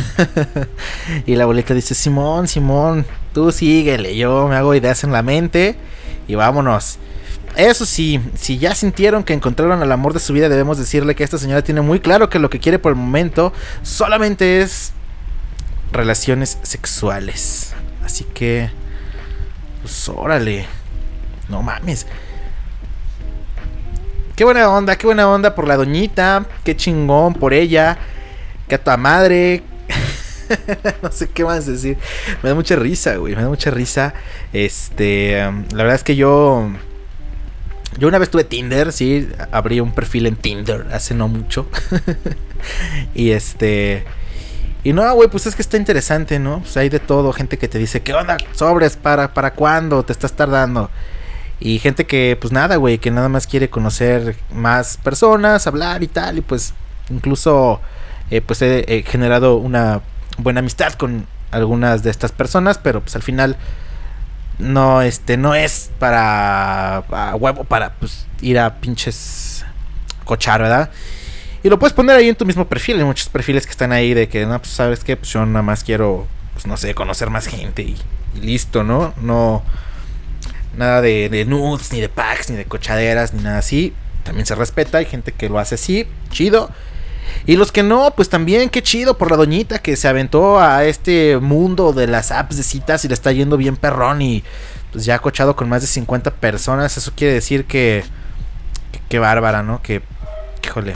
y 1.27 1.37
la 1.37 1.43
abuelita 1.43 1.75
dice, 1.75 1.95
Simón, 1.95 2.49
Simón, 2.49 3.05
tú 3.35 3.53
síguele, 3.53 4.17
yo 4.17 4.49
me 4.49 4.57
hago 4.57 4.75
ideas 4.75 5.05
en 5.05 5.13
la 5.13 5.23
mente 5.23 5.77
y 6.27 6.37
vámonos. 6.37 6.99
Eso 7.57 7.85
sí, 7.85 8.21
si 8.35 8.59
ya 8.59 8.75
sintieron 8.75 9.25
que 9.25 9.35
encontraron 9.35 9.83
el 9.83 9.93
amor 9.93 10.15
de 10.15 10.21
su 10.21 10.33
vida, 10.33 10.49
debemos 10.49 10.79
decirle 10.79 11.15
que 11.15 11.23
esta 11.23 11.37
señora 11.39 11.63
tiene 11.63 11.83
muy 11.83 12.01
claro 12.01 12.31
que 12.31 12.39
lo 12.39 12.49
que 12.49 12.61
quiere 12.61 12.79
por 12.79 12.93
el 12.93 12.97
momento 12.97 13.53
solamente 13.83 14.63
es 14.63 14.93
relaciones 15.93 16.59
sexuales. 16.63 17.75
Así 18.03 18.25
que, 18.25 18.71
pues 19.83 20.09
órale. 20.09 20.67
No 21.49 21.63
mames. 21.63 22.07
Qué 24.35 24.45
buena 24.45 24.71
onda, 24.71 24.97
qué 24.97 25.07
buena 25.07 25.29
onda 25.29 25.55
por 25.55 25.69
la 25.69 25.77
doñita. 25.77 26.47
Qué 26.65 26.75
chingón 26.75 27.35
por 27.35 27.53
ella. 27.53 27.99
Que 28.67 28.77
a 28.77 28.83
tu 28.83 28.91
madre. 28.99 29.63
no 31.03 31.13
sé 31.13 31.29
qué 31.29 31.45
más 31.45 31.67
decir. 31.67 31.99
Me 32.43 32.49
da 32.49 32.55
mucha 32.55 32.77
risa, 32.77 33.17
güey. 33.17 33.37
Me 33.37 33.43
da 33.43 33.49
mucha 33.49 33.71
risa. 33.71 34.15
Este. 34.53 35.35
La 35.73 35.83
verdad 35.83 35.95
es 35.95 36.03
que 36.03 36.17
yo. 36.17 36.71
Yo 37.99 38.09
una 38.09 38.19
vez 38.19 38.31
tuve 38.31 38.45
Tinder, 38.45 38.93
sí. 38.93 39.29
Abrí 39.51 39.81
un 39.81 39.93
perfil 39.93 40.27
en 40.27 40.37
Tinder 40.37 40.87
hace 40.93 41.15
no 41.15 41.29
mucho. 41.29 41.67
y 43.15 43.31
este. 43.31 44.05
Y 44.85 44.93
no, 44.93 45.15
güey, 45.15 45.29
pues 45.29 45.47
es 45.47 45.55
que 45.55 45.63
está 45.63 45.77
interesante, 45.77 46.39
¿no? 46.39 46.61
Pues 46.61 46.77
hay 46.77 46.89
de 46.89 46.99
todo. 46.99 47.33
Gente 47.33 47.59
que 47.59 47.69
te 47.69 47.79
dice, 47.79 48.03
¿qué 48.03 48.15
onda? 48.15 48.37
Sobres, 48.53 48.97
¿para, 48.97 49.33
para 49.33 49.55
cuándo? 49.55 50.03
Te 50.03 50.13
estás 50.13 50.33
tardando. 50.33 50.91
Y 51.61 51.79
gente 51.79 52.07
que, 52.07 52.37
pues 52.41 52.53
nada, 52.53 52.75
güey, 52.77 52.99
que 52.99 53.13
nada 53.13 53.29
más 53.29 53.47
quiere 53.47 53.71
conocer 53.71 54.37
más 54.53 54.97
personas, 54.97 55.69
hablar 55.69 56.03
y 56.03 56.09
tal. 56.09 56.39
Y 56.39 56.41
pues 56.41 56.75
incluso, 57.09 57.81
eh, 58.31 58.41
pues 58.41 58.61
he, 58.63 59.05
generado 59.07 59.57
una 59.57 60.03
buena 60.39 60.59
amistad 60.59 60.95
con 60.95 61.27
algunas 61.53 62.03
de 62.03 62.11
estas 62.11 62.33
personas, 62.33 62.79
pero 62.79 63.01
pues 63.01 63.15
al 63.15 63.23
final 63.23 63.57
no, 64.63 65.03
este, 65.03 65.37
no 65.37 65.55
es 65.55 65.91
para 65.99 67.05
huevo, 67.39 67.65
para 67.65 67.95
pues 67.95 68.27
ir 68.41 68.59
a 68.59 68.77
pinches 68.77 69.65
cochar, 70.25 70.63
¿verdad? 70.63 70.91
Y 71.63 71.69
lo 71.69 71.79
puedes 71.79 71.93
poner 71.93 72.17
ahí 72.17 72.29
en 72.29 72.35
tu 72.35 72.47
mismo 72.47 72.67
perfil. 72.67 72.99
Hay 72.99 73.05
muchos 73.05 73.29
perfiles 73.29 73.67
que 73.67 73.71
están 73.71 73.93
ahí 73.93 74.15
de 74.15 74.29
que, 74.29 74.47
no, 74.47 74.59
pues 74.59 74.73
sabes 74.73 75.05
que, 75.05 75.17
pues 75.17 75.31
yo 75.33 75.45
nada 75.47 75.63
más 75.63 75.85
quiero, 75.85 76.27
pues 76.55 76.67
no 76.67 76.77
sé, 76.77 76.95
conocer 76.95 77.31
más 77.31 77.47
gente 77.47 77.83
y 77.83 77.97
listo, 78.41 78.83
¿no? 78.83 79.15
No 79.21 79.63
Nada 80.77 81.03
de, 81.03 81.45
nudes, 81.47 81.93
ni 81.93 82.01
de 82.01 82.09
packs, 82.09 82.49
ni 82.49 82.57
de 82.57 82.65
cochaderas, 82.65 83.35
ni 83.35 83.43
nada 83.43 83.59
así. 83.59 83.93
También 84.25 84.47
se 84.47 84.55
respeta. 84.55 84.99
Hay 84.99 85.05
gente 85.05 85.33
que 85.33 85.49
lo 85.49 85.59
hace 85.59 85.75
así, 85.75 86.07
chido. 86.31 86.71
Y 87.47 87.57
los 87.57 87.73
que 87.73 87.83
no, 87.83 88.13
pues 88.15 88.29
también 88.29 88.69
qué 88.69 88.83
chido 88.83 89.19
por 89.19 89.31
la 89.31 89.37
doñita 89.37 89.81
que 89.81 89.97
se 89.97 90.09
aventó 90.09 90.61
a 90.61 90.85
este 90.85 91.39
mundo 91.39 91.93
de 91.93 92.07
las 92.07 92.31
apps 92.31 92.57
de 92.57 92.63
citas 92.63 93.05
y 93.05 93.09
le 93.09 93.15
está 93.15 93.33
yendo 93.33 93.57
bien 93.57 93.77
perrón 93.77 94.23
y 94.23 94.45
pues 94.93 95.05
ya 95.05 95.17
ha 95.17 95.19
cochado 95.19 95.57
con 95.57 95.69
más 95.69 95.83
de 95.83 95.89
50 95.89 96.33
personas. 96.33 96.97
Eso 96.97 97.13
quiere 97.15 97.35
decir 97.35 97.65
que... 97.65 98.05
Qué 99.09 99.19
bárbara, 99.19 99.63
¿no? 99.63 99.83
Que... 99.83 100.03
Híjole. 100.65 100.95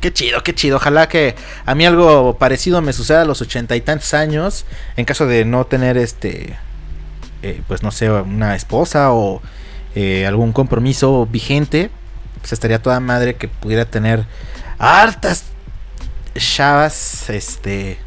Qué 0.00 0.12
chido, 0.12 0.42
qué 0.42 0.54
chido. 0.54 0.76
Ojalá 0.76 1.08
que 1.08 1.34
a 1.64 1.74
mí 1.74 1.86
algo 1.86 2.36
parecido 2.36 2.82
me 2.82 2.92
suceda 2.92 3.22
a 3.22 3.24
los 3.24 3.40
ochenta 3.40 3.76
y 3.76 3.80
tantos 3.80 4.14
años. 4.14 4.64
En 4.96 5.04
caso 5.04 5.26
de 5.26 5.44
no 5.44 5.64
tener 5.64 5.96
este 5.96 6.56
eh, 7.42 7.60
pues 7.66 7.82
no 7.82 7.90
sé, 7.90 8.08
una 8.08 8.54
esposa 8.54 9.12
o 9.12 9.42
eh, 9.96 10.26
algún 10.26 10.52
compromiso 10.52 11.26
vigente, 11.26 11.90
pues 12.40 12.52
estaría 12.52 12.80
toda 12.80 13.00
madre 13.00 13.34
que 13.34 13.48
pudiera 13.48 13.84
tener 13.84 14.24
hartas 14.82 15.44
chavas, 16.34 17.30
este, 17.30 17.98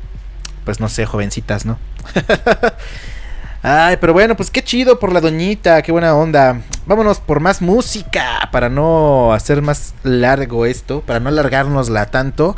pues 0.66 0.82
no 0.82 0.90
sé, 0.90 1.06
jovencitas, 1.06 1.66
¿no? 1.66 1.80
Ay, 3.64 3.98
pero 4.00 4.14
bueno, 4.14 4.36
pues 4.36 4.52
qué 4.52 4.64
chido 4.64 5.00
por 5.00 5.12
la 5.12 5.22
doñita, 5.22 5.82
qué 5.82 5.92
buena 5.92 6.14
onda. 6.14 6.62
Vámonos 6.86 7.20
por 7.20 7.40
más 7.40 7.62
música 7.62 8.50
para 8.52 8.70
no 8.70 9.34
hacer 9.34 9.62
más 9.62 9.96
largo 10.04 10.66
esto, 10.66 11.02
para 11.02 11.20
no 11.20 11.30
alargárnosla 11.30 12.08
tanto. 12.08 12.56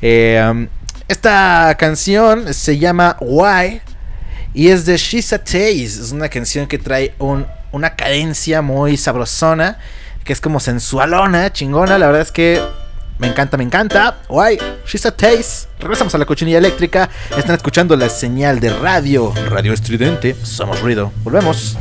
Um, 0.00 0.68
esta 1.08 1.74
canción 1.78 2.54
se 2.54 2.78
llama 2.78 3.16
Why 3.20 3.82
y 4.54 4.68
es 4.68 4.86
de 4.86 4.96
She's 4.96 5.32
a 5.32 5.38
Taste. 5.38 5.84
Es 5.84 6.12
una 6.12 6.28
canción 6.28 6.68
que 6.68 6.78
trae 6.78 7.14
un, 7.18 7.46
una 7.72 7.96
cadencia 7.96 8.62
muy 8.62 8.96
sabrosona. 8.96 9.78
Que 10.24 10.32
es 10.32 10.40
como 10.40 10.58
sensualona, 10.58 11.52
chingona. 11.52 11.98
La 11.98 12.06
verdad 12.06 12.22
es 12.22 12.32
que 12.32 12.60
me 13.18 13.28
encanta, 13.28 13.56
me 13.56 13.64
encanta. 13.64 14.18
Why? 14.28 14.58
She's 14.86 15.06
a 15.06 15.10
Taste. 15.10 15.68
Regresamos 15.78 16.14
a 16.14 16.18
la 16.18 16.24
cochinilla 16.24 16.58
eléctrica. 16.58 17.08
Están 17.36 17.56
escuchando 17.56 17.96
la 17.96 18.08
señal 18.08 18.60
de 18.60 18.70
radio. 18.70 19.32
Radio 19.48 19.72
estridente. 19.72 20.34
Somos 20.42 20.80
ruido. 20.80 21.12
Volvemos. 21.24 21.76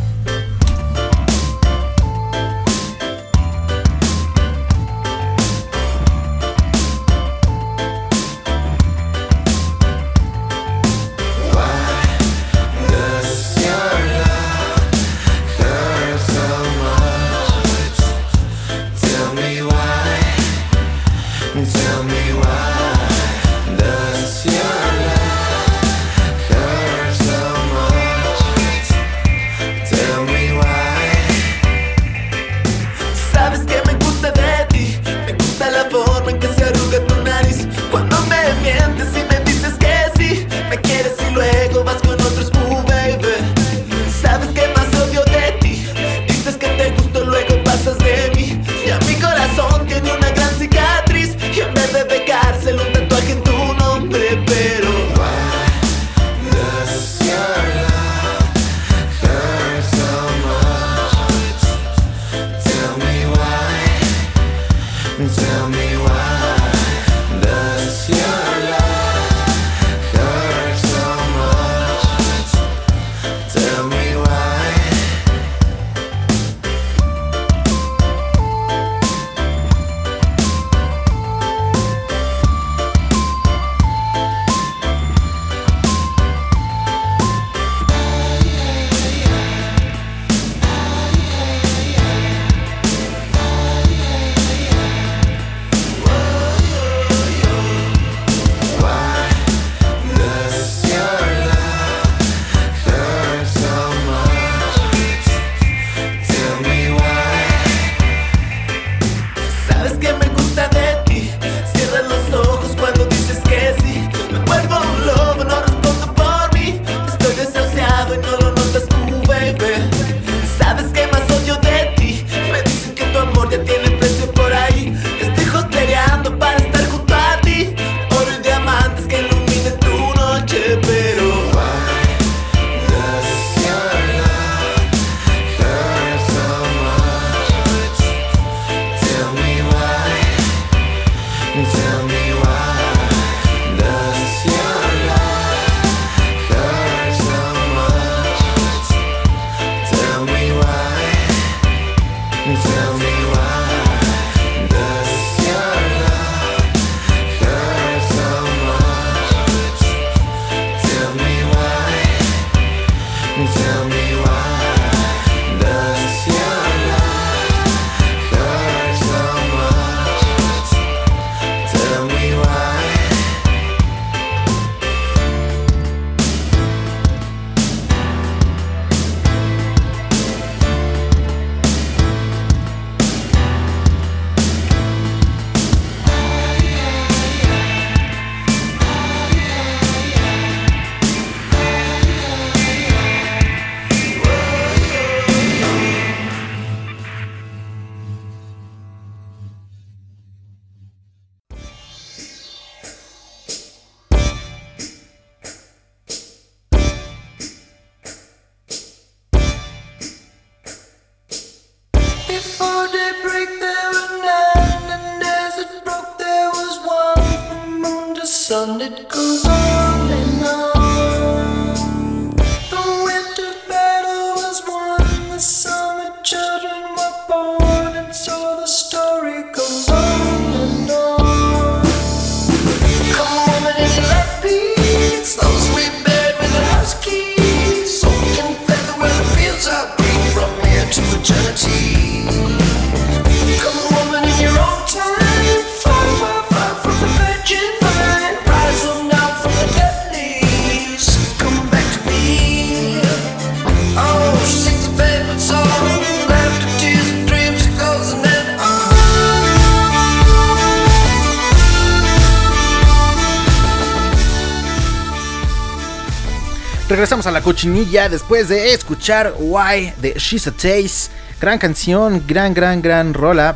Cochinilla 267.46 268.10
después 268.10 268.50
de 268.50 268.74
escuchar 268.74 269.36
Why 269.38 269.94
de 270.02 270.16
She's 270.18 270.48
a 270.48 270.52
Taste. 270.52 271.12
Gran 271.40 271.60
canción, 271.60 272.24
gran, 272.26 272.56
gran, 272.56 272.82
gran 272.82 273.14
rola. 273.14 273.56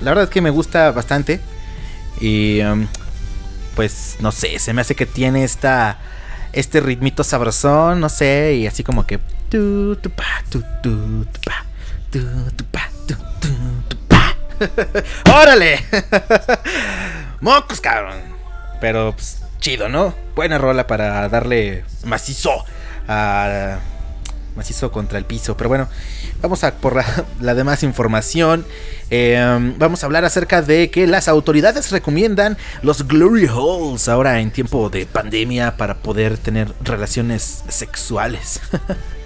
La 0.00 0.12
verdad 0.12 0.24
es 0.24 0.30
que 0.30 0.40
me 0.40 0.48
gusta 0.48 0.90
bastante. 0.92 1.38
Y 2.18 2.62
um, 2.62 2.86
pues 3.74 4.16
no 4.20 4.32
sé, 4.32 4.58
se 4.58 4.72
me 4.72 4.80
hace 4.80 4.94
que 4.94 5.04
tiene 5.04 5.44
esta 5.44 5.98
este 6.54 6.80
ritmito 6.80 7.22
sabrosón, 7.22 8.00
no 8.00 8.08
sé, 8.08 8.54
y 8.54 8.66
así 8.66 8.82
como 8.82 9.06
que 9.06 9.20
¡Órale! 15.30 15.84
Mocos, 17.42 17.82
cabrón. 17.82 18.16
Pero 18.80 19.12
pues, 19.12 19.42
chido, 19.60 19.90
¿no? 19.90 20.14
Buena 20.34 20.56
rola 20.56 20.86
para 20.86 21.28
darle 21.28 21.84
macizo 22.02 22.64
a 23.08 23.78
macizo 24.56 24.90
contra 24.90 25.18
el 25.18 25.24
piso. 25.24 25.56
Pero 25.56 25.68
bueno, 25.68 25.88
vamos 26.40 26.64
a 26.64 26.74
por 26.74 26.96
la, 27.40 27.54
demás 27.54 27.82
información. 27.82 28.66
Em, 29.10 29.78
vamos 29.78 30.02
a 30.02 30.06
hablar 30.06 30.24
acerca 30.24 30.62
de 30.62 30.90
que 30.90 31.06
las 31.06 31.28
autoridades 31.28 31.90
recomiendan 31.90 32.56
los 32.82 33.06
glory 33.06 33.46
holes 33.46 34.08
ahora 34.08 34.40
en 34.40 34.50
tiempo 34.50 34.88
de 34.90 35.06
pandemia 35.06 35.76
para 35.76 35.98
poder 35.98 36.38
tener 36.38 36.72
relaciones 36.82 37.62
sexuales. 37.68 38.60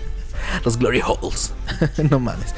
los 0.65 0.77
glory 0.77 1.01
holes. 1.07 1.53
no 2.11 2.19
mames. 2.19 2.55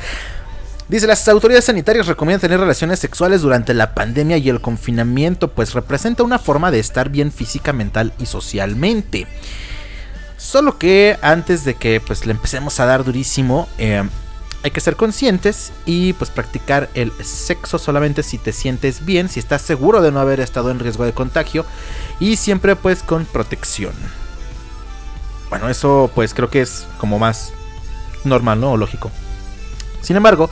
Dice, 0.88 1.06
las 1.06 1.26
autoridades 1.28 1.64
sanitarias 1.66 2.06
recomiendan 2.06 2.40
tener 2.40 2.60
relaciones 2.60 2.98
sexuales 2.98 3.40
durante 3.40 3.72
la 3.72 3.94
pandemia 3.94 4.36
y 4.36 4.50
el 4.50 4.60
confinamiento, 4.60 5.52
pues 5.52 5.72
representa 5.72 6.22
una 6.22 6.38
forma 6.38 6.70
de 6.70 6.80
estar 6.80 7.08
bien 7.08 7.32
física, 7.32 7.72
mental 7.72 8.12
y 8.18 8.26
socialmente. 8.26 9.26
Solo 10.42 10.76
que 10.76 11.16
antes 11.22 11.64
de 11.64 11.76
que 11.76 12.00
pues 12.00 12.26
le 12.26 12.32
empecemos 12.32 12.80
a 12.80 12.84
dar 12.84 13.04
durísimo, 13.04 13.68
eh, 13.78 14.02
hay 14.64 14.70
que 14.72 14.80
ser 14.80 14.96
conscientes 14.96 15.72
y 15.86 16.14
pues 16.14 16.30
practicar 16.30 16.90
el 16.94 17.12
sexo 17.24 17.78
solamente 17.78 18.24
si 18.24 18.38
te 18.38 18.52
sientes 18.52 19.06
bien, 19.06 19.28
si 19.28 19.38
estás 19.38 19.62
seguro 19.62 20.02
de 20.02 20.10
no 20.10 20.18
haber 20.18 20.40
estado 20.40 20.72
en 20.72 20.80
riesgo 20.80 21.04
de 21.04 21.12
contagio 21.12 21.64
y 22.18 22.34
siempre 22.34 22.74
pues 22.74 23.04
con 23.04 23.24
protección. 23.24 23.92
Bueno, 25.48 25.68
eso 25.68 26.10
pues 26.12 26.34
creo 26.34 26.50
que 26.50 26.60
es 26.62 26.86
como 26.98 27.20
más 27.20 27.52
normal, 28.24 28.60
¿no? 28.60 28.72
O 28.72 28.76
lógico. 28.76 29.12
Sin 30.00 30.16
embargo, 30.16 30.50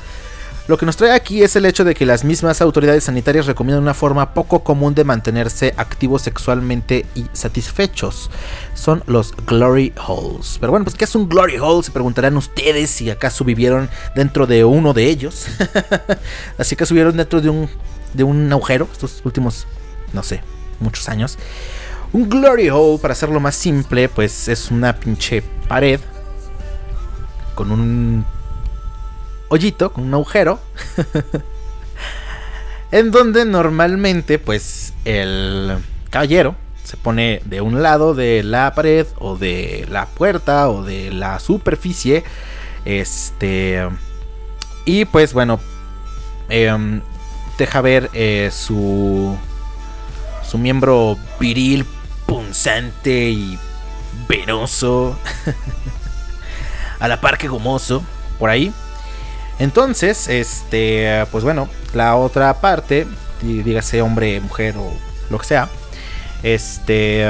lo 0.71 0.79
que 0.79 0.87
nos 0.87 0.97
trae 0.97 1.11
aquí 1.11 1.43
es 1.43 1.57
el 1.57 1.67
hecho 1.67 1.83
de 1.83 1.97
que 1.97 2.07
las 2.07 2.23
mismas 2.23 2.63
autoridades 2.63 3.03
sanitarias 3.03 3.47
recomiendan 3.47 3.83
una 3.83 3.93
forma 3.93 4.35
poco 4.35 4.63
común 4.63 4.95
de 4.95 5.03
mantenerse 5.03 5.75
activos 5.77 6.23
sexualmente 6.23 7.07
y 7.17 7.27
satisfechos. 7.33 8.31
Son 8.75 9.03
los 9.07 9.35
glory 9.47 9.93
holes. 10.07 10.59
Pero 10.61 10.71
bueno, 10.71 10.85
pues 10.85 10.95
¿qué 10.95 11.07
es 11.07 11.15
un 11.17 11.29
glory 11.29 11.59
hole? 11.59 11.83
Se 11.83 11.91
preguntarán 11.91 12.37
ustedes 12.37 12.89
si 12.89 13.11
acaso 13.11 13.45
vivieron 13.45 13.91
dentro 14.15 14.47
de 14.47 14.65
uno 14.65 14.93
de 14.93 15.07
ellos. 15.07 15.49
Así 16.57 16.77
que 16.77 16.87
subieron 16.87 17.17
dentro 17.17 17.41
de 17.41 17.51
un, 17.51 17.69
de 18.15 18.23
un 18.23 18.53
agujero 18.53 18.89
estos 18.93 19.23
últimos, 19.25 19.67
no 20.13 20.23
sé, 20.23 20.41
muchos 20.79 21.09
años. 21.09 21.37
Un 22.13 22.29
glory 22.29 22.71
hole, 22.71 23.01
para 23.03 23.11
hacerlo 23.11 23.41
más 23.41 23.57
simple, 23.57 24.09
pues 24.09 24.47
es 24.47 24.71
una 24.71 24.95
pinche 24.95 25.43
pared 25.67 25.99
con 27.57 27.73
un 27.73 28.25
hoyito, 29.51 29.93
con 29.93 30.05
un 30.05 30.15
agujero. 30.15 30.59
en 32.93 33.11
donde 33.11 33.45
normalmente 33.45 34.39
pues 34.39 34.95
el 35.05 35.77
caballero 36.09 36.57
se 36.83 36.97
pone 36.97 37.41
de 37.45 37.61
un 37.61 37.83
lado 37.83 38.15
de 38.15 38.43
la 38.43 38.75
pared 38.75 39.07
o 39.19 39.37
de 39.37 39.87
la 39.91 40.07
puerta 40.07 40.71
o 40.71 40.83
de 40.83 41.13
la 41.13 41.39
superficie. 41.39 42.25
Este... 42.85 43.87
Y 44.87 45.05
pues 45.05 45.35
bueno, 45.35 45.61
em, 46.49 47.03
deja 47.59 47.81
ver 47.81 48.11
eh, 48.15 48.51
su, 48.51 49.37
su 50.43 50.59
miembro 50.59 51.19
viril, 51.39 51.85
punzante 52.27 53.31
y 53.31 53.59
venoso. 54.27 55.19
a 56.99 57.09
la 57.09 57.21
par 57.21 57.37
que 57.37 57.47
gomoso, 57.47 58.03
por 58.39 58.51
ahí. 58.51 58.73
Entonces, 59.61 60.29
este, 60.29 61.27
pues 61.31 61.45
bueno, 61.45 61.69
la 61.95 62.17
otra 62.17 62.61
parte, 62.61 63.07
dígase 63.43 64.03
hombre, 64.03 64.41
mujer 64.41 64.75
o 64.77 64.93
lo 65.29 65.39
que 65.39 65.47
sea, 65.47 65.69
este, 66.43 67.27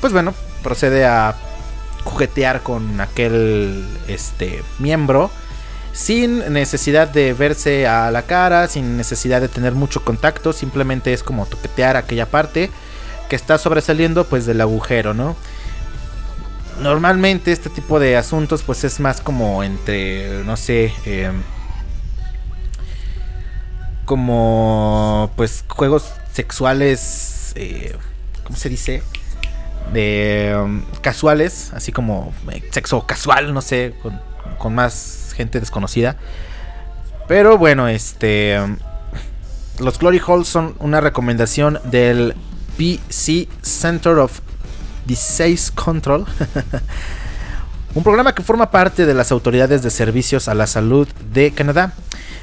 pues 0.00 0.12
bueno, 0.12 0.34
procede 0.62 1.06
a 1.06 1.34
juguetear 2.04 2.60
con 2.62 3.00
aquel, 3.00 3.86
este, 4.08 4.62
miembro 4.78 5.30
sin 5.94 6.52
necesidad 6.52 7.06
de 7.06 7.32
verse 7.34 7.86
a 7.86 8.10
la 8.10 8.22
cara, 8.22 8.66
sin 8.66 8.96
necesidad 8.96 9.40
de 9.40 9.46
tener 9.46 9.74
mucho 9.74 10.04
contacto, 10.04 10.52
simplemente 10.52 11.12
es 11.12 11.22
como 11.22 11.46
toquetear 11.46 11.96
aquella 11.96 12.26
parte 12.26 12.68
que 13.28 13.36
está 13.36 13.58
sobresaliendo 13.58 14.24
pues 14.24 14.44
del 14.44 14.60
agujero, 14.60 15.14
¿no? 15.14 15.36
Normalmente 16.80 17.52
este 17.52 17.70
tipo 17.70 17.98
de 18.00 18.16
asuntos 18.16 18.62
pues 18.62 18.84
es 18.84 19.00
más 19.00 19.20
como 19.20 19.62
entre, 19.62 20.44
no 20.44 20.56
sé, 20.56 20.92
em, 21.04 21.42
como 24.04 25.30
pues 25.36 25.64
juegos 25.68 26.12
sexuales, 26.32 27.52
eh, 27.56 27.96
¿cómo 28.44 28.56
se 28.56 28.68
dice? 28.68 29.02
De 29.92 30.50
em, 30.50 30.84
casuales, 31.00 31.72
así 31.74 31.92
como 31.92 32.32
eh, 32.52 32.62
sexo 32.70 33.06
casual, 33.06 33.54
no 33.54 33.62
sé, 33.62 33.94
con, 34.02 34.74
más 34.74 35.34
gente 35.36 35.60
desconocida. 35.60 36.16
Pero 37.28 37.58
bueno, 37.58 37.88
este... 37.88 38.54
Em, 38.54 38.78
los 39.78 39.98
Glory 39.98 40.20
Halls 40.24 40.48
son 40.48 40.76
una 40.78 41.00
recomendación 41.00 41.80
del 41.84 42.34
PC 42.76 43.48
Center 43.62 44.18
of 44.18 44.40
Disease 45.06 45.72
Control, 45.74 46.26
un 47.94 48.02
programa 48.02 48.34
que 48.34 48.42
forma 48.42 48.70
parte 48.70 49.06
de 49.06 49.14
las 49.14 49.32
autoridades 49.32 49.82
de 49.82 49.90
servicios 49.90 50.48
a 50.48 50.54
la 50.54 50.66
salud 50.66 51.08
de 51.32 51.52
Canadá. 51.52 51.92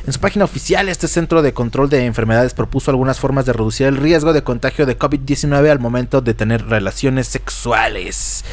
En 0.06 0.14
su 0.14 0.20
página 0.20 0.46
oficial, 0.46 0.90
este 0.90 1.08
centro 1.08 1.42
de 1.42 1.54
control 1.54 1.90
de 1.90 2.06
enfermedades 2.06 2.54
propuso 2.54 2.90
algunas 2.90 3.20
formas 3.20 3.46
de 3.46 3.54
reducir 3.54 3.86
el 3.86 3.98
riesgo 3.98 4.34
de 4.34 4.44
contagio 4.44 4.86
de 4.86 4.98
COVID-19 4.98 5.70
al 5.70 5.80
momento 5.80 6.22
de 6.22 6.34
tener 6.34 6.66
relaciones 6.66 7.28
sexuales. 7.28 8.44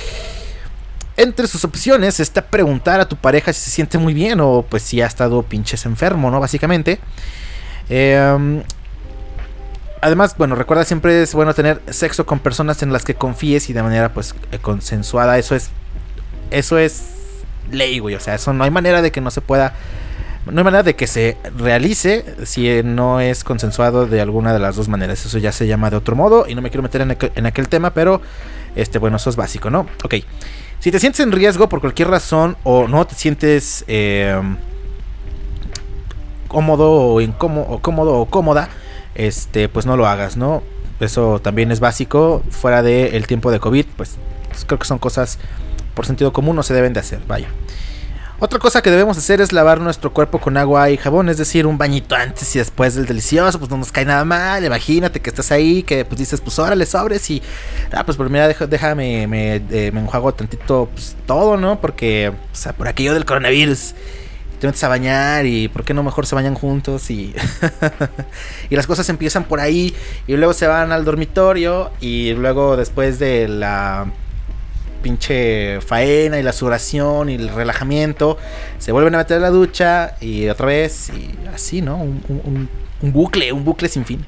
Entre 1.16 1.46
sus 1.46 1.64
opciones 1.64 2.20
está 2.20 2.42
preguntar 2.42 3.00
a 3.00 3.08
tu 3.08 3.16
pareja 3.16 3.52
si 3.52 3.62
se 3.62 3.70
siente 3.70 3.98
muy 3.98 4.14
bien 4.14 4.40
o 4.40 4.64
pues 4.68 4.82
si 4.82 5.00
ha 5.00 5.06
estado 5.06 5.42
pinches 5.42 5.86
enfermo, 5.86 6.30
¿no? 6.30 6.38
Básicamente. 6.38 7.00
Eh, 7.88 8.62
además, 10.00 10.36
bueno, 10.36 10.54
recuerda 10.54 10.84
siempre 10.84 11.22
es 11.22 11.34
bueno 11.34 11.54
tener 11.54 11.80
sexo 11.90 12.26
con 12.26 12.38
personas 12.38 12.82
en 12.82 12.92
las 12.92 13.04
que 13.04 13.14
confíes 13.14 13.70
y 13.70 13.72
de 13.72 13.82
manera 13.82 14.12
pues 14.12 14.34
eh, 14.52 14.58
consensuada. 14.58 15.38
Eso 15.38 15.54
es 15.54 15.70
eso 16.50 16.78
es 16.78 17.04
ley, 17.70 17.98
güey, 17.98 18.14
o 18.14 18.20
sea, 18.20 18.34
eso 18.34 18.52
no 18.52 18.64
hay 18.64 18.70
manera 18.70 19.02
de 19.02 19.12
que 19.12 19.20
no 19.20 19.30
se 19.30 19.40
pueda 19.40 19.74
no 20.46 20.60
hay 20.60 20.64
manera 20.64 20.82
de 20.82 20.96
que 20.96 21.06
se 21.06 21.36
realice 21.56 22.24
si 22.44 22.82
no 22.82 23.20
es 23.20 23.44
consensuado 23.44 24.06
de 24.06 24.20
alguna 24.20 24.52
de 24.52 24.58
las 24.58 24.76
dos 24.76 24.88
maneras. 24.88 25.24
Eso 25.26 25.38
ya 25.38 25.52
se 25.52 25.66
llama 25.66 25.90
de 25.90 25.96
otro 25.96 26.16
modo 26.16 26.46
y 26.48 26.54
no 26.54 26.62
me 26.62 26.70
quiero 26.70 26.82
meter 26.82 27.02
en, 27.02 27.46
aquel, 27.46 27.68
tema, 27.68 27.92
pero 27.92 28.22
este 28.74 28.98
bueno, 28.98 29.18
eso 29.18 29.28
es 29.28 29.36
básico, 29.36 29.68
¿no? 29.68 29.86
Ok. 30.04 30.14
Si 30.80 30.90
te 30.90 31.00
sientes 31.00 31.20
en 31.20 31.32
riesgo 31.32 31.68
por 31.68 31.80
cualquier 31.80 32.08
razón 32.08 32.56
o 32.62 32.88
no 32.88 33.06
te 33.06 33.14
sientes 33.14 33.84
eh, 33.88 34.40
cómodo 36.46 36.92
o 36.92 37.20
incómodo 37.20 37.66
o 37.68 37.82
cómodo 37.82 38.14
o 38.14 38.26
cómoda, 38.26 38.68
este, 39.18 39.68
pues 39.68 39.84
no 39.84 39.98
lo 39.98 40.06
hagas, 40.06 40.38
¿no? 40.38 40.62
eso 41.00 41.40
también 41.40 41.70
es 41.70 41.80
básico. 41.80 42.42
Fuera 42.50 42.82
del 42.82 43.26
tiempo 43.26 43.50
de 43.50 43.60
COVID, 43.60 43.86
pues, 43.96 44.16
pues 44.48 44.64
creo 44.64 44.78
que 44.78 44.86
son 44.86 44.98
cosas 44.98 45.38
por 45.94 46.06
sentido 46.06 46.32
común, 46.32 46.56
no 46.56 46.62
se 46.62 46.74
deben 46.74 46.92
de 46.92 47.00
hacer, 47.00 47.20
vaya. 47.26 47.48
Otra 48.40 48.60
cosa 48.60 48.82
que 48.82 48.90
debemos 48.90 49.18
hacer 49.18 49.40
es 49.40 49.52
lavar 49.52 49.80
nuestro 49.80 50.12
cuerpo 50.12 50.38
con 50.38 50.56
agua 50.56 50.90
y 50.90 50.96
jabón, 50.96 51.28
es 51.28 51.38
decir, 51.38 51.66
un 51.66 51.76
bañito 51.76 52.14
antes 52.14 52.54
y 52.54 52.60
después 52.60 52.94
del 52.94 53.04
delicioso, 53.04 53.58
pues 53.58 53.68
no 53.68 53.78
nos 53.78 53.90
cae 53.90 54.04
nada 54.04 54.24
mal, 54.24 54.64
imagínate 54.64 55.18
que 55.18 55.30
estás 55.30 55.50
ahí, 55.50 55.82
que 55.82 56.04
pues 56.04 56.20
dices, 56.20 56.40
pues 56.40 56.56
órale, 56.60 56.86
sobres 56.86 57.28
y, 57.30 57.42
ah, 57.90 58.04
pues 58.04 58.16
por 58.16 58.30
mira, 58.30 58.46
déjame, 58.46 59.26
me, 59.26 59.56
eh, 59.56 59.90
me 59.92 59.98
enjuago 59.98 60.32
tantito 60.34 60.88
pues, 60.94 61.16
todo, 61.26 61.56
¿no? 61.56 61.80
Porque, 61.80 62.28
o 62.28 62.56
sea, 62.56 62.72
por 62.74 62.86
aquello 62.86 63.12
del 63.12 63.24
coronavirus, 63.24 63.96
te 64.60 64.66
metes 64.66 64.82
a 64.84 64.88
bañar 64.88 65.46
y 65.46 65.68
por 65.68 65.84
qué 65.84 65.94
no 65.94 66.02
mejor 66.02 66.26
se 66.26 66.34
bañan 66.34 66.54
juntos 66.54 67.10
y, 67.10 67.34
y 68.70 68.76
las 68.76 68.86
cosas 68.86 69.08
empiezan 69.08 69.44
por 69.44 69.60
ahí 69.60 69.94
y 70.26 70.36
luego 70.36 70.52
se 70.52 70.66
van 70.66 70.92
al 70.92 71.04
dormitorio 71.04 71.90
y 72.00 72.32
luego 72.32 72.76
después 72.76 73.18
de 73.18 73.48
la 73.48 74.06
pinche 75.02 75.80
faena 75.80 76.38
y 76.38 76.42
la 76.42 76.52
sudoración 76.52 77.30
y 77.30 77.34
el 77.34 77.48
relajamiento, 77.48 78.38
se 78.78 78.92
vuelven 78.92 79.14
a 79.14 79.18
meter 79.18 79.38
a 79.38 79.40
la 79.40 79.50
ducha 79.50 80.16
y 80.20 80.48
otra 80.48 80.66
vez 80.66 81.10
y 81.10 81.34
así, 81.54 81.82
¿no? 81.82 81.96
Un, 81.96 82.68
bucle, 83.00 83.52
un 83.52 83.64
bucle 83.64 83.88
sin 83.88 84.04
fin. 84.04 84.24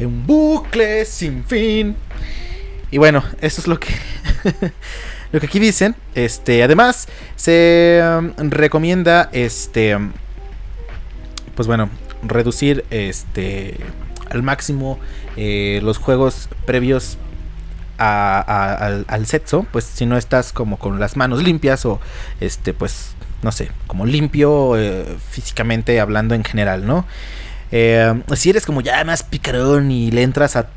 Un 0.00 0.26
bucle 0.26 1.04
sin 1.04 1.44
fin. 1.44 1.96
Y 2.90 2.98
bueno, 2.98 3.24
eso 3.40 3.60
es 3.60 3.66
lo 3.66 3.78
que 3.78 3.88
lo 5.34 5.40
que 5.40 5.46
aquí 5.46 5.58
dicen. 5.58 5.96
Este, 6.14 6.62
además 6.62 7.08
se 7.34 8.00
um, 8.20 8.50
recomienda 8.50 9.28
este 9.32 9.98
pues 11.56 11.66
bueno, 11.66 11.90
reducir 12.22 12.84
este 12.90 13.78
al 14.30 14.44
máximo 14.44 15.00
eh, 15.36 15.80
los 15.82 15.98
juegos 15.98 16.48
previos 16.66 17.18
al, 17.98 19.26
sexo, 19.26 19.66
pues 19.72 19.84
si 19.84 20.06
no 20.06 20.16
estás 20.16 20.52
como 20.52 20.78
con 20.78 21.00
las 21.00 21.16
manos 21.16 21.42
limpias 21.42 21.84
o 21.84 22.00
este, 22.40 22.72
pues, 22.72 23.14
no 23.42 23.52
sé, 23.52 23.70
como 23.86 24.06
limpio 24.06 24.76
eh, 24.76 25.04
físicamente 25.30 26.00
hablando 26.00 26.34
en 26.34 26.44
general, 26.44 26.86
¿no? 26.86 27.06
Eh, 27.70 28.20
si 28.34 28.50
eres 28.50 28.66
como 28.66 28.80
ya 28.80 29.02
más 29.04 29.22
picarón 29.22 29.90
y 29.90 30.10
le 30.10 30.22
entras 30.22 30.56
a 30.56 30.68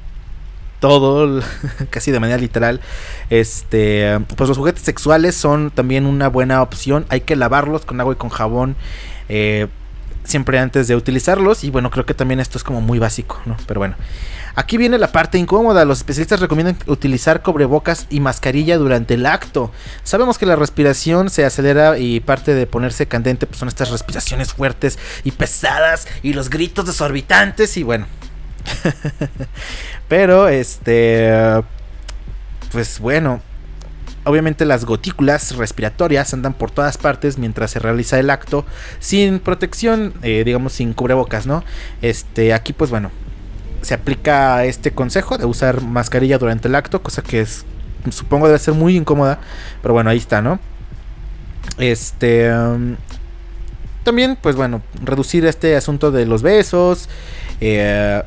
todo, 0.80 1.42
casi 1.90 2.12
de 2.12 2.20
manera 2.20 2.38
literal, 2.38 2.82
este, 3.30 4.20
pues 4.36 4.48
los 4.48 4.58
juguetes 4.58 4.84
sexuales 4.84 5.36
son 5.36 5.72
también 5.72 6.06
una 6.06 6.28
buena 6.28 6.62
opción. 6.62 7.06
Hay 7.10 7.22
que 7.22 7.36
lavarlos 7.36 7.86
con 7.86 8.00
agua 8.00 8.14
y 8.14 8.18
con 8.18 8.30
jabón. 8.30 8.76
Eh, 9.30 9.68
siempre 10.28 10.60
antes 10.60 10.88
de 10.88 10.96
utilizarlos. 10.96 11.64
Y 11.64 11.72
bueno, 11.72 11.90
creo 11.90 12.06
que 12.06 12.14
también 12.14 12.40
esto 12.40 12.58
es 12.58 12.64
como 12.64 12.82
muy 12.82 13.00
básico, 13.00 13.42
¿no? 13.46 13.58
Pero 13.66 13.80
bueno. 13.80 13.96
Aquí 14.56 14.78
viene 14.78 14.98
la 14.98 15.12
parte 15.12 15.38
incómoda. 15.38 15.86
Los 15.86 16.00
especialistas 16.00 16.40
recomiendan 16.40 16.78
utilizar 16.88 17.44
cobrebocas 17.44 18.08
y 18.10 18.20
mascarilla 18.20 18.78
durante 18.78 19.14
el 19.14 19.26
acto. 19.28 19.72
Sabemos 20.04 20.40
que 20.40 20.48
la 20.48 20.56
respiración 20.56 21.30
se 21.30 21.46
acelera 21.46 22.00
y 22.00 22.22
parte 22.22 22.56
de 22.56 22.66
ponerse 22.66 23.08
candente 23.08 23.46
pues 23.46 23.60
son 23.60 23.68
estas 23.68 23.92
respiraciones 23.92 24.54
fuertes 24.54 24.98
y 25.24 25.32
pesadas 25.32 26.08
y 26.24 26.34
los 26.34 26.50
gritos 26.50 26.88
desorbitantes 26.88 27.78
y 27.78 27.84
bueno. 27.84 28.08
Pero 30.08 30.48
este 30.48 31.64
pues 32.72 33.00
bueno, 33.00 33.42
obviamente 34.24 34.66
las 34.66 34.86
gotículas 34.86 35.56
respiratorias 35.56 36.34
andan 36.34 36.54
por 36.54 36.70
todas 36.72 36.98
partes 36.98 37.38
mientras 37.38 37.72
se 37.72 37.80
realiza 37.80 38.20
el 38.20 38.30
acto 38.30 38.66
sin 39.00 39.40
protección, 39.40 40.14
eh, 40.22 40.44
digamos 40.46 40.74
sin 40.74 40.94
cubrebocas, 40.94 41.48
¿no? 41.48 41.64
Este, 42.02 42.54
aquí 42.54 42.74
pues 42.74 42.90
bueno, 42.90 43.12
se 43.82 43.94
aplica 43.94 44.66
este 44.66 44.92
consejo 44.92 45.38
de 45.38 45.46
usar 45.46 45.82
mascarilla 45.82 46.38
durante 46.38 46.68
el 46.68 46.76
acto, 46.76 47.02
cosa 47.02 47.22
que 47.22 47.42
es, 47.42 47.66
supongo 48.12 48.48
debe 48.48 48.60
ser 48.60 48.74
muy 48.74 48.98
incómoda, 48.98 49.40
pero 49.82 49.94
bueno, 49.94 50.10
ahí 50.10 50.18
está, 50.18 50.42
¿no? 50.42 50.60
Este... 51.78 52.54
Um, 52.54 52.96
también, 54.04 54.38
pues 54.42 54.56
bueno, 54.56 54.82
reducir 55.04 55.46
este 55.46 55.76
asunto 55.76 56.12
de 56.12 56.26
los 56.26 56.42
besos, 56.42 57.10
eh, 57.60 58.24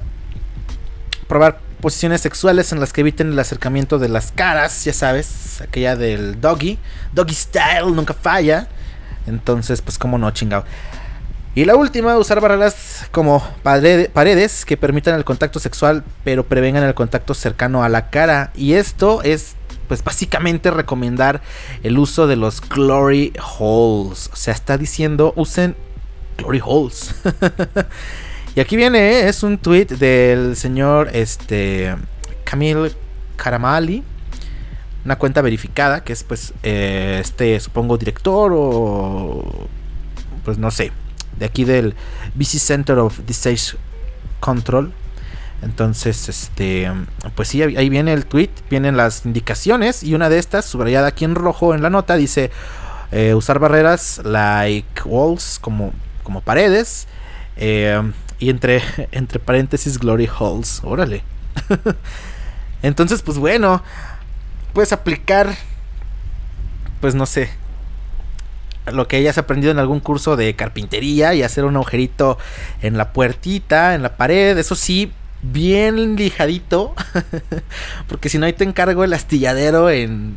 probar 1.30 1.60
posiciones 1.80 2.20
sexuales 2.22 2.72
en 2.72 2.80
las 2.80 2.92
que 2.92 3.02
eviten 3.02 3.30
el 3.30 3.38
acercamiento 3.38 4.00
de 4.00 4.08
las 4.08 4.32
caras, 4.32 4.84
ya 4.84 4.92
sabes, 4.92 5.60
aquella 5.60 5.94
del 5.94 6.40
doggy, 6.40 6.76
doggy 7.12 7.34
style, 7.34 7.94
nunca 7.94 8.14
falla. 8.14 8.66
Entonces, 9.28 9.80
pues 9.80 9.96
como 9.96 10.18
no, 10.18 10.28
chingado. 10.32 10.64
Y 11.54 11.66
la 11.66 11.76
última, 11.76 12.16
usar 12.18 12.40
barreras 12.40 13.06
como 13.12 13.46
paredes 13.62 14.64
que 14.64 14.76
permitan 14.76 15.14
el 15.14 15.24
contacto 15.24 15.60
sexual, 15.60 16.02
pero 16.24 16.46
prevengan 16.46 16.82
el 16.82 16.94
contacto 16.94 17.32
cercano 17.32 17.84
a 17.84 17.88
la 17.88 18.10
cara. 18.10 18.50
Y 18.56 18.72
esto 18.72 19.22
es, 19.22 19.54
pues 19.86 20.02
básicamente 20.02 20.72
recomendar 20.72 21.42
el 21.84 21.96
uso 21.96 22.26
de 22.26 22.34
los 22.34 22.60
glory 22.60 23.32
holes. 23.56 24.30
O 24.32 24.36
sea, 24.36 24.52
está 24.52 24.76
diciendo, 24.76 25.32
usen 25.36 25.76
glory 26.38 26.60
holes. 26.60 27.14
y 28.54 28.60
aquí 28.60 28.76
viene, 28.76 28.98
¿eh? 28.98 29.28
es 29.28 29.42
un 29.42 29.58
tweet 29.58 29.86
del 29.86 30.56
señor 30.56 31.10
este, 31.12 31.94
Camille 32.44 32.92
Caramali. 33.36 34.02
Una 35.04 35.16
cuenta 35.16 35.40
verificada, 35.40 36.04
que 36.04 36.12
es 36.12 36.24
pues 36.24 36.52
eh, 36.62 37.18
este, 37.20 37.58
supongo, 37.60 37.96
director 37.96 38.52
o... 38.54 39.68
Pues 40.44 40.58
no 40.58 40.70
sé, 40.70 40.90
de 41.38 41.46
aquí 41.46 41.64
del 41.64 41.94
BC 42.34 42.58
Center 42.58 42.98
of 42.98 43.20
Disease 43.26 43.76
Control. 44.40 44.92
Entonces, 45.62 46.28
este, 46.28 46.90
pues 47.34 47.48
sí, 47.48 47.62
ahí 47.62 47.88
viene 47.90 48.14
el 48.14 48.24
tweet, 48.24 48.50
vienen 48.70 48.96
las 48.96 49.26
indicaciones 49.26 50.02
y 50.02 50.14
una 50.14 50.30
de 50.30 50.38
estas, 50.38 50.64
subrayada 50.64 51.08
aquí 51.08 51.24
en 51.24 51.34
rojo 51.34 51.74
en 51.74 51.82
la 51.82 51.90
nota, 51.90 52.16
dice 52.16 52.50
eh, 53.12 53.34
usar 53.34 53.58
barreras 53.58 54.22
like 54.24 55.02
walls 55.04 55.58
como, 55.60 55.92
como 56.22 56.40
paredes 56.40 57.06
eh, 57.56 58.00
y 58.40 58.50
entre, 58.50 58.82
entre 59.12 59.38
paréntesis 59.38 59.98
glory 59.98 60.28
holes, 60.38 60.80
órale. 60.82 61.22
Entonces, 62.82 63.22
pues 63.22 63.38
bueno, 63.38 63.82
puedes 64.72 64.92
aplicar, 64.92 65.54
pues 67.00 67.14
no 67.14 67.26
sé, 67.26 67.50
lo 68.86 69.06
que 69.06 69.16
hayas 69.16 69.38
aprendido 69.38 69.70
en 69.70 69.78
algún 69.78 70.00
curso 70.00 70.36
de 70.36 70.56
carpintería 70.56 71.34
y 71.34 71.42
hacer 71.42 71.64
un 71.64 71.76
agujerito 71.76 72.38
en 72.82 72.96
la 72.96 73.12
puertita, 73.12 73.94
en 73.94 74.02
la 74.02 74.16
pared, 74.16 74.56
eso 74.56 74.74
sí, 74.74 75.12
bien 75.42 76.16
lijadito, 76.16 76.94
porque 78.08 78.28
si 78.28 78.38
no 78.38 78.46
ahí 78.46 78.52
te 78.54 78.64
encargo 78.64 79.04
el 79.04 79.12
astilladero 79.12 79.90
en 79.90 80.34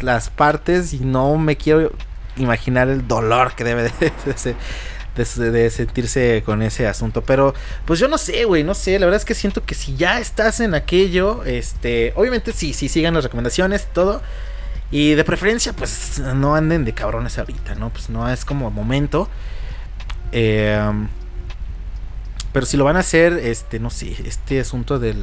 las 0.00 0.30
partes 0.30 0.92
y 0.92 1.00
no 1.00 1.36
me 1.38 1.56
quiero 1.56 1.92
imaginar 2.36 2.88
el 2.88 3.06
dolor 3.06 3.54
que 3.54 3.64
debe 3.64 3.84
de, 3.84 3.90
de, 3.90 4.56
sentirse 5.24 6.42
con 6.44 6.62
ese 6.62 6.86
asunto. 6.86 7.22
Pero, 7.22 7.54
pues 7.84 8.00
yo 8.00 8.08
no 8.08 8.18
sé, 8.18 8.44
güey, 8.44 8.64
no 8.64 8.74
sé. 8.74 8.98
La 8.98 9.06
verdad 9.06 9.20
es 9.20 9.24
que 9.24 9.34
siento 9.34 9.64
que 9.64 9.74
si 9.74 9.96
ya 9.96 10.18
estás 10.18 10.60
en 10.60 10.74
aquello, 10.74 11.44
este, 11.44 12.12
obviamente 12.16 12.52
sí, 12.52 12.72
sí, 12.72 12.88
sigan 12.88 13.14
las 13.14 13.24
recomendaciones, 13.24 13.86
todo. 13.92 14.22
Y 14.90 15.14
de 15.14 15.24
preferencia, 15.24 15.72
pues 15.74 16.18
no 16.18 16.54
anden 16.54 16.84
de 16.84 16.94
cabrones 16.94 17.38
ahorita, 17.38 17.74
¿no? 17.74 17.90
Pues 17.90 18.08
no 18.08 18.28
es 18.30 18.44
como 18.44 18.70
momento. 18.70 19.28
Eh, 20.32 20.80
pero 22.52 22.66
si 22.66 22.76
lo 22.76 22.84
van 22.84 22.96
a 22.96 23.00
hacer, 23.00 23.34
este, 23.34 23.78
no 23.78 23.90
sé, 23.90 24.16
este 24.24 24.60
asunto 24.60 24.98
de 24.98 25.14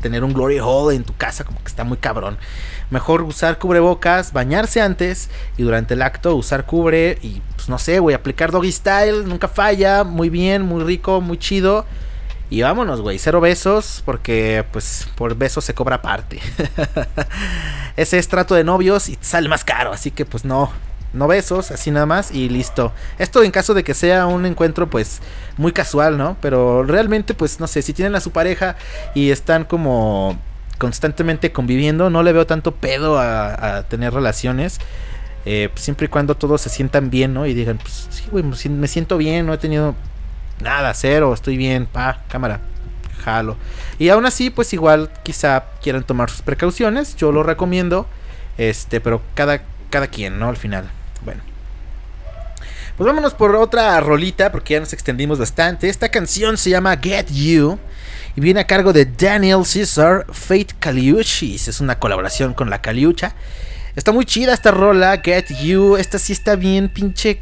tener 0.00 0.24
un 0.24 0.32
glory 0.32 0.58
hole 0.60 0.94
en 0.94 1.04
tu 1.04 1.14
casa, 1.16 1.44
como 1.44 1.60
que 1.60 1.68
está 1.68 1.84
muy 1.84 1.98
cabrón. 1.98 2.38
Mejor 2.90 3.22
usar 3.22 3.58
cubrebocas, 3.58 4.32
bañarse 4.32 4.80
antes 4.80 5.28
y 5.56 5.62
durante 5.62 5.94
el 5.94 6.02
acto 6.02 6.36
usar 6.36 6.66
cubre 6.66 7.18
y, 7.22 7.42
pues 7.56 7.68
no 7.68 7.78
sé, 7.78 7.98
güey, 7.98 8.14
aplicar 8.14 8.52
doggy 8.52 8.72
style, 8.72 9.28
nunca 9.28 9.48
falla, 9.48 10.04
muy 10.04 10.30
bien, 10.30 10.62
muy 10.62 10.84
rico, 10.84 11.20
muy 11.20 11.38
chido. 11.38 11.84
Y 12.50 12.62
vámonos, 12.62 13.02
güey, 13.02 13.18
cero 13.18 13.40
besos, 13.42 14.02
porque 14.06 14.64
pues 14.72 15.08
por 15.16 15.34
besos 15.34 15.64
se 15.64 15.74
cobra 15.74 16.00
parte. 16.00 16.40
Ese 17.96 18.18
es 18.18 18.28
trato 18.28 18.54
de 18.54 18.64
novios 18.64 19.08
y 19.10 19.18
sale 19.20 19.48
más 19.48 19.64
caro, 19.64 19.92
así 19.92 20.10
que 20.10 20.24
pues 20.24 20.46
no, 20.46 20.72
no 21.18 21.28
besos, 21.28 21.70
así 21.70 21.90
nada 21.90 22.06
más 22.06 22.30
y 22.30 22.48
listo. 22.48 22.92
Esto 23.18 23.42
en 23.42 23.50
caso 23.50 23.74
de 23.74 23.84
que 23.84 23.94
sea 23.94 24.26
un 24.26 24.46
encuentro 24.46 24.88
pues 24.88 25.20
muy 25.56 25.72
casual, 25.72 26.16
¿no? 26.16 26.36
Pero 26.40 26.84
realmente 26.84 27.34
pues 27.34 27.60
no 27.60 27.66
sé, 27.66 27.82
si 27.82 27.92
tienen 27.92 28.14
a 28.14 28.20
su 28.20 28.30
pareja 28.30 28.76
y 29.14 29.30
están 29.30 29.64
como 29.64 30.38
constantemente 30.78 31.52
conviviendo, 31.52 32.08
no 32.08 32.22
le 32.22 32.32
veo 32.32 32.46
tanto 32.46 32.74
pedo 32.74 33.18
a, 33.18 33.82
tener 33.88 34.14
relaciones. 34.14 34.78
Eh, 35.44 35.68
pues, 35.72 35.82
siempre 35.82 36.06
y 36.06 36.08
cuando 36.08 36.36
todos 36.36 36.60
se 36.60 36.68
sientan 36.68 37.10
bien, 37.10 37.34
¿no? 37.34 37.46
Y 37.46 37.54
digan, 37.54 37.78
pues 37.78 38.08
sí, 38.10 38.24
güey, 38.30 38.44
me 38.44 38.88
siento 38.88 39.18
bien, 39.18 39.46
no 39.46 39.54
he 39.54 39.58
tenido 39.58 39.94
nada, 40.60 40.94
cero, 40.94 41.32
estoy 41.34 41.56
bien, 41.56 41.86
pa, 41.86 42.22
cámara, 42.28 42.60
jalo. 43.24 43.56
Y 43.98 44.08
aún 44.08 44.26
así, 44.26 44.50
pues 44.50 44.72
igual 44.72 45.10
quizá 45.22 45.64
quieran 45.82 46.04
tomar 46.04 46.30
sus 46.30 46.42
precauciones, 46.42 47.16
yo 47.16 47.32
lo 47.32 47.42
recomiendo, 47.42 48.06
este, 48.56 49.00
pero 49.00 49.22
cada, 49.34 49.62
cada 49.90 50.06
quien, 50.08 50.38
¿no? 50.38 50.48
Al 50.48 50.56
final, 50.56 50.90
bueno. 51.24 51.42
Pues 52.98 53.06
vámonos 53.06 53.32
por 53.32 53.54
otra 53.54 54.00
rolita, 54.00 54.50
porque 54.50 54.74
ya 54.74 54.80
nos 54.80 54.92
extendimos 54.92 55.38
bastante. 55.38 55.88
Esta 55.88 56.08
canción 56.08 56.56
se 56.56 56.70
llama 56.70 56.96
Get 57.00 57.28
You. 57.30 57.78
Y 58.34 58.40
viene 58.40 58.58
a 58.58 58.66
cargo 58.66 58.92
de 58.92 59.04
Daniel 59.04 59.62
Caesar, 59.62 60.26
Fate 60.32 60.74
Caliuchis. 60.80 61.68
Es 61.68 61.80
una 61.80 61.98
colaboración 62.00 62.54
con 62.54 62.70
la 62.70 62.82
Caliucha. 62.82 63.34
Está 63.94 64.10
muy 64.10 64.24
chida 64.24 64.52
esta 64.52 64.72
rola, 64.72 65.20
Get 65.22 65.46
You. 65.60 65.96
Esta 65.96 66.18
sí 66.18 66.32
está 66.32 66.56
bien, 66.56 66.88
pinche. 66.88 67.40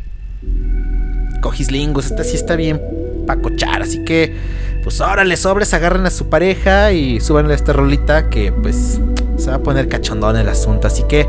Cogislingos. 1.40 2.06
Esta 2.06 2.22
sí 2.22 2.36
está 2.36 2.54
bien 2.56 2.80
pacochar. 3.26 3.80
Así 3.80 4.04
que, 4.04 4.36
pues 4.82 5.00
órale, 5.00 5.38
sobres, 5.38 5.72
agarren 5.72 6.04
a 6.04 6.10
su 6.10 6.28
pareja 6.28 6.92
y 6.92 7.20
suban 7.20 7.50
esta 7.50 7.72
rolita 7.72 8.28
que, 8.28 8.52
pues, 8.52 9.00
se 9.38 9.50
va 9.50 9.56
a 9.56 9.62
poner 9.62 9.88
cachondón 9.88 10.36
el 10.36 10.50
asunto. 10.50 10.86
Así 10.86 11.02
que, 11.08 11.26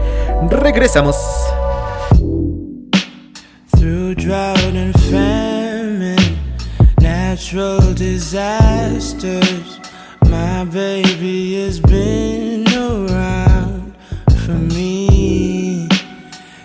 regresamos. 0.50 1.16
Through 3.88 4.16
drought 4.16 4.60
and 4.76 4.94
famine, 5.04 6.38
natural 7.00 7.94
disasters, 7.94 9.80
my 10.28 10.66
baby 10.66 11.56
has 11.64 11.80
been 11.80 12.68
around 12.68 13.96
for 14.44 14.60
me. 14.76 15.88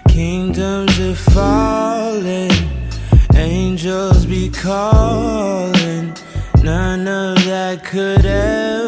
Kingdoms 0.09 0.99
are 0.99 1.15
falling, 1.15 2.51
angels 3.37 4.27
be 4.27 4.51
calling. 4.51 6.17
None 6.61 7.07
of 7.07 7.45
that 7.45 7.85
could 7.85 8.27
ever 8.27 8.82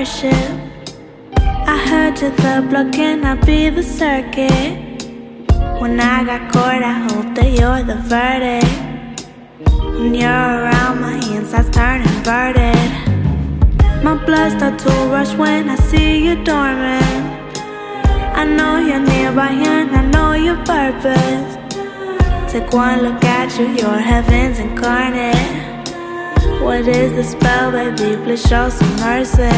worship. 0.00 0.58
I 1.36 1.76
heard 1.88 2.18
you 2.22 2.30
the 2.30 2.66
block, 2.70 2.90
can 2.90 3.22
I 3.22 3.34
be 3.34 3.68
the 3.68 3.82
circuit? 3.82 5.04
When 5.78 6.00
I 6.00 6.24
got 6.24 6.50
caught, 6.52 6.82
I 6.82 6.94
hope 7.08 7.34
that 7.34 7.50
you're 7.58 7.82
the 7.90 7.98
verdict. 8.08 9.26
When 9.98 10.14
you're 10.14 10.52
around, 10.60 11.02
my 11.02 11.16
insides 11.36 11.68
turn 11.68 12.00
inverted. 12.00 12.90
My 14.02 14.14
blood 14.24 14.52
starts 14.56 14.84
to 14.84 14.90
rush 15.12 15.34
when 15.34 15.68
I 15.68 15.76
see 15.76 16.24
you 16.24 16.34
dormant. 16.44 17.28
I 18.40 18.44
know 18.56 18.78
you're 18.78 19.04
nearby 19.12 19.52
and 19.52 19.90
I 20.00 20.02
know 20.14 20.32
your 20.32 20.60
purpose. 20.64 21.50
Take 22.50 22.72
one 22.72 23.02
look 23.02 23.22
at 23.22 23.48
you, 23.58 23.66
you're 23.78 24.00
heaven's 24.12 24.58
incarnate. 24.60 25.69
What 26.62 26.86
is 26.88 27.12
the 27.14 27.24
spell, 27.24 27.72
baby? 27.72 28.16
Please 28.22 28.46
show 28.46 28.68
some 28.70 28.96
mercy. 28.96 29.48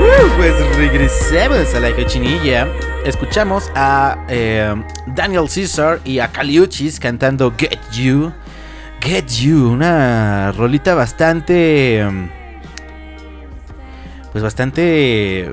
Uh, 0.00 0.36
pues 0.36 0.76
regresamos 0.76 1.74
a 1.74 1.80
la 1.80 1.94
cochinilla. 1.94 2.66
Escuchamos 3.04 3.70
a 3.74 4.24
eh, 4.28 4.74
Daniel 5.06 5.46
Caesar 5.52 6.00
y 6.04 6.18
a 6.18 6.28
Caliuchis 6.28 6.98
cantando 7.00 7.54
Get 7.56 7.78
You. 7.92 8.32
Get 9.00 9.28
You, 9.28 9.70
una 9.70 10.52
rolita 10.52 10.94
bastante. 10.94 12.04
Pues 14.32 14.42
bastante. 14.42 15.50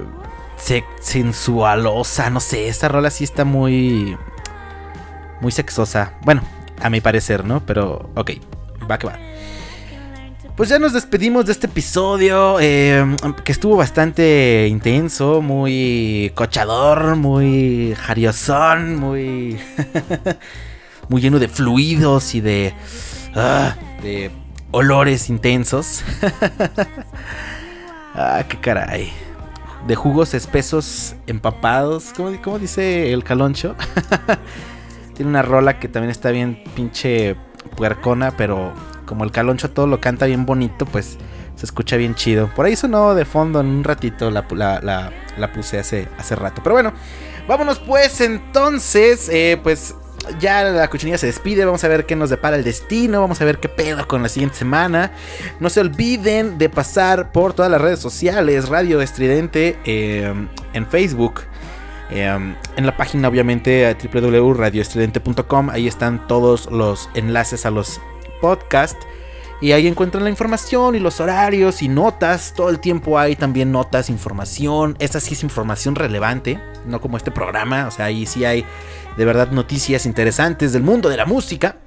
Se- 0.58 0.84
sensualosa, 1.02 2.30
no 2.30 2.40
sé. 2.40 2.68
Esta 2.68 2.88
rola 2.88 3.10
sí 3.10 3.24
está 3.24 3.46
muy. 3.46 4.18
Muy 5.42 5.52
sexosa. 5.52 6.14
Bueno, 6.24 6.42
a 6.82 6.90
mi 6.90 7.02
parecer, 7.02 7.44
¿no? 7.46 7.60
Pero, 7.66 8.10
ok, 8.16 8.32
va 8.90 8.98
que 8.98 9.08
va. 9.08 9.20
Pues 10.56 10.70
ya 10.70 10.80
nos 10.80 10.94
despedimos 10.94 11.46
de 11.46 11.52
este 11.52 11.68
episodio 11.68 12.58
eh, 12.62 13.06
que 13.44 13.52
estuvo 13.52 13.76
bastante 13.76 14.68
intenso, 14.70 15.42
muy 15.42 16.32
cochador, 16.34 17.18
muy 17.18 17.94
jariosón, 18.00 18.96
muy 18.96 19.60
muy 21.10 21.22
lleno 21.22 21.40
de 21.40 21.50
fluidos 21.50 22.34
y 22.36 22.40
de 22.40 22.74
ah, 23.36 23.76
de 24.02 24.32
olores 24.72 25.30
intensos. 25.30 26.06
ah, 28.16 28.44
qué 28.48 28.58
caray. 28.58 29.12
De 29.88 29.96
jugos 29.96 30.34
espesos 30.34 31.16
empapados, 31.28 32.12
¿cómo, 32.18 32.32
cómo 32.42 32.58
dice 32.60 33.14
el 33.14 33.24
caloncho? 33.24 33.76
Tiene 35.14 35.30
una 35.30 35.44
rola 35.44 35.80
que 35.80 35.88
también 35.88 36.10
está 36.10 36.32
bien 36.32 36.64
pinche 36.76 37.36
puercona, 37.78 38.32
pero 38.36 38.74
como 39.06 39.24
el 39.24 39.32
caloncho 39.32 39.70
todo 39.72 39.86
lo 39.86 40.02
canta 40.02 40.26
bien 40.26 40.46
bonito, 40.46 40.86
pues 40.88 41.18
se 41.56 41.66
escucha 41.66 41.98
bien 41.98 42.16
chido. 42.16 42.50
Por 42.56 42.66
ahí 42.66 42.76
sonó 42.76 43.14
de 43.14 43.26
fondo 43.26 43.62
en 43.62 43.68
un 43.68 43.84
ratito, 43.84 44.32
la, 44.32 44.46
la- 44.52 45.12
la- 45.38 45.54
puse 45.54 45.78
hace, 45.80 46.08
hace 46.18 46.36
rato. 46.36 46.62
Pero 46.64 46.74
bueno, 46.74 46.92
vámonos 47.48 47.78
pues 47.80 48.20
entonces, 48.22 49.30
eh, 49.32 49.60
pues 49.62 49.94
ya 50.40 50.64
la 50.64 50.88
cochinilla 50.90 51.18
se 51.18 51.28
despide, 51.28 51.66
vamos 51.66 51.84
a 51.84 51.88
ver 51.88 52.06
qué 52.06 52.16
nos 52.16 52.30
depara 52.30 52.56
el 52.56 52.64
destino, 52.64 53.22
vamos 53.22 53.42
a 53.42 53.46
ver 53.46 53.60
qué 53.60 53.70
pedo 53.70 54.08
con 54.08 54.24
la 54.24 54.30
siguiente 54.30 54.58
semana. 54.58 55.12
No 55.60 55.70
se 55.70 55.80
olviden 55.80 56.58
de 56.58 56.70
pasar 56.70 57.32
por 57.32 57.54
todas 57.54 57.72
las 57.72 57.82
redes 57.82 58.00
sociales, 58.00 58.70
Radio 58.70 59.02
Estridente 59.02 59.78
eh, 59.86 60.34
en 60.74 60.88
Facebook. 60.88 61.42
Eh, 62.12 62.56
en 62.78 62.86
la 62.86 62.96
página 62.98 63.28
obviamente 63.28 63.98
www.radioestridente.com 64.14 65.72
ahí 65.72 65.88
están 65.88 66.28
todos 66.28 66.70
los 66.70 67.10
enlaces 67.16 67.66
a 67.66 67.72
los 67.72 68.00
podcasts 68.42 69.08
y 69.62 69.72
ahí 69.72 69.88
encuentran 69.88 70.24
la 70.24 70.30
información 70.30 70.96
y 70.96 71.00
los 71.00 71.20
horarios 71.20 71.82
y 71.82 71.88
notas. 71.88 72.54
Todo 72.56 72.70
el 72.70 72.80
tiempo 72.80 73.18
hay 73.18 73.36
también 73.36 73.72
notas, 73.72 74.10
información. 74.10 74.96
Esta 75.00 75.20
sí 75.20 75.34
es 75.34 75.44
información 75.44 75.96
relevante, 75.96 76.60
no 76.86 77.00
como 77.02 77.18
este 77.18 77.32
programa. 77.32 77.88
O 77.88 77.92
sea, 77.92 78.06
ahí 78.06 78.26
sí 78.26 78.46
hay 78.46 78.66
de 79.18 79.26
verdad 79.26 79.52
noticias 79.52 80.06
interesantes 80.06 80.74
del 80.74 80.84
mundo 80.84 81.10
de 81.10 81.18
la 81.18 81.26
música. 81.26 81.78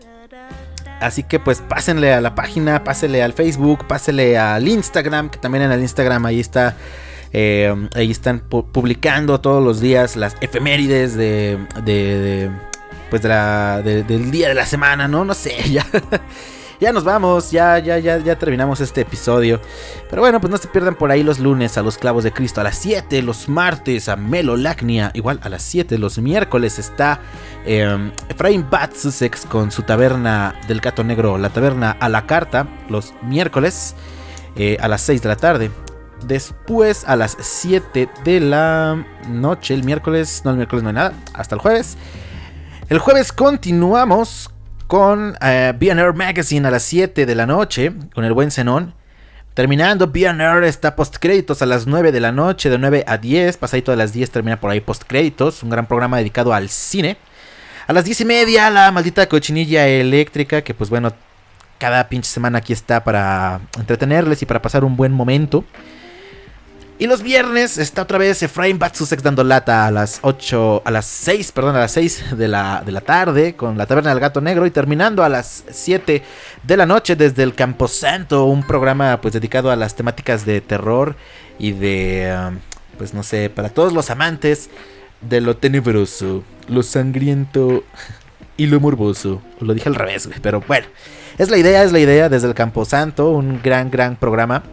Así 1.01 1.23
que 1.23 1.39
pues 1.39 1.61
pásenle 1.61 2.13
a 2.13 2.21
la 2.21 2.35
página, 2.35 2.83
pásenle 2.83 3.23
al 3.23 3.33
Facebook, 3.33 3.87
pásenle 3.87 4.37
al 4.37 4.67
Instagram, 4.67 5.29
que 5.31 5.39
también 5.39 5.63
en 5.65 5.71
el 5.73 5.81
Instagram 5.83 6.27
ahí 6.27 6.41
está. 6.41 6.75
eh, 7.33 7.73
ahí 7.95 8.11
están 8.11 8.43
pu- 8.49 8.65
publicando 8.73 9.41
todos 9.41 9.63
los 9.63 9.81
días 9.81 10.17
las 10.17 10.35
efemérides 10.41 11.15
de, 11.15 11.59
de- 11.85 12.51
pues 13.11 13.21
de 13.23 13.29
la, 13.29 13.83
de- 13.85 14.03
del 14.03 14.31
día 14.31 14.49
de 14.49 14.55
la 14.55 14.65
semana, 14.67 15.07
¿no? 15.07 15.25
No 15.27 15.35
sé, 15.35 15.55
ya. 15.71 15.87
Ya 16.81 16.93
nos 16.93 17.03
vamos, 17.03 17.51
ya, 17.51 17.81
ya, 17.81 17.99
ya, 17.99 18.19
ya 18.19 18.39
terminamos 18.39 18.81
este 18.81 19.01
episodio. 19.01 19.61
Pero 20.09 20.23
bueno, 20.23 20.41
pues 20.41 20.49
no 20.51 20.59
se 20.59 20.69
pierdan 20.69 20.95
por 20.95 21.11
ahí 21.11 21.25
los 21.25 21.41
lunes 21.41 21.77
a 21.77 21.83
los 21.83 21.99
clavos 21.99 22.23
de 22.23 22.33
Cristo 22.33 22.61
a 22.61 22.65
las 22.65 22.79
7, 22.79 23.21
los 23.23 23.49
martes 23.49 24.09
a 24.09 24.15
Melolacnia, 24.15 25.11
igual 25.15 25.41
a 25.43 25.49
las 25.49 25.63
7, 25.63 25.99
los 25.99 26.19
miércoles 26.19 26.79
está 26.79 27.21
eh, 27.67 28.13
Efraín 28.29 28.71
Bat 28.71 28.95
Sussex 28.95 29.45
con 29.45 29.73
su 29.73 29.83
taberna 29.83 30.55
del 30.69 30.81
gato 30.81 31.03
negro, 31.03 31.37
la 31.37 31.51
taberna 31.51 31.97
a 31.99 32.09
la 32.09 32.27
carta, 32.27 32.69
los 32.89 33.13
miércoles 33.23 33.97
eh, 34.55 34.77
a 34.81 34.87
las 34.87 35.01
6 35.03 35.23
de 35.23 35.29
la 35.29 35.37
tarde. 35.37 35.71
Después 36.27 37.05
a 37.09 37.17
las 37.17 37.37
7 37.41 38.09
de 38.23 38.39
la 38.39 39.05
noche, 39.29 39.75
el 39.75 39.83
miércoles, 39.83 40.43
no 40.45 40.53
el 40.53 40.59
miércoles 40.59 40.85
no 40.85 40.91
hay 40.91 40.95
nada, 40.95 41.13
hasta 41.35 41.57
el 41.57 41.61
jueves. 41.61 41.97
El 42.89 43.01
jueves 43.01 43.33
continuamos 43.33 44.51
con 44.89 45.37
eh, 45.43 45.75
BNR 45.79 46.15
Magazine 46.15 46.67
a 46.67 46.71
las 46.71 46.83
7 46.83 47.27
de 47.27 47.35
la 47.35 47.47
noche, 47.47 47.93
con 48.15 48.25
el 48.25 48.33
buen 48.33 48.51
Zenón. 48.51 48.95
Terminando, 49.53 50.07
BNR 50.09 50.65
está 50.65 50.97
post 50.97 51.17
créditos 51.21 51.61
a 51.63 51.67
las 51.67 51.87
9 51.87 52.11
de 52.11 52.21
la 52.21 52.33
noche, 52.33 52.71
de 52.71 52.79
9 52.79 53.05
a 53.07 53.19
10. 53.19 53.59
Pasadito 53.59 53.91
de 53.91 53.99
las 53.99 54.13
10 54.13 54.31
termina 54.31 54.59
por 54.59 54.71
ahí 54.71 54.81
post 54.81 55.05
créditos, 55.07 55.63
un 55.63 55.71
gran 55.71 55.87
programa 55.87 56.17
dedicado 56.17 56.55
al 56.55 56.71
cine. 56.71 57.19
A 57.87 57.93
las 57.93 58.07
10 58.07 58.23
y 58.23 58.25
media, 58.25 58.71
la 58.71 58.91
maldita 58.91 59.29
cochinilla 59.29 59.87
eléctrica, 59.87 60.63
que 60.63 60.73
pues 60.73 60.89
bueno, 60.89 61.13
cada 61.79 62.09
pinche 62.09 62.31
semana 62.31 62.59
aquí 62.59 62.73
está 62.73 63.05
para 63.05 63.61
entretenerles 63.79 64.41
y 64.43 64.47
para 64.47 64.63
pasar 64.63 64.85
un 64.85 64.97
buen 64.97 65.13
momento. 65.13 65.65
Y 67.01 67.07
los 67.07 67.23
viernes 67.23 67.79
está 67.79 68.03
otra 68.03 68.19
vez 68.19 68.43
Efraín 68.43 68.81
Batsusex 68.81 69.23
dando 69.23 69.45
lata 69.45 69.87
a 69.87 69.91
las 69.93 70.19
8, 70.23 70.83
a 70.85 70.91
las 70.91 71.07
6, 71.07 71.53
perdón, 71.53 71.77
a 71.77 71.81
las 71.81 71.93
6 71.93 72.37
de 72.37 72.49
la, 72.49 72.83
de 72.85 72.91
la 72.91 73.01
tarde 73.01 73.55
con 73.55 73.79
la 73.79 73.87
Taberna 73.87 74.11
del 74.11 74.19
Gato 74.19 74.41
Negro 74.41 74.67
y 74.67 74.73
terminando 74.73 75.23
a 75.23 75.29
las 75.29 75.63
7 75.71 76.25
de 76.65 76.77
la 76.77 76.87
noche 76.87 77.15
desde 77.15 77.45
el 77.45 77.55
Camposanto, 77.55 78.47
un 78.47 78.67
programa 78.67 79.21
pues 79.21 79.33
dedicado 79.33 79.71
a 79.71 79.77
las 79.77 79.95
temáticas 79.95 80.45
de 80.45 80.61
terror 80.61 81.15
y 81.57 81.71
de, 81.71 82.37
um, 82.37 82.59
pues 82.99 83.15
no 83.15 83.23
sé, 83.23 83.49
para 83.49 83.69
todos 83.69 83.93
los 83.93 84.11
amantes 84.11 84.69
de 85.21 85.41
lo 85.41 85.57
tenebroso, 85.57 86.43
lo 86.67 86.83
sangriento 86.83 87.85
y 88.57 88.67
lo 88.67 88.81
morboso. 88.81 89.41
Lo 89.61 89.73
dije 89.73 89.89
al 89.89 89.95
revés, 89.95 90.27
güey, 90.27 90.41
pero 90.41 90.65
bueno, 90.67 90.89
es 91.39 91.49
la 91.49 91.59
idea, 91.59 91.85
es 91.85 91.93
la 91.93 92.01
idea 92.01 92.29
desde 92.29 92.49
el 92.49 92.55
Camposanto, 92.55 93.31
un 93.31 93.61
gran, 93.63 93.89
gran 93.89 94.17
programa. 94.17 94.65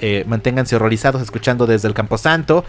Eh, 0.00 0.24
manténganse 0.26 0.76
horrorizados 0.76 1.22
escuchando 1.22 1.66
desde 1.66 1.88
el 1.88 1.94
Camposanto. 1.94 2.64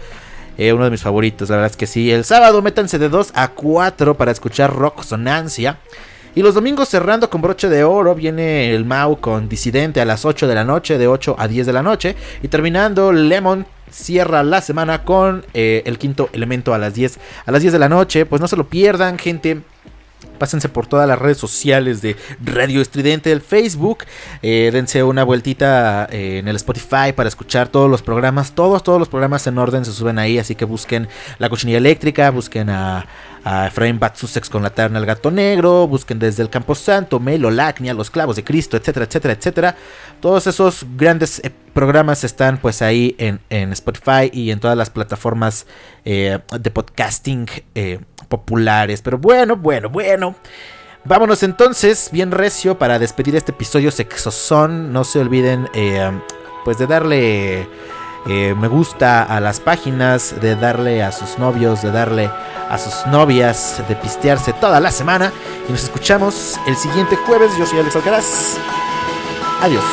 Eh, 0.58 0.72
uno 0.72 0.84
de 0.84 0.90
mis 0.90 1.02
favoritos, 1.02 1.50
la 1.50 1.56
verdad 1.56 1.70
es 1.70 1.76
que 1.76 1.86
sí. 1.86 2.10
El 2.10 2.24
sábado 2.24 2.62
métanse 2.62 2.98
de 2.98 3.08
2 3.08 3.32
a 3.34 3.48
4 3.48 4.16
para 4.16 4.30
escuchar 4.30 4.74
rock 4.74 5.02
sonancia. 5.02 5.78
Y 6.34 6.42
los 6.42 6.54
domingos 6.54 6.90
cerrando 6.90 7.30
con 7.30 7.40
broche 7.40 7.70
de 7.70 7.82
oro 7.82 8.14
viene 8.14 8.74
el 8.74 8.84
Mau 8.84 9.18
con 9.20 9.48
Disidente 9.48 10.02
a 10.02 10.04
las 10.04 10.26
8 10.26 10.46
de 10.46 10.54
la 10.54 10.64
noche, 10.64 10.98
de 10.98 11.08
8 11.08 11.36
a 11.38 11.48
10 11.48 11.66
de 11.66 11.72
la 11.72 11.82
noche. 11.82 12.14
Y 12.42 12.48
terminando, 12.48 13.10
Lemon 13.10 13.66
cierra 13.90 14.42
la 14.42 14.60
semana 14.60 15.02
con 15.02 15.46
eh, 15.54 15.82
el 15.86 15.96
quinto 15.96 16.28
elemento 16.32 16.74
a 16.74 16.78
las 16.78 16.92
10 16.92 17.18
a 17.46 17.52
las 17.52 17.62
10 17.62 17.72
de 17.72 17.78
la 17.78 17.88
noche. 17.88 18.26
Pues 18.26 18.42
no 18.42 18.48
se 18.48 18.56
lo 18.56 18.68
pierdan, 18.68 19.18
gente. 19.18 19.62
Pásense 20.36 20.68
por 20.68 20.86
todas 20.86 21.08
las 21.08 21.18
redes 21.18 21.38
sociales 21.38 22.02
de 22.02 22.16
Radio 22.44 22.80
Estridente 22.80 23.30
del 23.30 23.40
Facebook. 23.40 24.04
Eh, 24.42 24.70
dense 24.72 25.02
una 25.02 25.24
vueltita 25.24 26.06
eh, 26.10 26.38
en 26.38 26.48
el 26.48 26.56
Spotify 26.56 27.12
para 27.14 27.28
escuchar 27.28 27.68
todos 27.68 27.90
los 27.90 28.02
programas. 28.02 28.52
Todos, 28.52 28.82
todos 28.82 28.98
los 28.98 29.08
programas 29.08 29.46
en 29.46 29.58
orden 29.58 29.84
se 29.84 29.92
suben 29.92 30.18
ahí. 30.18 30.38
Así 30.38 30.54
que 30.54 30.64
busquen 30.64 31.08
La 31.38 31.48
Cochinilla 31.48 31.78
Eléctrica. 31.78 32.30
Busquen 32.30 32.70
a, 32.70 33.06
a 33.44 33.66
Efraín 33.68 33.98
Batsusex 33.98 34.50
con 34.50 34.62
la 34.62 34.70
terna 34.70 34.98
El 34.98 35.06
Gato 35.06 35.30
Negro. 35.30 35.86
Busquen 35.86 36.18
desde 36.18 36.42
el 36.42 36.50
Camposanto, 36.50 37.20
Melo, 37.20 37.50
Lacnia, 37.50 37.94
Los 37.94 38.10
Clavos 38.10 38.36
de 38.36 38.44
Cristo, 38.44 38.76
etcétera, 38.76 39.06
etcétera, 39.06 39.34
etcétera. 39.34 39.76
Todos 40.20 40.46
esos 40.46 40.84
grandes 40.96 41.40
eh, 41.44 41.50
programas 41.72 42.24
están 42.24 42.58
pues 42.58 42.82
ahí 42.82 43.14
en, 43.18 43.40
en 43.50 43.72
Spotify 43.72 44.30
y 44.32 44.50
en 44.50 44.60
todas 44.60 44.76
las 44.76 44.90
plataformas 44.90 45.66
de 46.04 46.70
podcasting 46.72 47.46
populares. 48.28 49.02
Pero 49.02 49.18
bueno, 49.18 49.56
bueno, 49.56 49.88
bueno. 49.88 50.25
Vámonos 51.04 51.42
entonces, 51.42 52.08
bien 52.10 52.32
recio, 52.32 52.78
para 52.78 52.98
despedir 52.98 53.36
este 53.36 53.52
episodio 53.52 53.90
sexosón. 53.90 54.92
No 54.92 55.04
se 55.04 55.20
olviden, 55.20 55.68
eh, 55.74 56.10
pues, 56.64 56.78
de 56.78 56.86
darle 56.86 57.68
eh, 58.28 58.56
me 58.58 58.66
gusta 58.66 59.22
a 59.22 59.38
las 59.38 59.60
páginas, 59.60 60.34
de 60.40 60.56
darle 60.56 61.02
a 61.04 61.12
sus 61.12 61.38
novios, 61.38 61.82
de 61.82 61.92
darle 61.92 62.28
a 62.68 62.76
sus 62.76 63.06
novias, 63.06 63.80
de 63.88 63.94
pistearse 63.94 64.52
toda 64.52 64.80
la 64.80 64.90
semana. 64.90 65.32
Y 65.68 65.72
nos 65.72 65.84
escuchamos 65.84 66.58
el 66.66 66.76
siguiente 66.76 67.14
jueves. 67.14 67.52
Yo 67.56 67.66
soy 67.66 67.78
Alex 67.78 67.94
Alcaraz. 67.94 68.56
Adiós. 69.62 69.84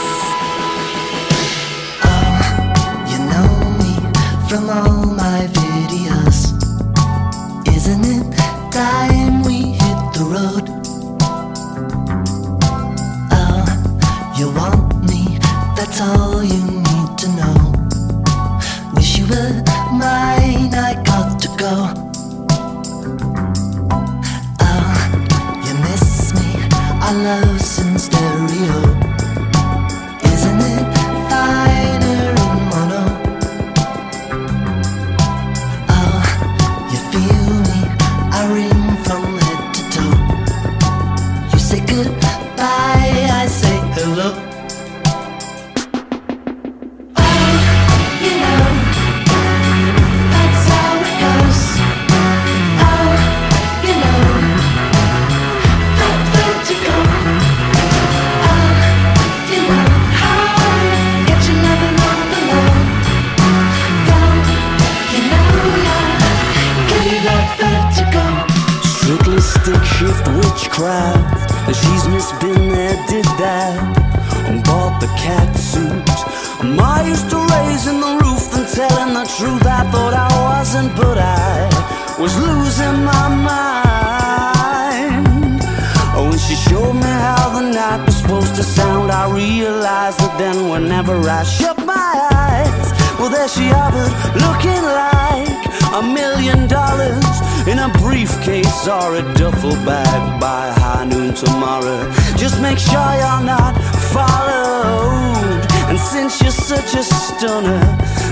love. 27.24 27.63
witchcraft. 70.64 71.52
She's 71.68 72.08
Miss 72.08 72.32
Been 72.40 72.70
There, 72.70 72.96
Did 73.08 73.26
That, 73.42 73.98
and 74.48 74.64
bought 74.64 75.00
the 75.00 75.08
cat 75.18 75.56
suit. 75.58 76.10
I 76.80 77.08
used 77.08 77.30
to 77.32 77.38
raise 77.38 77.88
in 77.88 78.00
the 78.00 78.18
roof 78.24 78.54
and 78.56 78.68
telling 78.68 79.14
the 79.14 79.26
truth. 79.38 79.66
I 79.66 79.84
thought 79.92 80.14
I 80.14 80.30
wasn't, 80.48 80.96
but 80.96 81.18
I 81.18 81.70
was 82.20 82.36
losing 82.38 83.04
my 83.04 83.28
mind. 83.52 85.26
Oh, 86.16 86.30
when 86.30 86.40
she 86.40 86.56
showed 86.56 86.94
me 86.94 87.14
how 87.28 87.50
the 87.60 87.62
night 87.74 88.06
was 88.06 88.18
supposed 88.18 88.56
to 88.56 88.64
sound, 88.64 89.12
I 89.12 89.30
realized 89.34 90.20
that 90.20 90.38
then 90.38 90.70
whenever 90.70 91.16
I 91.30 91.44
shut 91.44 91.78
my 91.86 92.14
eyes, 92.32 92.94
well, 93.20 93.30
there 93.30 93.48
she 93.48 93.68
hovered, 93.68 94.14
looking 94.40 94.84
like 94.84 95.73
a 95.94 96.02
million 96.02 96.68
dollars 96.68 97.24
in 97.68 97.78
a 97.78 97.90
briefcase 98.00 98.88
or 98.88 99.16
a 99.16 99.22
duffel 99.36 99.76
bag 99.86 100.42
by 100.42 100.72
high 100.72 101.06
noon 101.06 101.36
tomorrow. 101.36 102.12
Just 102.36 102.60
make 102.62 102.80
sure 102.80 103.12
you're 103.22 103.46
not 103.46 103.74
followed. 104.12 105.62
And 105.90 106.00
since 106.00 106.42
you're 106.42 106.52
such 106.52 106.96
a 106.96 107.04
stunner, 107.04 107.84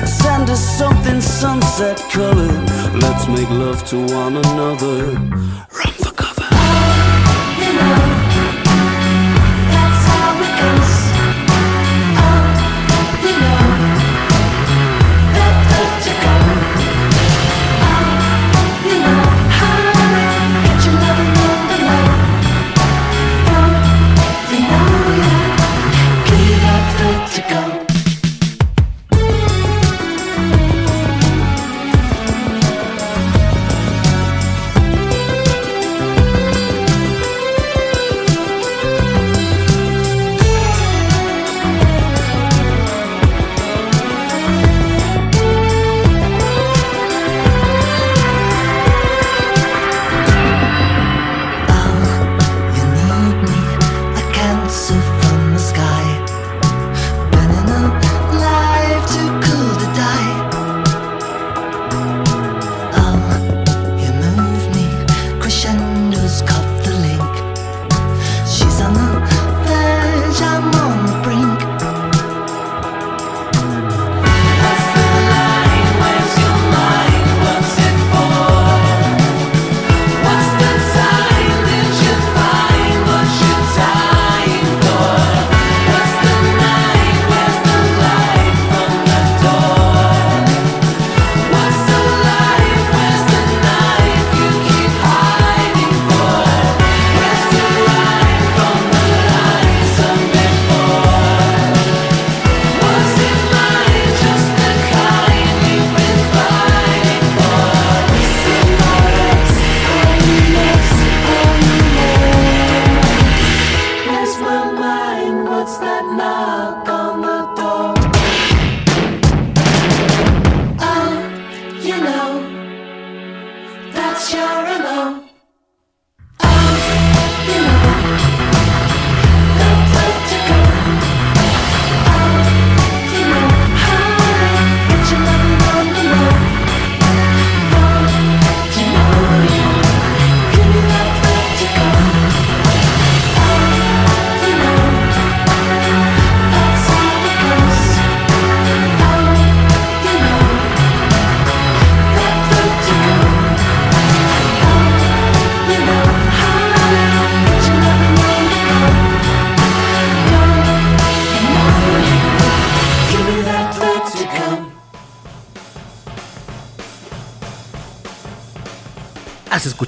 send 0.07 0.49
us 0.49 0.64
something 0.78 1.22
sunset 1.22 1.97
color. 2.09 2.51
Let's 2.97 3.28
make 3.28 3.49
love 3.51 3.86
to 3.89 3.97
one 4.07 4.38
another. 4.38 5.51